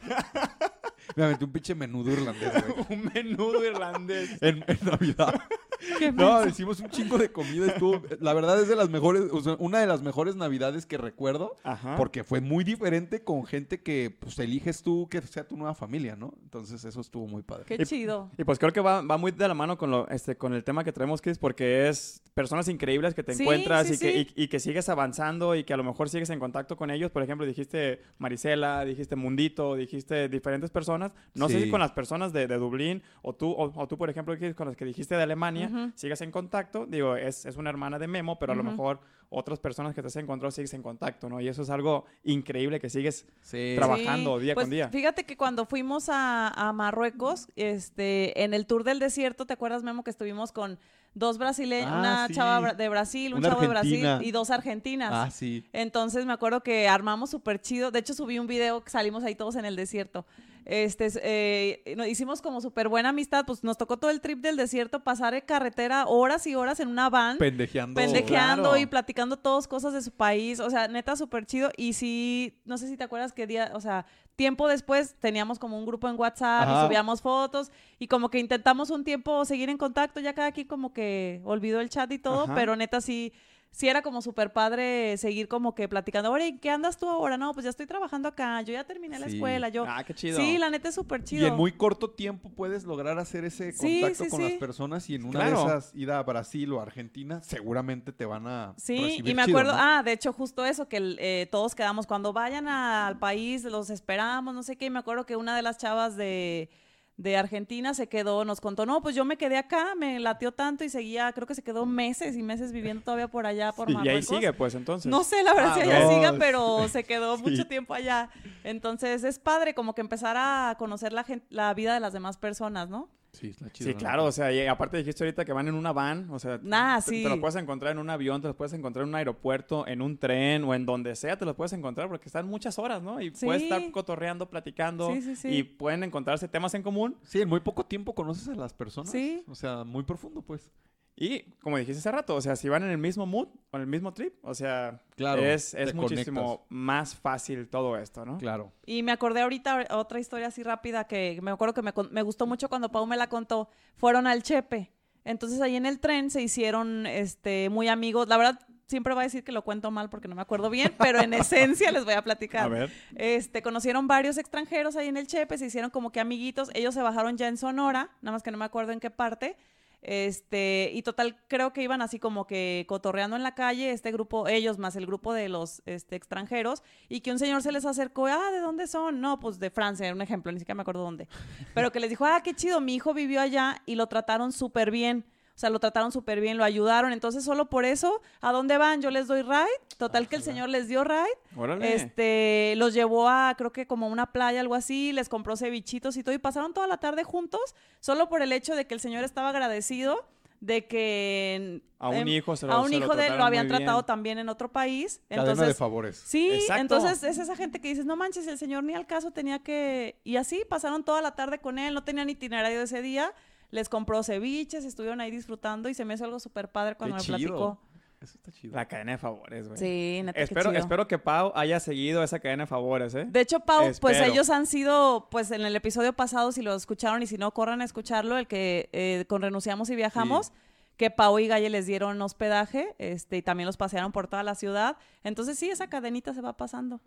Me 1.16 1.24
aventé 1.24 1.46
un 1.46 1.52
pinche 1.52 1.76
menudo 1.76 2.12
irlandés, 2.12 2.52
güey. 2.68 2.86
un 3.00 3.12
menudo 3.14 3.66
irlandés. 3.66 4.42
En, 4.42 4.64
en 4.68 4.78
Navidad. 4.84 5.40
Qué 6.00 6.12
No, 6.12 6.48
hicimos 6.48 6.80
un 6.80 6.90
chingo 6.90 7.18
de 7.18 7.32
comida. 7.32 7.68
Estuvo, 7.68 8.02
la 8.20 8.34
verdad 8.34 8.60
es 8.62 8.68
de 8.68 8.76
las 8.76 8.90
mejores, 8.90 9.24
o 9.32 9.42
sea, 9.42 9.56
una 9.60 9.80
de 9.80 9.88
las 9.88 10.02
mejores 10.02 10.36
Navidades 10.36 10.86
que 10.86 10.98
recuerdo. 10.98 11.56
Ajá. 11.64 11.96
Porque 11.98 12.24
fue 12.24 12.42
muy 12.42 12.64
diferente 12.64 13.24
con 13.24 13.46
gente 13.46 13.82
que 13.82 14.16
pues 14.20 14.40
eliges 14.40 14.82
tú 14.82 15.08
que 15.10 15.22
sea 15.22 15.48
tu 15.48 15.58
nueva 15.58 15.76
familia, 15.76 16.16
¿no? 16.16 16.34
Entonces 16.44 16.84
eso 16.86 17.02
estuvo 17.02 17.28
muy 17.28 17.44
padre. 17.44 17.66
Qué 17.68 17.76
Y- 17.80 17.86
chido. 17.86 18.32
Y 18.38 18.44
pues 18.46 18.58
creo 18.58 18.72
que 18.74 18.80
va, 18.80 19.02
va 19.02 19.18
muy 19.18 19.32
de 19.32 19.48
la 19.48 19.54
mano 19.54 19.78
con, 19.78 19.92
lo, 19.92 20.08
este, 20.10 20.38
con 20.38 20.54
el 20.54 20.64
tema 20.64 20.84
que 20.84 20.92
traemos, 20.94 21.22
Chris, 21.22 21.38
porque 21.38 21.88
es 21.90 22.22
personas 22.34 22.68
increíbles 22.68 23.14
que 23.14 23.24
te 23.24 23.34
Sí, 23.34 23.44
encuentras 23.44 23.88
sí, 23.88 23.94
y, 23.94 23.98
que, 23.98 24.18
y, 24.18 24.44
y 24.44 24.48
que 24.48 24.60
sigues 24.60 24.90
avanzando 24.90 25.56
y 25.56 25.64
que 25.66 25.74
a 25.74 25.78
lo 25.78 25.84
mejor 25.84 26.10
sigues 26.10 26.30
en 26.30 26.40
contacto 26.40 26.78
con 26.78 26.90
ellos. 26.90 27.12
Por 27.12 27.22
ejemplo, 27.22 27.46
dijiste 27.46 28.02
Marisela, 28.18 28.84
dijiste 28.86 29.16
Mundito, 29.16 29.76
dijiste 29.76 30.30
diferentes 30.30 30.70
personas. 30.72 30.95
No 30.98 31.50
sé 31.50 31.62
si 31.64 31.70
con 31.70 31.80
las 31.80 31.92
personas 31.92 32.34
de, 32.34 32.48
de 32.48 32.58
Dublín 32.58 33.02
o 33.22 33.34
tú, 33.34 33.52
o, 33.52 33.72
o 33.76 33.88
tú, 33.88 33.98
por 33.98 34.10
ejemplo, 34.10 34.36
con 34.56 34.68
las 34.68 34.76
que 34.76 34.86
dijiste 34.86 35.16
de 35.16 35.24
Alemania, 35.24 35.70
Ujú. 35.72 35.92
sigues 35.96 36.22
en 36.22 36.32
contacto. 36.32 36.86
Digo, 36.86 37.16
es, 37.16 37.46
es 37.46 37.58
una 37.58 37.70
hermana 37.70 38.00
de 38.00 38.08
Memo, 38.08 38.38
pero 38.40 38.54
a 38.54 38.56
lo 38.56 38.64
mejor 38.64 39.00
otras 39.30 39.60
personas 39.60 39.94
que 39.96 40.02
te 40.02 40.08
has 40.08 40.16
encontrado 40.18 40.52
sigues 40.52 40.74
en 40.76 40.82
contacto, 40.84 41.28
¿no? 41.30 41.42
Y 41.42 41.48
eso 41.48 41.64
es 41.64 41.70
algo 41.70 42.06
increíble 42.24 42.80
que 42.80 42.90
sigues 42.90 43.26
Sí. 43.42 43.74
trabajando 43.76 44.40
día 44.40 44.54
Pues, 44.54 44.66
con 44.66 44.72
día. 44.72 44.90
Fíjate 44.90 45.26
que 45.26 45.36
cuando 45.36 45.66
fuimos 45.66 46.10
a, 46.10 46.48
a 46.50 46.72
Marruecos, 46.74 47.48
este, 47.56 48.44
en 48.44 48.54
el 48.54 48.66
tour 48.66 48.84
del 48.84 49.00
desierto, 49.00 49.46
¿te 49.46 49.54
acuerdas, 49.54 49.84
Memo, 49.84 50.04
que 50.04 50.12
estuvimos 50.12 50.52
con 50.52 50.78
dos 51.16 51.38
brasileños, 51.38 51.92
Ah, 51.92 52.00
una 52.00 52.28
sí. 52.28 52.34
chava 52.36 52.74
de 52.74 52.90
Brasil, 52.90 53.34
un 53.34 53.40
Una 53.40 53.50
chavo 53.50 53.62
de 53.62 53.68
Brasil 53.68 54.06
y 54.22 54.32
dos 54.32 54.50
argentinas? 54.52 55.12
Ah, 55.14 55.32
sí. 55.32 55.66
Entonces 55.74 56.26
me 56.26 56.34
acuerdo 56.34 56.62
que 56.62 56.88
armamos 56.88 57.30
súper 57.32 57.60
chido. 57.60 57.90
De 57.92 58.00
hecho, 58.00 58.14
subí 58.14 58.38
un 58.40 58.48
video 58.48 58.84
que 58.84 58.90
salimos 58.92 59.24
ahí 59.24 59.34
todos 59.36 59.56
en 59.56 59.66
el 59.66 59.76
desierto. 59.76 60.26
Este, 60.66 61.06
es, 61.06 61.20
eh, 61.24 61.94
nos 61.96 62.08
hicimos 62.08 62.42
como 62.42 62.60
súper 62.60 62.90
buena 62.90 63.10
amistad. 63.10 63.46
Pues 63.46 63.64
nos 63.64 63.78
tocó 63.78 63.98
todo 63.98 64.12
el 64.12 64.20
trip 64.20 64.40
del 64.40 64.58
desierto, 64.58 65.04
pasar 65.04 65.34
en 65.36 65.42
carretera 65.42 66.06
horas 66.08 66.46
y 66.48 66.56
horas 66.56 66.80
en 66.80 66.88
una 66.88 67.10
van. 67.10 67.38
Pendejeando. 67.38 68.00
pendejeando 68.00 68.70
Claro. 68.72 68.78
y 68.78 68.86
platicando 68.88 69.38
todos 69.38 69.68
cosas 69.68 69.94
de 69.94 70.02
su 70.02 70.12
país, 70.12 70.60
o 70.60 70.70
sea, 70.70 70.88
neta 70.88 71.16
súper 71.16 71.46
chido. 71.46 71.72
Y 71.78 71.94
sí, 71.94 72.60
no 72.66 72.78
sé 72.78 72.88
si 72.88 72.98
te 72.98 73.04
acuerdas 73.04 73.32
qué 73.32 73.46
día, 73.48 73.72
o 73.74 73.80
sea, 73.82 74.06
tiempo 74.36 74.68
después 74.68 75.16
teníamos 75.20 75.60
como 75.60 75.78
un 75.78 75.86
grupo 75.86 76.10
en 76.10 76.20
WhatsApp 76.20 76.68
Ajá. 76.68 76.82
y 76.82 76.86
subíamos 76.88 77.22
fotos 77.22 77.72
y 78.00 78.08
como 78.08 78.30
que 78.30 78.40
intentamos 78.40 78.90
un 78.90 79.04
tiempo 79.04 79.46
seguir 79.46 79.70
en 79.70 79.78
contacto, 79.78 80.20
ya 80.20 80.34
cada 80.34 80.52
quien 80.52 80.68
como 80.68 80.92
que 80.94 81.42
olvidó 81.46 81.80
el 81.80 81.90
chat 81.90 82.12
y 82.12 82.20
todo, 82.20 82.44
Ajá. 82.44 82.56
pero 82.56 82.76
neta 82.76 83.00
sí. 83.02 83.32
Sí 83.76 83.90
era 83.90 84.02
como 84.02 84.22
súper 84.22 84.54
padre 84.54 85.18
seguir 85.18 85.50
como 85.50 85.76
que 85.76 85.90
platicando. 85.90 86.30
Ahora, 86.30 86.48
¿y 86.48 86.58
qué 86.60 86.70
andas 86.70 86.98
tú 86.98 87.10
ahora? 87.10 87.36
No, 87.36 87.54
pues 87.54 87.66
ya 87.66 87.70
estoy 87.70 87.86
trabajando 87.86 88.30
acá. 88.30 88.62
Yo 88.62 88.72
ya 88.72 88.86
terminé 88.86 89.20
la 89.20 89.26
escuela. 89.26 89.68
Yo... 89.68 89.84
Ah, 89.86 90.02
qué 90.06 90.14
chido. 90.14 90.38
Sí, 90.40 90.58
la 90.58 90.70
neta 90.70 90.88
es 90.88 90.96
súper 90.96 91.20
Y 91.20 91.24
chido. 91.26 91.48
en 91.48 91.56
muy 91.56 91.74
corto 91.74 92.10
tiempo 92.10 92.50
puedes 92.50 92.86
lograr 92.86 93.20
hacer 93.20 93.44
ese 93.44 93.76
contacto 93.76 94.24
sí, 94.24 94.30
con 94.30 94.40
sí. 94.40 94.44
las 94.50 94.54
personas 94.54 95.10
y 95.10 95.16
en 95.16 95.26
una 95.26 95.40
Claro. 95.42 95.60
de 95.60 95.66
esas 95.66 95.92
ida 95.94 96.20
a 96.20 96.24
Brasil 96.24 96.72
o 96.72 96.80
Argentina 96.80 97.42
seguramente 97.44 98.14
te 98.14 98.26
van 98.26 98.48
a 98.48 98.74
Sí, 98.78 98.98
recibir 98.98 99.32
y 99.32 99.34
me 99.36 99.44
chido, 99.44 99.58
acuerdo, 99.58 99.74
¿no? 99.78 99.84
ah, 99.84 100.04
de 100.04 100.14
hecho 100.14 100.32
justo 100.32 100.64
eso, 100.64 100.88
que 100.88 100.96
el, 100.96 101.18
eh, 101.20 101.50
todos 101.52 101.76
quedamos, 101.76 102.08
cuando 102.08 102.32
vayan 102.32 102.70
a- 102.70 103.08
al 103.08 103.20
país, 103.20 103.66
los 103.66 103.90
esperamos, 103.90 104.56
no 104.56 104.64
sé 104.64 104.78
qué, 104.78 104.86
y 104.86 104.90
me 104.90 105.00
acuerdo 105.00 105.26
que 105.26 105.36
una 105.36 105.54
de 105.54 105.62
las 105.64 105.78
chavas 105.78 106.16
de, 106.16 106.70
de 107.18 107.38
Argentina 107.38 107.94
se 107.94 108.08
quedó, 108.08 108.44
nos 108.44 108.60
contó, 108.60 108.86
no, 108.86 109.02
pues 109.02 109.16
yo 109.16 109.24
me 109.24 109.38
quedé 109.38 109.58
acá, 109.58 109.96
me 109.96 110.20
latió 110.20 110.52
tanto 110.52 110.84
y 110.84 110.90
seguía, 110.90 111.32
creo 111.32 111.48
que 111.48 111.56
se 111.56 111.64
quedó 111.64 111.86
meses 111.86 112.36
y 112.36 112.44
meses 112.44 112.74
viviendo 112.74 113.04
todavía 113.04 113.30
por 113.30 113.46
allá, 113.46 113.72
por 113.72 113.90
y 113.90 113.94
Marruecos. 113.94 114.32
ahí 114.32 114.38
sigue, 114.38 114.52
pues, 114.54 114.76
entonces. 114.76 115.10
No 115.10 115.24
sé, 115.24 115.42
la 115.44 115.54
verdad, 115.54 115.74
Ah, 115.78 115.82
si 115.82 115.88
no. 115.90 116.10
siga, 116.16 116.36
pero 116.38 116.88
se 116.90 117.04
quedó 117.06 117.38
Sí. 117.38 117.44
mucho 117.44 117.68
tiempo 117.68 117.94
allá. 117.94 118.30
Entonces 118.66 119.24
es 119.24 119.40
padre 119.40 119.74
como 119.74 119.96
que 119.96 120.02
empezar 120.02 120.36
a 120.38 120.76
conocer 120.78 121.14
la, 121.14 121.26
la 121.50 121.74
vida 121.74 121.94
de 121.94 122.00
las 122.02 122.12
demás 122.12 122.36
personas, 122.38 122.90
¿no? 122.90 123.10
Sí, 123.36 123.50
está 123.50 123.70
chido. 123.72 123.88
Sí, 123.90 123.94
la 123.94 124.00
claro, 124.00 124.26
o 124.26 124.32
sea, 124.32 124.52
y 124.52 124.66
aparte 124.68 124.98
dijiste 124.98 125.24
ahorita 125.24 125.46
que 125.46 125.54
van 125.54 125.68
en 125.68 125.76
una 125.76 125.92
van, 125.94 126.30
o 126.32 126.40
sea, 126.40 126.60
Nah, 126.64 126.98
te, 126.98 127.02
sí. 127.12 127.24
te 127.24 127.30
lo 127.30 127.40
puedes 127.40 127.56
encontrar 127.56 127.92
en 127.92 128.00
un 128.00 128.10
avión, 128.10 128.42
te 128.42 128.48
lo 128.48 128.56
puedes 128.56 128.74
encontrar 128.74 129.04
en 129.04 129.10
un 129.10 129.16
aeropuerto, 129.16 129.88
en 129.88 130.02
un 130.02 130.18
tren 130.18 130.64
o 130.64 130.74
en 130.74 130.86
donde 130.86 131.16
sea, 131.16 131.38
te 131.38 131.46
lo 131.46 131.56
puedes 131.56 131.74
encontrar 131.74 132.08
porque 132.08 132.28
están 132.28 132.48
muchas 132.48 132.80
horas, 132.80 133.02
¿no? 133.02 133.22
Y 133.22 133.32
puedes 133.32 133.62
Sí. 133.62 133.68
estar 133.70 133.92
cotorreando, 133.92 134.50
platicando 134.50 135.12
Sí, 135.14 135.22
sí, 135.22 135.36
sí. 135.36 135.48
y 135.50 135.64
pueden 135.64 136.04
encontrarse 136.04 136.48
temas 136.48 136.74
en 136.74 136.84
común. 136.84 137.16
Sí, 137.24 137.42
en 137.42 137.50
muy 137.50 137.60
poco 137.60 137.86
tiempo 137.86 138.16
conoces 138.16 138.48
a 138.48 138.56
las 138.56 138.74
personas. 138.74 139.12
Sí. 139.12 139.44
O 139.48 139.56
sea, 139.56 139.84
muy 139.84 140.04
profundo, 140.04 140.42
pues. 140.42 140.72
Y 141.18 141.44
como 141.62 141.78
dijiste 141.78 142.00
hace 142.00 142.12
rato, 142.12 142.36
o 142.36 142.42
sea, 142.42 142.58
si 142.58 142.68
van 142.68 142.84
en 142.84 142.90
el 142.90 142.98
mismo 142.98 143.26
mood 143.26 143.48
o 143.72 143.78
en 143.78 143.82
el 143.82 143.88
mismo 143.88 144.14
trip, 144.14 144.34
o 144.44 144.54
sea, 144.54 145.02
Claro, 145.16 145.42
es, 145.46 145.74
es 145.74 145.94
muchísimo 145.94 146.42
conectas. 146.44 146.66
más 146.70 147.16
fácil 147.16 147.70
todo 147.70 147.98
esto, 147.98 148.26
¿no? 148.26 148.38
Claro. 148.38 148.74
Y 148.86 149.02
me 149.02 149.14
acordé 149.14 149.42
ahorita 149.42 149.88
otra 149.92 150.20
historia 150.20 150.48
así 150.48 150.62
rápida 150.62 151.06
que 151.06 151.40
me 151.42 151.52
acuerdo 151.52 151.74
que 151.74 151.82
me, 151.82 151.94
con- 151.94 152.12
me 152.12 152.22
gustó 152.22 152.46
mucho 152.48 152.68
cuando 152.68 152.92
Pau 152.92 153.06
me 153.08 153.16
la 153.16 153.28
contó. 153.30 153.70
Fueron 153.96 154.28
al 154.28 154.44
Chepe. 154.44 154.92
Entonces 155.24 155.62
ahí 155.62 155.78
en 155.78 155.86
el 155.86 156.00
tren 156.02 156.30
se 156.30 156.42
hicieron 156.42 157.06
este, 157.08 157.70
muy 157.70 157.88
amigos. 157.88 158.28
La 158.28 158.36
verdad, 158.36 158.60
siempre 158.86 159.14
va 159.16 159.22
a 159.22 159.24
decir 159.24 159.44
que 159.46 159.54
lo 159.54 159.64
cuento 159.64 159.90
mal 159.92 160.10
porque 160.10 160.28
no 160.28 160.36
me 160.36 160.42
acuerdo 160.42 160.70
bien, 160.70 160.94
pero 161.00 161.22
en 161.22 161.34
esencia 161.34 161.92
les 161.94 162.04
voy 162.04 162.14
a 162.16 162.24
platicar. 162.26 162.66
A 162.66 162.68
ver. 162.68 162.92
Este, 163.16 163.62
conocieron 163.62 164.06
varios 164.08 164.38
extranjeros 164.38 164.98
ahí 164.98 165.08
en 165.08 165.16
el 165.16 165.28
Chepe, 165.28 165.58
se 165.58 165.68
hicieron 165.68 165.92
como 165.92 166.12
que 166.12 166.20
amiguitos. 166.20 166.70
Ellos 166.74 166.94
se 166.94 167.02
bajaron 167.02 167.38
ya 167.38 167.48
en 167.48 167.56
Sonora, 167.56 168.10
nada 168.22 168.34
más 168.34 168.44
que 168.44 168.52
no 168.52 168.58
me 168.58 168.66
acuerdo 168.66 168.92
en 168.92 169.00
qué 169.00 169.10
parte. 169.10 169.56
Este, 170.02 170.92
y 170.94 171.02
total, 171.02 171.38
creo 171.48 171.74
que 171.74 171.82
iban 171.82 172.02
así 172.02 172.20
como 172.20 172.48
que 172.48 172.86
cotorreando 172.88 173.36
en 173.36 173.44
la 173.44 173.56
calle, 173.56 173.92
este 173.92 174.12
grupo, 174.12 174.48
ellos 174.48 174.78
más 174.78 174.96
el 174.96 175.06
grupo 175.06 175.34
de 175.34 175.50
los 175.50 175.82
este, 175.86 176.16
extranjeros, 176.16 176.84
y 177.10 177.22
que 177.22 177.32
un 177.32 177.40
señor 177.40 177.62
se 177.62 177.72
les 177.72 177.86
acercó, 177.86 178.28
ah, 178.28 178.52
¿de 178.52 178.60
dónde 178.60 178.88
son? 178.88 179.22
No, 179.22 179.40
pues 179.40 179.60
de 179.60 179.70
Francia, 179.70 180.12
un 180.14 180.22
ejemplo, 180.22 180.52
ni 180.52 180.60
siquiera 180.60 180.76
me 180.76 180.82
acuerdo 180.82 181.04
dónde. 181.04 181.28
Pero 181.74 181.92
que 181.92 182.00
les 182.00 182.10
dijo, 182.10 182.26
ah, 182.26 182.42
qué 182.44 182.54
chido, 182.54 182.82
mi 182.82 182.96
hijo 182.96 183.14
vivió 183.14 183.42
allá 183.42 183.82
y 183.86 183.96
lo 183.96 184.08
trataron 184.08 184.52
súper 184.52 184.92
bien. 184.92 185.26
O 185.56 185.58
sea, 185.58 185.70
lo 185.70 185.80
trataron 185.80 186.12
súper 186.12 186.42
bien, 186.42 186.58
lo 186.58 186.66
ayudaron. 186.66 187.14
Entonces, 187.14 187.46
solo 187.46 187.70
por 187.70 187.86
eso, 187.86 188.22
¿a 188.42 188.52
dónde 188.52 188.78
van? 188.78 189.02
Yo 189.02 189.10
les 189.10 189.28
doy 189.28 189.42
ride. 189.42 189.66
Total 189.98 190.28
que 190.28 190.36
el 190.36 190.44
señor 190.44 190.68
les 190.68 190.90
dio 190.90 191.06
ride. 191.06 191.24
Órale. 191.56 191.96
Este, 191.96 192.74
los 192.76 192.94
llevó 192.94 193.30
a, 193.30 193.56
creo 193.58 193.72
que 193.72 193.88
como 193.88 194.08
una 194.10 194.34
playa, 194.34 194.60
algo 194.60 194.76
así, 194.76 195.14
les 195.14 195.30
compró 195.30 195.56
cevichitos 195.56 196.18
y 196.18 196.24
todo, 196.24 196.36
y 196.36 196.40
pasaron 196.40 196.74
toda 196.74 196.88
la 196.88 196.98
tarde 196.98 197.24
juntos, 197.24 197.62
solo 198.02 198.28
por 198.28 198.42
el 198.42 198.52
hecho 198.52 198.76
de 198.76 198.86
que 198.86 198.94
el 198.96 199.00
señor 199.00 199.24
estaba 199.24 199.50
agradecido 199.50 200.26
de 200.60 200.88
que 200.88 201.82
A 202.00 202.10
un 202.10 202.16
em, 202.16 202.28
hijo 202.30 202.56
se 202.56 202.66
lo- 202.66 202.74
a 202.74 202.82
un 202.82 202.90
se 202.90 202.98
lo 202.98 203.06
hijo 203.06 203.16
de 203.16 203.28
él 203.28 203.38
lo 203.38 203.44
habían 203.44 203.68
tratado 203.68 204.00
bien. 204.00 204.06
también 204.06 204.38
en 204.40 204.50
otro 204.50 204.72
país. 204.72 205.22
Cadena 205.30 205.46
de 205.46 205.52
Entonces, 205.52 205.78
favores. 205.78 206.18
sí, 206.18 206.50
Exacto. 206.52 206.82
entonces 206.82 207.24
es 207.24 207.38
esa 207.38 207.56
gente 207.56 207.80
que 207.80 207.90
dices, 207.90 208.06
no 208.06 208.16
manches, 208.16 208.48
el 208.48 208.58
señor 208.58 208.84
ni 208.84 208.94
al 208.94 209.06
caso 209.06 209.32
tenía 209.32 209.60
que... 209.60 210.20
Y 210.24 210.38
así 210.38 210.64
pasaron 210.68 211.04
toda 211.04 211.22
la 211.22 211.36
tarde 211.36 211.60
con 211.60 211.78
él, 211.78 211.94
no 211.94 212.04
tenían 212.04 212.30
itinerario 212.30 212.82
ese 212.82 213.02
día, 213.02 213.32
les 213.76 213.90
compró 213.90 214.24
ceviches, 214.24 214.86
estuvieron 214.86 215.22
ahí 215.22 215.30
disfrutando 215.30 215.90
y 215.90 215.94
se 215.94 216.06
me 216.06 216.14
hizo 216.16 216.24
algo 216.26 216.40
súper 216.40 216.70
padre 216.72 216.96
cuando 216.96 217.18
Qué 217.18 217.32
me 217.32 217.38
chido. 217.38 217.56
platicó. 217.56 217.82
Eso 218.22 218.38
está 218.38 218.52
chido. 218.52 218.74
La 218.76 218.88
cadena 218.88 219.12
de 219.12 219.18
favores, 219.18 219.68
güey. 219.68 219.78
Sí, 219.78 220.22
neta, 220.24 220.40
Espero, 220.40 220.70
chido. 220.72 220.80
espero 220.80 221.08
que 221.08 221.20
Pau 221.20 221.52
haya 221.54 221.80
seguido 221.82 222.24
esa 222.24 222.40
cadena 222.40 222.64
de 222.64 222.68
favores, 222.68 223.14
¿eh? 223.14 223.26
De 223.28 223.42
hecho, 223.42 223.60
Pau, 223.60 223.92
pues 224.00 224.20
ellos 224.22 224.50
han 224.50 224.66
sido, 224.66 225.28
pues 225.30 225.52
en 225.52 225.62
el 225.62 225.76
episodio 225.76 226.14
pasado, 226.14 226.52
si 226.54 226.62
lo 226.62 226.74
escucharon 226.74 227.22
y 227.22 227.28
si 227.28 227.38
no, 227.38 227.52
corran 227.52 227.82
a 227.82 227.84
escucharlo, 227.84 228.38
el 228.38 228.48
que 228.48 228.90
eh, 228.94 229.26
con 229.28 229.42
Renunciamos 229.42 229.90
y 229.90 229.96
Viajamos, 229.96 230.54
que 230.98 231.12
Pau 231.12 231.38
y 231.40 231.48
Galle 231.48 231.70
les 231.70 231.86
dieron 231.86 232.20
hospedaje 232.22 232.96
este, 233.00 233.38
y 233.38 233.42
también 233.42 233.68
los 233.68 233.76
pasearon 233.76 234.14
por 234.14 234.28
toda 234.28 234.44
la 234.44 234.56
ciudad. 234.56 234.96
Entonces, 235.26 235.60
sí, 235.60 235.70
esa 235.70 235.88
cadenita 235.90 236.34
se 236.34 236.40
va 236.42 236.56
pasando. 236.56 237.02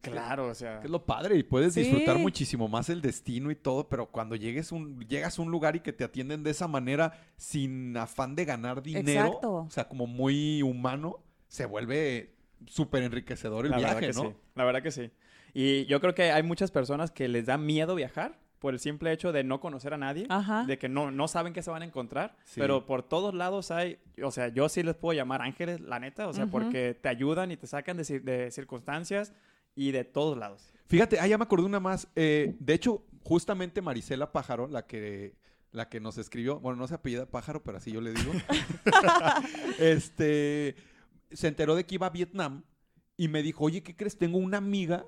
Claro, 0.00 0.48
o 0.48 0.54
sea. 0.54 0.80
Que 0.80 0.86
es 0.86 0.90
lo 0.90 1.04
padre 1.04 1.36
y 1.36 1.42
puedes 1.42 1.74
Sí. 1.74 1.80
disfrutar 1.82 2.18
muchísimo 2.18 2.68
más 2.68 2.88
el 2.90 3.00
destino 3.02 3.50
y 3.50 3.56
todo, 3.56 3.88
pero 3.88 4.06
cuando 4.06 4.36
llegues 4.36 4.72
un, 4.72 5.00
llegas 5.08 5.38
a 5.38 5.42
un 5.42 5.50
lugar 5.50 5.76
y 5.76 5.80
que 5.80 5.92
te 5.92 6.04
atienden 6.04 6.42
de 6.42 6.50
esa 6.50 6.68
manera 6.68 7.12
sin 7.36 7.96
afán 7.96 8.34
de 8.34 8.44
ganar 8.44 8.82
dinero, 8.82 9.26
Exacto. 9.26 9.52
o 9.54 9.70
sea, 9.70 9.88
como 9.88 10.06
muy 10.06 10.62
humano, 10.62 11.18
se 11.48 11.66
vuelve 11.66 12.34
súper 12.66 13.02
enriquecedor 13.02 13.66
el 13.66 13.70
la 13.72 13.76
verdad 13.78 13.98
viaje, 14.00 14.06
que 14.08 14.12
¿no? 14.22 14.30
sí. 14.30 14.36
La 14.54 14.64
verdad 14.64 14.82
que 14.82 14.90
sí. 14.90 15.10
Y 15.54 15.86
yo 15.86 16.00
creo 16.00 16.14
que 16.14 16.32
hay 16.32 16.42
muchas 16.42 16.70
personas 16.70 17.10
que 17.10 17.28
les 17.28 17.46
da 17.46 17.56
miedo 17.58 17.94
viajar 17.94 18.38
por 18.58 18.72
el 18.72 18.80
simple 18.80 19.12
hecho 19.12 19.32
de 19.32 19.44
no 19.44 19.60
conocer 19.60 19.92
a 19.92 19.98
nadie, 19.98 20.26
Ajá. 20.30 20.64
de 20.64 20.78
que 20.78 20.88
no, 20.88 21.10
no 21.10 21.28
saben 21.28 21.52
qué 21.52 21.62
se 21.62 21.70
van 21.70 21.82
a 21.82 21.84
encontrar, 21.84 22.36
Sí. 22.44 22.58
pero 22.60 22.86
por 22.86 23.02
todos 23.02 23.34
lados 23.34 23.70
hay, 23.70 23.98
o 24.22 24.30
sea, 24.30 24.48
yo 24.48 24.68
sí 24.70 24.82
les 24.82 24.94
puedo 24.96 25.14
llamar 25.16 25.42
ángeles, 25.42 25.80
la 25.80 26.00
neta, 26.00 26.26
o 26.26 26.32
sea, 26.32 26.46
porque 26.46 26.94
te 26.94 27.08
ayudan 27.10 27.52
y 27.52 27.56
te 27.58 27.66
sacan 27.66 27.98
de, 27.98 28.20
de 28.20 28.50
circunstancias 28.50 29.32
y 29.76 29.92
de 29.92 30.02
todos 30.02 30.36
lados. 30.36 30.72
Fíjate, 30.86 31.20
ah, 31.20 31.26
ya 31.26 31.38
me 31.38 31.44
acordé 31.44 31.66
una 31.66 31.78
más. 31.78 32.08
Eh, 32.16 32.56
de 32.58 32.74
hecho, 32.74 33.04
justamente 33.22 33.82
Marisela 33.82 34.32
Pájaro, 34.32 34.66
la 34.66 34.86
que, 34.86 35.36
la 35.70 35.88
que 35.88 36.00
nos 36.00 36.18
escribió, 36.18 36.58
bueno, 36.58 36.78
no 36.78 36.88
se 36.88 36.94
apellida 36.94 37.26
Pájaro, 37.26 37.62
pero 37.62 37.78
así 37.78 37.92
yo 37.92 38.00
le 38.00 38.12
digo, 38.12 38.32
este, 39.78 40.74
se 41.30 41.48
enteró 41.48 41.74
de 41.74 41.84
que 41.84 41.96
iba 41.96 42.06
a 42.06 42.10
Vietnam 42.10 42.64
y 43.16 43.28
me 43.28 43.42
dijo, 43.42 43.64
oye, 43.64 43.82
¿qué 43.82 43.94
crees? 43.94 44.18
Tengo 44.18 44.38
una 44.38 44.58
amiga 44.58 45.06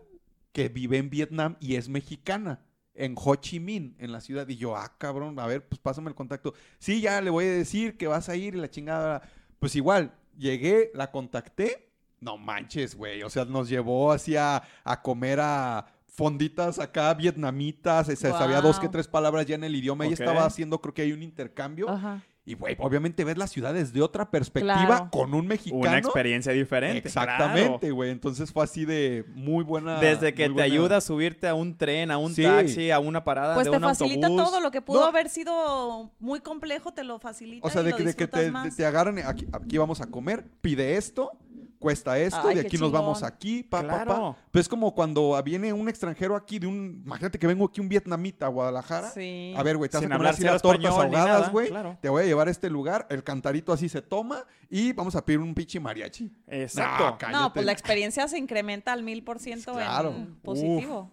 que 0.53 0.69
vive 0.69 0.99
en 0.99 1.11
Vietnam 1.11 1.57
y 1.61 1.77
es 1.77 1.89
mexicana. 1.89 2.65
En 2.95 3.15
Ho 3.17 3.37
Chi 3.37 3.61
Minh, 3.61 3.95
en 4.01 4.11
la 4.11 4.21
ciudad. 4.21 4.49
Y 4.49 4.57
yo, 4.57 4.75
ah, 4.75 4.97
cabrón, 4.99 5.39
a 5.39 5.47
ver, 5.47 5.65
pues 5.69 5.81
pásame 5.81 6.09
el 6.09 6.17
contacto. 6.17 6.55
Sí, 6.81 7.01
ya 7.01 7.21
le 7.21 7.31
voy 7.31 7.45
a 7.45 7.53
decir 7.53 7.97
que 7.97 8.09
vas 8.09 8.29
a 8.29 8.35
ir 8.35 8.57
y 8.57 8.59
la 8.59 8.69
chingada. 8.69 9.23
Pues 9.61 9.77
igual, 9.77 10.17
llegué, 10.37 10.91
la 10.95 11.13
contacté. 11.13 11.88
No 12.21 12.37
manches, 12.37 12.95
güey. 12.97 13.23
O 13.23 13.31
sea, 13.31 13.45
nos 13.45 13.69
llevó 13.69 14.13
así 14.13 14.37
a, 14.37 14.63
a 14.85 15.03
comer 15.03 15.39
a 15.41 15.87
fonditas 16.07 16.79
acá 16.79 17.15
vietnamitas. 17.15 18.07
Se 18.07 18.17
sabía 18.17 18.61
dos 18.61 18.79
que 18.81 18.89
tres 18.89 19.07
palabras 19.07 19.47
ya 19.47 19.55
en 19.55 19.65
el 19.65 19.75
idioma. 19.77 20.05
Ella 20.05 20.15
Ok. 20.15 20.21
estaba 20.21 20.45
haciendo, 20.45 20.81
creo 20.81 20.95
que 20.95 21.03
hay 21.03 21.13
un 21.13 21.23
intercambio. 21.23 21.89
Ajá. 21.89 22.23
Y, 22.45 22.55
güey, 22.55 22.77
obviamente 22.81 23.25
ves 23.25 23.37
la 23.37 23.47
ciudad 23.47 23.75
desde 23.75 24.01
otra 24.01 24.31
perspectiva 24.31 24.87
Claro. 24.87 25.09
con 25.11 25.35
un 25.35 25.47
mexicano. 25.47 25.83
Una 25.83 25.99
experiencia 25.99 26.51
diferente. 26.51 27.07
Exactamente, 27.07 27.91
güey. 27.91 28.11
Entonces 28.11 28.51
fue 28.51 28.65
así 28.65 28.87
de 28.87 29.27
muy 29.35 29.63
buena. 29.65 30.01
Desde 30.01 30.33
que 30.33 30.45
te 30.45 30.49
buena- 30.49 30.65
ayuda 30.65 30.97
a 30.97 31.01
subirte 31.03 31.47
a 31.47 31.55
un 31.55 31.77
tren, 31.77 32.11
a 32.11 32.17
un 32.17 32.35
Sí. 32.35 32.43
taxi, 32.45 32.91
a 32.91 33.01
una 33.01 33.23
parada 33.23 33.53
Pues 33.55 33.67
de 33.67 33.71
te 33.73 33.77
un 33.77 33.83
facilita 33.83 34.29
autobús. 34.29 34.51
todo 34.51 34.61
lo 34.63 34.71
que 34.71 34.81
pudo 34.81 35.01
No. 35.01 35.07
haber 35.09 35.29
sido 35.29 36.11
muy 36.21 36.41
complejo, 36.41 36.91
te 36.95 37.05
lo 37.05 37.19
facilita. 37.19 37.67
O 37.67 37.71
sea, 37.71 37.83
y 37.83 37.85
de 37.85 37.91
lo 37.91 37.97
que, 37.99 38.05
de 38.05 38.27
te, 38.27 38.51
más. 38.51 38.75
te 38.75 38.87
agarran, 38.87 39.19
aquí, 39.19 39.47
aquí 39.53 39.77
vamos 39.77 40.01
a 40.01 40.07
comer, 40.07 40.47
pide 40.63 40.97
esto, 40.97 41.33
cuesta 41.79 42.19
esto, 42.19 42.41
Ay, 42.49 42.57
de 42.57 42.61
aquí 42.63 42.77
nos 42.77 42.91
vamos 42.91 43.23
aquí, 43.23 43.63
pa, 43.63 43.81
pa, 43.83 43.87
Claro. 43.87 44.11
pa. 44.11 44.37
Pues 44.51 44.63
es 44.65 44.69
como 44.69 44.95
cuando 44.95 45.41
viene 45.45 45.73
un 45.73 45.89
extranjero 45.89 46.35
aquí 46.37 46.59
de 46.59 46.67
un, 46.67 47.03
imagínate 47.05 47.39
que 47.39 47.47
vengo 47.47 47.65
aquí 47.67 47.81
un 47.81 47.89
vietnamita 47.89 48.47
a 48.47 48.49
Guadalajara. 48.49 49.11
Sí. 49.11 49.55
A 49.57 49.63
ver, 49.63 49.77
güey, 49.77 49.89
te 49.89 49.97
vas 49.97 50.03
Sin 50.03 50.13
a 50.13 50.17
comer 50.17 50.29
hablar 50.29 50.35
así 50.35 50.45
las 50.45 50.63
tortas 50.63 50.91
ahogadas, 50.91 51.53
güey. 51.53 51.69
claro. 51.69 51.97
Te 52.01 52.09
voy 52.09 52.25
a 52.25 52.27
llevar 52.27 52.49
a 52.49 52.51
este 52.51 52.69
lugar, 52.69 53.07
el 53.11 53.23
cantarito 53.23 53.73
así 53.73 53.89
se 53.89 54.03
toma 54.03 54.45
y 54.69 54.93
vamos 54.93 55.15
a 55.17 55.25
pedir 55.25 55.39
un 55.41 55.55
pinche 55.55 55.79
mariachi. 55.81 56.31
Exacto. 56.49 57.17
No, 57.31 57.43
No, 57.43 57.53
pues 57.53 57.65
la 57.65 57.73
experiencia 57.73 58.27
se 58.29 58.39
incrementa 58.39 58.93
al 58.93 59.03
mil 59.03 59.23
por 59.23 59.39
ciento 59.39 59.73
Claro. 59.75 60.11
en 60.11 60.35
positivo. 60.41 61.13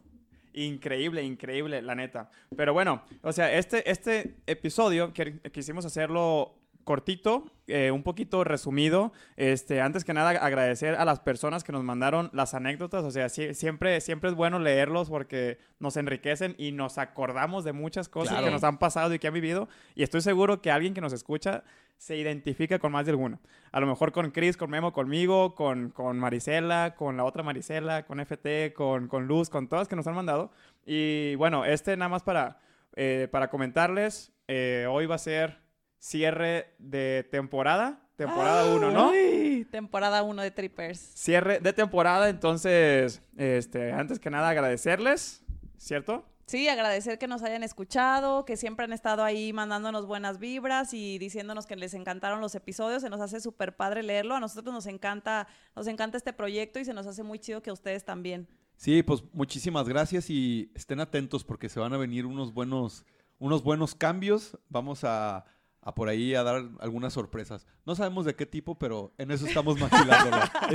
Increíble, 0.53 1.21
increíble, 1.21 1.81
la 1.81 1.95
neta. 1.95 2.29
Pero 2.55 2.73
bueno, 2.73 3.03
o 3.21 3.33
sea, 3.33 3.51
este, 3.53 3.89
este 3.91 4.37
episodio 4.47 5.13
que 5.13 5.39
quisimos 5.51 5.83
hacerlo 5.85 6.55
cortito, 6.85 7.43
eh, 7.67 7.91
un 7.91 8.03
poquito 8.03 8.45
resumido. 8.45 9.11
Este, 9.35 9.81
antes 9.81 10.05
que 10.05 10.13
nada, 10.13 10.29
agradecer 10.29 10.95
a 10.95 11.03
las 11.03 11.19
personas 11.19 11.65
que 11.65 11.73
nos 11.73 11.83
mandaron 11.83 12.29
las 12.31 12.53
anécdotas. 12.53 13.03
O 13.03 13.11
sea, 13.11 13.27
siempre, 13.27 13.99
siempre 13.99 14.29
es 14.29 14.35
bueno 14.35 14.59
leerlos 14.59 15.09
porque 15.09 15.57
nos 15.79 15.97
enriquecen 15.97 16.55
y 16.57 16.71
nos 16.71 16.97
acordamos 16.97 17.65
de 17.65 17.73
muchas 17.73 18.07
cosas 18.07 18.33
Claro. 18.33 18.45
que 18.45 18.51
nos 18.53 18.63
han 18.63 18.77
pasado 18.77 19.13
y 19.13 19.19
que 19.19 19.27
han 19.27 19.33
vivido. 19.33 19.67
Y 19.95 20.03
estoy 20.03 20.21
seguro 20.21 20.61
que 20.61 20.71
alguien 20.71 20.93
que 20.93 21.01
nos 21.01 21.11
escucha 21.11 21.63
se 21.97 22.17
identifica 22.17 22.77
con 22.79 22.91
más 22.91 23.05
de 23.05 23.11
alguna. 23.11 23.39
A 23.71 23.79
lo 23.79 23.87
mejor 23.87 24.11
con 24.11 24.31
Chris, 24.31 24.57
con 24.57 24.69
Memo, 24.69 24.93
conmigo, 24.93 25.55
con, 25.55 25.89
con 25.89 26.19
Marisela, 26.19 26.93
con 26.95 27.17
la 27.17 27.23
otra 27.23 27.41
Marisela, 27.41 28.05
con 28.05 28.19
FT, 28.19 28.73
con, 28.73 29.07
con 29.07 29.27
Luz, 29.27 29.49
con 29.49 29.67
todas 29.67 29.87
que 29.87 29.95
nos 29.95 30.05
han 30.07 30.15
mandado. 30.15 30.51
Y 30.85 31.35
bueno, 31.35 31.65
este 31.65 31.97
nada 31.97 32.09
más 32.09 32.21
para, 32.23 32.59
eh, 32.95 33.27
para 33.31 33.49
comentarles, 33.49 34.31
eh, 34.47 34.85
hoy 34.89 35.07
va 35.07 35.15
a 35.15 35.19
ser 35.19 35.64
cierre 35.99 36.75
de 36.79 37.27
temporada, 37.31 38.07
temporada 38.15 38.73
1, 38.73 38.91
¿no? 38.91 39.09
Ay, 39.09 39.65
temporada 39.71 40.23
1 40.23 40.41
de 40.41 40.51
Trippers. 40.51 40.99
Cierre 40.99 41.59
de 41.59 41.73
temporada, 41.73 42.29
entonces, 42.29 43.21
este, 43.37 43.91
antes 43.91 44.19
que 44.19 44.29
nada 44.29 44.49
agradecerles, 44.49 45.43
¿cierto? 45.77 46.25
Sí, 46.47 46.67
agradecer 46.67 47.17
que 47.17 47.27
nos 47.27 47.41
hayan 47.41 47.63
escuchado, 47.63 48.45
que 48.45 48.55
siempre 48.55 48.85
han 48.85 48.93
estado 48.93 49.23
ahí 49.23 49.51
mandándonos 49.51 50.05
buenas 50.05 50.37
vibras 50.37 50.93
y 50.93 51.17
diciéndonos 51.17 51.65
que 51.65 51.75
les 51.75 51.95
encantaron 51.95 52.39
los 52.39 52.53
episodios. 52.53 53.01
Se 53.01 53.09
nos 53.09 53.19
hace 53.19 53.39
súper 53.39 53.75
padre 53.75 54.03
leerlo. 54.03 54.35
A 54.35 54.39
nosotros 54.39 54.71
nos 54.71 54.85
encanta, 54.85 55.47
nos 55.75 55.87
encanta 55.87 56.17
este 56.17 56.33
proyecto 56.33 56.79
y 56.79 56.85
se 56.85 56.93
nos 56.93 57.07
hace 57.07 57.23
muy 57.23 57.39
chido 57.39 57.63
que 57.63 57.71
a 57.71 57.73
ustedes 57.73 58.05
también. 58.05 58.47
Sí, 58.77 59.01
pues 59.01 59.23
muchísimas 59.33 59.89
gracias 59.89 60.29
y 60.29 60.71
estén 60.75 60.99
atentos 60.99 61.43
porque 61.43 61.67
se 61.67 61.79
van 61.79 61.93
a 61.93 61.97
venir 61.97 62.27
unos 62.27 62.53
buenos, 62.53 63.05
unos 63.39 63.63
buenos 63.63 63.95
cambios. 63.95 64.59
Vamos 64.69 65.03
a, 65.03 65.45
a 65.85 65.93
por 65.93 66.09
ahí 66.09 66.33
a 66.33 66.41
dar 66.41 66.63
algunas 66.79 67.13
sorpresas. 67.13 67.67
No 67.85 67.95
sabemos 67.95 68.25
de 68.25 68.35
qué 68.35 68.47
tipo, 68.47 68.75
pero 68.77 69.13
en 69.19 69.29
eso 69.29 69.45
estamos 69.45 69.79
maquilándolo. 69.79 70.37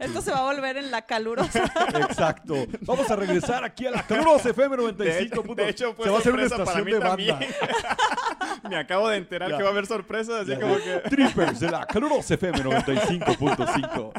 Esto 0.00 0.20
se 0.20 0.32
va 0.32 0.38
a 0.38 0.52
volver 0.52 0.76
en 0.76 0.90
la 0.90 1.02
calurosa. 1.06 1.64
Exacto. 1.94 2.54
Vamos 2.80 3.08
a 3.08 3.14
regresar 3.14 3.62
aquí 3.62 3.86
a 3.86 3.92
la 3.92 4.04
calurosa 4.04 4.50
FM 4.50 4.76
De 4.76 4.82
95. 4.82 5.42
hecho, 5.44 5.54
de 5.54 5.68
hecho, 5.68 5.94
fue 5.94 6.04
se 6.06 6.10
va 6.10 6.16
a 6.16 6.20
hacer 6.20 6.34
una 6.34 6.48
para 6.48 6.62
estación 6.62 6.84
mí 6.84 6.92
de 6.92 6.98
también. 7.00 7.38
banda. 7.38 7.46
Me 8.68 8.76
acabo 8.76 9.08
de 9.08 9.16
enterar 9.18 9.50
Ya. 9.50 9.56
que 9.56 9.62
va 9.62 9.68
a 9.68 9.72
haber 9.72 9.86
sorpresas, 9.86 10.42
así 10.42 10.50
Ya. 10.50 10.60
como 10.60 10.76
que... 10.76 11.02
Trippers 11.10 11.60
de 11.60 11.70
la 11.70 11.86
calurosa 11.86 12.34
FM 12.34 12.58
95.5. 12.62 14.12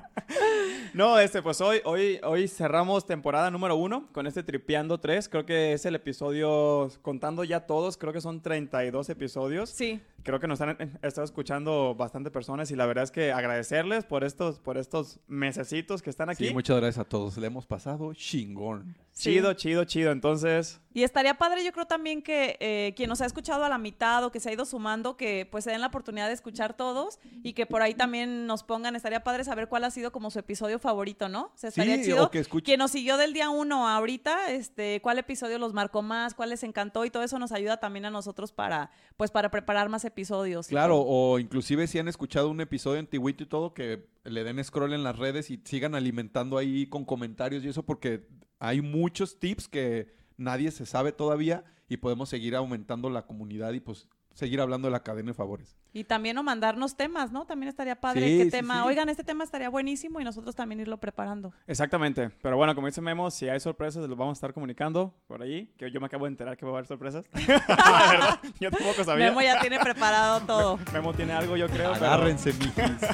No, 0.93 1.19
este, 1.19 1.41
pues 1.41 1.62
hoy, 1.62 1.82
hoy, 1.86 2.19
hoy 2.23 2.47
cerramos 2.47 3.06
temporada 3.06 3.52
número 3.52 3.75
uno 3.75 4.08
con 4.12 4.28
este 4.28 4.43
Tripeando 4.43 4.99
3. 4.99 5.30
Creo 5.30 5.45
que 5.45 5.73
es 5.73 5.86
el 5.86 5.95
episodio, 5.95 6.89
contando 7.02 7.43
ya 7.43 7.62
todos, 7.62 7.97
creo 7.97 8.12
que 8.13 8.21
son 8.21 8.41
32 8.41 9.10
episodios. 9.10 9.69
Sí. 9.69 10.02
Creo 10.23 10.39
que 10.39 10.47
nos 10.47 10.60
han 10.62 10.71
eh, 10.71 10.89
estado 11.02 11.23
escuchando 11.25 11.95
bastante 11.95 12.30
personas 12.32 12.71
y 12.71 12.75
la 12.75 12.86
verdad 12.86 13.04
es 13.06 13.12
que 13.12 13.32
agradecerles 13.32 14.04
por 14.04 14.23
estos, 14.23 14.60
por 14.60 14.78
estos 14.78 15.19
mesecitos 15.28 16.02
que 16.02 16.10
están 16.10 16.30
aquí. 16.30 16.47
Sí, 16.47 16.54
muchas 16.54 16.78
gracias 16.78 17.06
a 17.06 17.08
todos. 17.08 17.38
Le 17.38 17.47
hemos 17.47 17.65
pasado 17.65 18.13
chingón. 18.13 18.95
Chido, 19.19 19.53
chido, 19.53 19.84
chido. 19.84 20.12
Entonces, 20.12 20.82
Y 20.93 21.03
estaría 21.03 21.38
padre, 21.38 21.63
yo 21.63 21.71
creo 21.71 21.86
también 21.86 22.21
que 22.21 22.58
eh, 22.60 22.93
quien 22.97 23.10
nos 23.10 23.21
ha 23.21 23.25
escuchado 23.25 23.63
a 23.63 23.69
la 23.69 23.77
mitad 23.77 24.23
o 24.23 24.32
que 24.32 24.39
se 24.39 24.49
ha 24.49 24.53
ido 24.53 24.65
sumando, 24.65 25.17
que 25.17 25.47
pues 25.49 25.63
se 25.65 25.71
den 25.71 25.82
la 25.82 25.88
oportunidad 25.88 26.27
de 26.27 26.34
escuchar 26.34 26.75
todos 26.75 27.19
y 27.43 27.53
que 27.53 27.65
por 27.65 27.82
ahí 27.82 27.93
también 27.93 28.47
nos 28.47 28.63
pongan, 28.63 28.95
estaría 28.95 29.23
padre 29.23 29.43
saber 29.43 29.67
cuál 29.67 29.84
ha 29.84 29.91
sido 29.91 30.12
como 30.12 30.32
su 30.32 30.39
episodio 30.39 30.79
favorito, 30.79 31.29
¿no? 31.29 31.51
O 31.53 31.58
sea, 31.58 31.67
estaría 31.69 31.97
Sí, 31.97 32.05
chido. 32.05 32.25
o 32.25 32.32
que 32.32 32.39
escuche- 32.39 32.63
Quien 32.65 32.79
nos 32.79 32.91
siguió 32.91 33.17
del 33.17 33.34
día 33.34 33.49
uno 33.49 33.88
a 33.88 33.95
ahorita, 33.97 34.51
este, 34.51 34.99
cuál 35.01 35.19
episodio 35.19 35.60
los 35.60 35.73
marcó 35.73 36.01
más, 36.01 36.34
cuál 36.34 36.49
les 36.49 36.63
encantó 36.63 37.05
y 37.05 37.10
todo 37.12 37.23
eso 37.23 37.38
nos 37.39 37.51
ayuda 37.51 37.77
también 37.77 38.05
a 38.05 38.10
nosotros 38.10 38.51
para, 38.51 38.89
pues, 39.17 39.32
para 39.32 39.51
preparar 39.51 39.89
más 39.89 40.05
episodios. 40.05 40.67
Claro, 40.67 40.97
o 41.05 41.39
inclusive 41.39 41.86
si 41.88 41.99
han 41.99 42.08
escuchado 42.08 42.49
un 42.49 42.62
episodio 42.62 42.99
antiguito 42.99 43.43
y 43.43 43.47
todo, 43.47 43.73
que 43.73 44.08
le 44.23 44.43
den 44.43 44.63
scroll 44.63 44.93
en 44.93 45.03
las 45.03 45.17
redes 45.17 45.49
y 45.51 45.62
sigan 45.65 45.93
alimentando 45.93 46.58
ahí 46.58 46.88
con 46.88 47.05
comentarios 47.05 47.63
y 47.63 47.69
eso, 47.69 47.84
porque 47.84 48.27
hay 48.59 48.81
muchos 48.81 49.39
tips 49.39 49.67
que 49.67 50.13
nadie 50.37 50.71
se 50.71 50.85
sabe 50.85 51.11
todavía 51.11 51.63
y 51.87 51.97
podemos 51.97 52.29
seguir 52.29 52.55
aumentando 52.55 53.09
la 53.09 53.23
comunidad 53.25 53.73
y 53.73 53.79
pues 53.79 54.07
seguir 54.35 54.61
hablando 54.61 54.87
de 54.87 54.91
la 54.93 55.03
cadena 55.03 55.29
de 55.29 55.33
favores. 55.33 55.75
Y 55.91 56.03
también 56.03 56.37
o 56.37 56.43
mandarnos 56.43 56.95
temas, 56.95 57.31
¿no? 57.31 57.45
También 57.45 57.67
estaría 57.67 57.99
padre 57.99 58.21
Sí, 58.27 58.37
qué 58.37 58.43
sí, 58.45 58.51
tema. 58.51 58.83
sí. 58.83 58.87
Oigan, 58.87 59.09
este 59.09 59.23
tema 59.23 59.43
estaría 59.43 59.69
buenísimo 59.69 60.21
y 60.21 60.23
nosotros 60.23 60.55
también 60.55 60.79
irlo 60.79 60.97
preparando. 60.97 61.51
exactamente. 61.67 62.29
Pero 62.41 62.55
bueno, 62.55 62.75
como 62.75 62.87
dice 62.87 63.01
Memo, 63.01 63.31
si 63.31 63.49
hay 63.49 63.59
sorpresas, 63.59 64.07
los 64.07 64.17
vamos 64.17 64.33
a 64.33 64.37
estar 64.37 64.53
comunicando 64.53 65.13
por 65.27 65.41
ahí. 65.41 65.73
Que 65.77 65.91
yo 65.91 65.99
me 65.99 66.05
acabo 66.05 66.25
de 66.25 66.29
enterar 66.31 66.55
que 66.57 66.65
va 66.65 66.71
a 66.71 66.75
haber 66.75 66.85
sorpresas. 66.85 67.25
La 67.67 68.07
verdad, 68.11 68.39
yo 68.59 68.69
tampoco 68.69 69.03
sabía. 69.03 69.25
Memo 69.29 69.41
ya 69.41 69.59
tiene 69.59 69.79
preparado 69.79 70.39
todo. 70.45 70.79
Memo 70.93 71.13
tiene 71.13 71.33
algo, 71.33 71.57
yo 71.57 71.67
creo. 71.67 71.91
pero- 71.93 72.05
Agárrense, 72.05 72.53
mijis. 72.53 73.07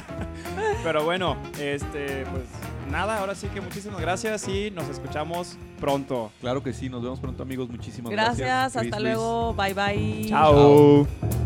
Pero 0.84 1.02
bueno, 1.04 1.36
este, 1.58 2.24
pues 2.26 2.44
nada, 2.90 3.18
ahora 3.18 3.34
sí 3.34 3.48
que 3.48 3.60
muchísimas 3.60 4.00
gracias 4.00 4.46
y 4.48 4.70
nos 4.70 4.88
escuchamos 4.88 5.56
pronto. 5.80 6.30
claro 6.40 6.62
que 6.62 6.72
sí, 6.72 6.88
nos 6.88 7.02
vemos 7.02 7.20
pronto 7.20 7.42
amigos, 7.42 7.68
muchísimas 7.68 8.10
gracias. 8.12 8.38
Gracias, 8.38 8.72
Chris, 8.82 8.92
hasta 8.92 9.00
Luis. 9.00 9.14
luego. 9.14 9.54
Bye 9.54 9.74
bye. 9.74 10.26
Chao. 10.28 11.45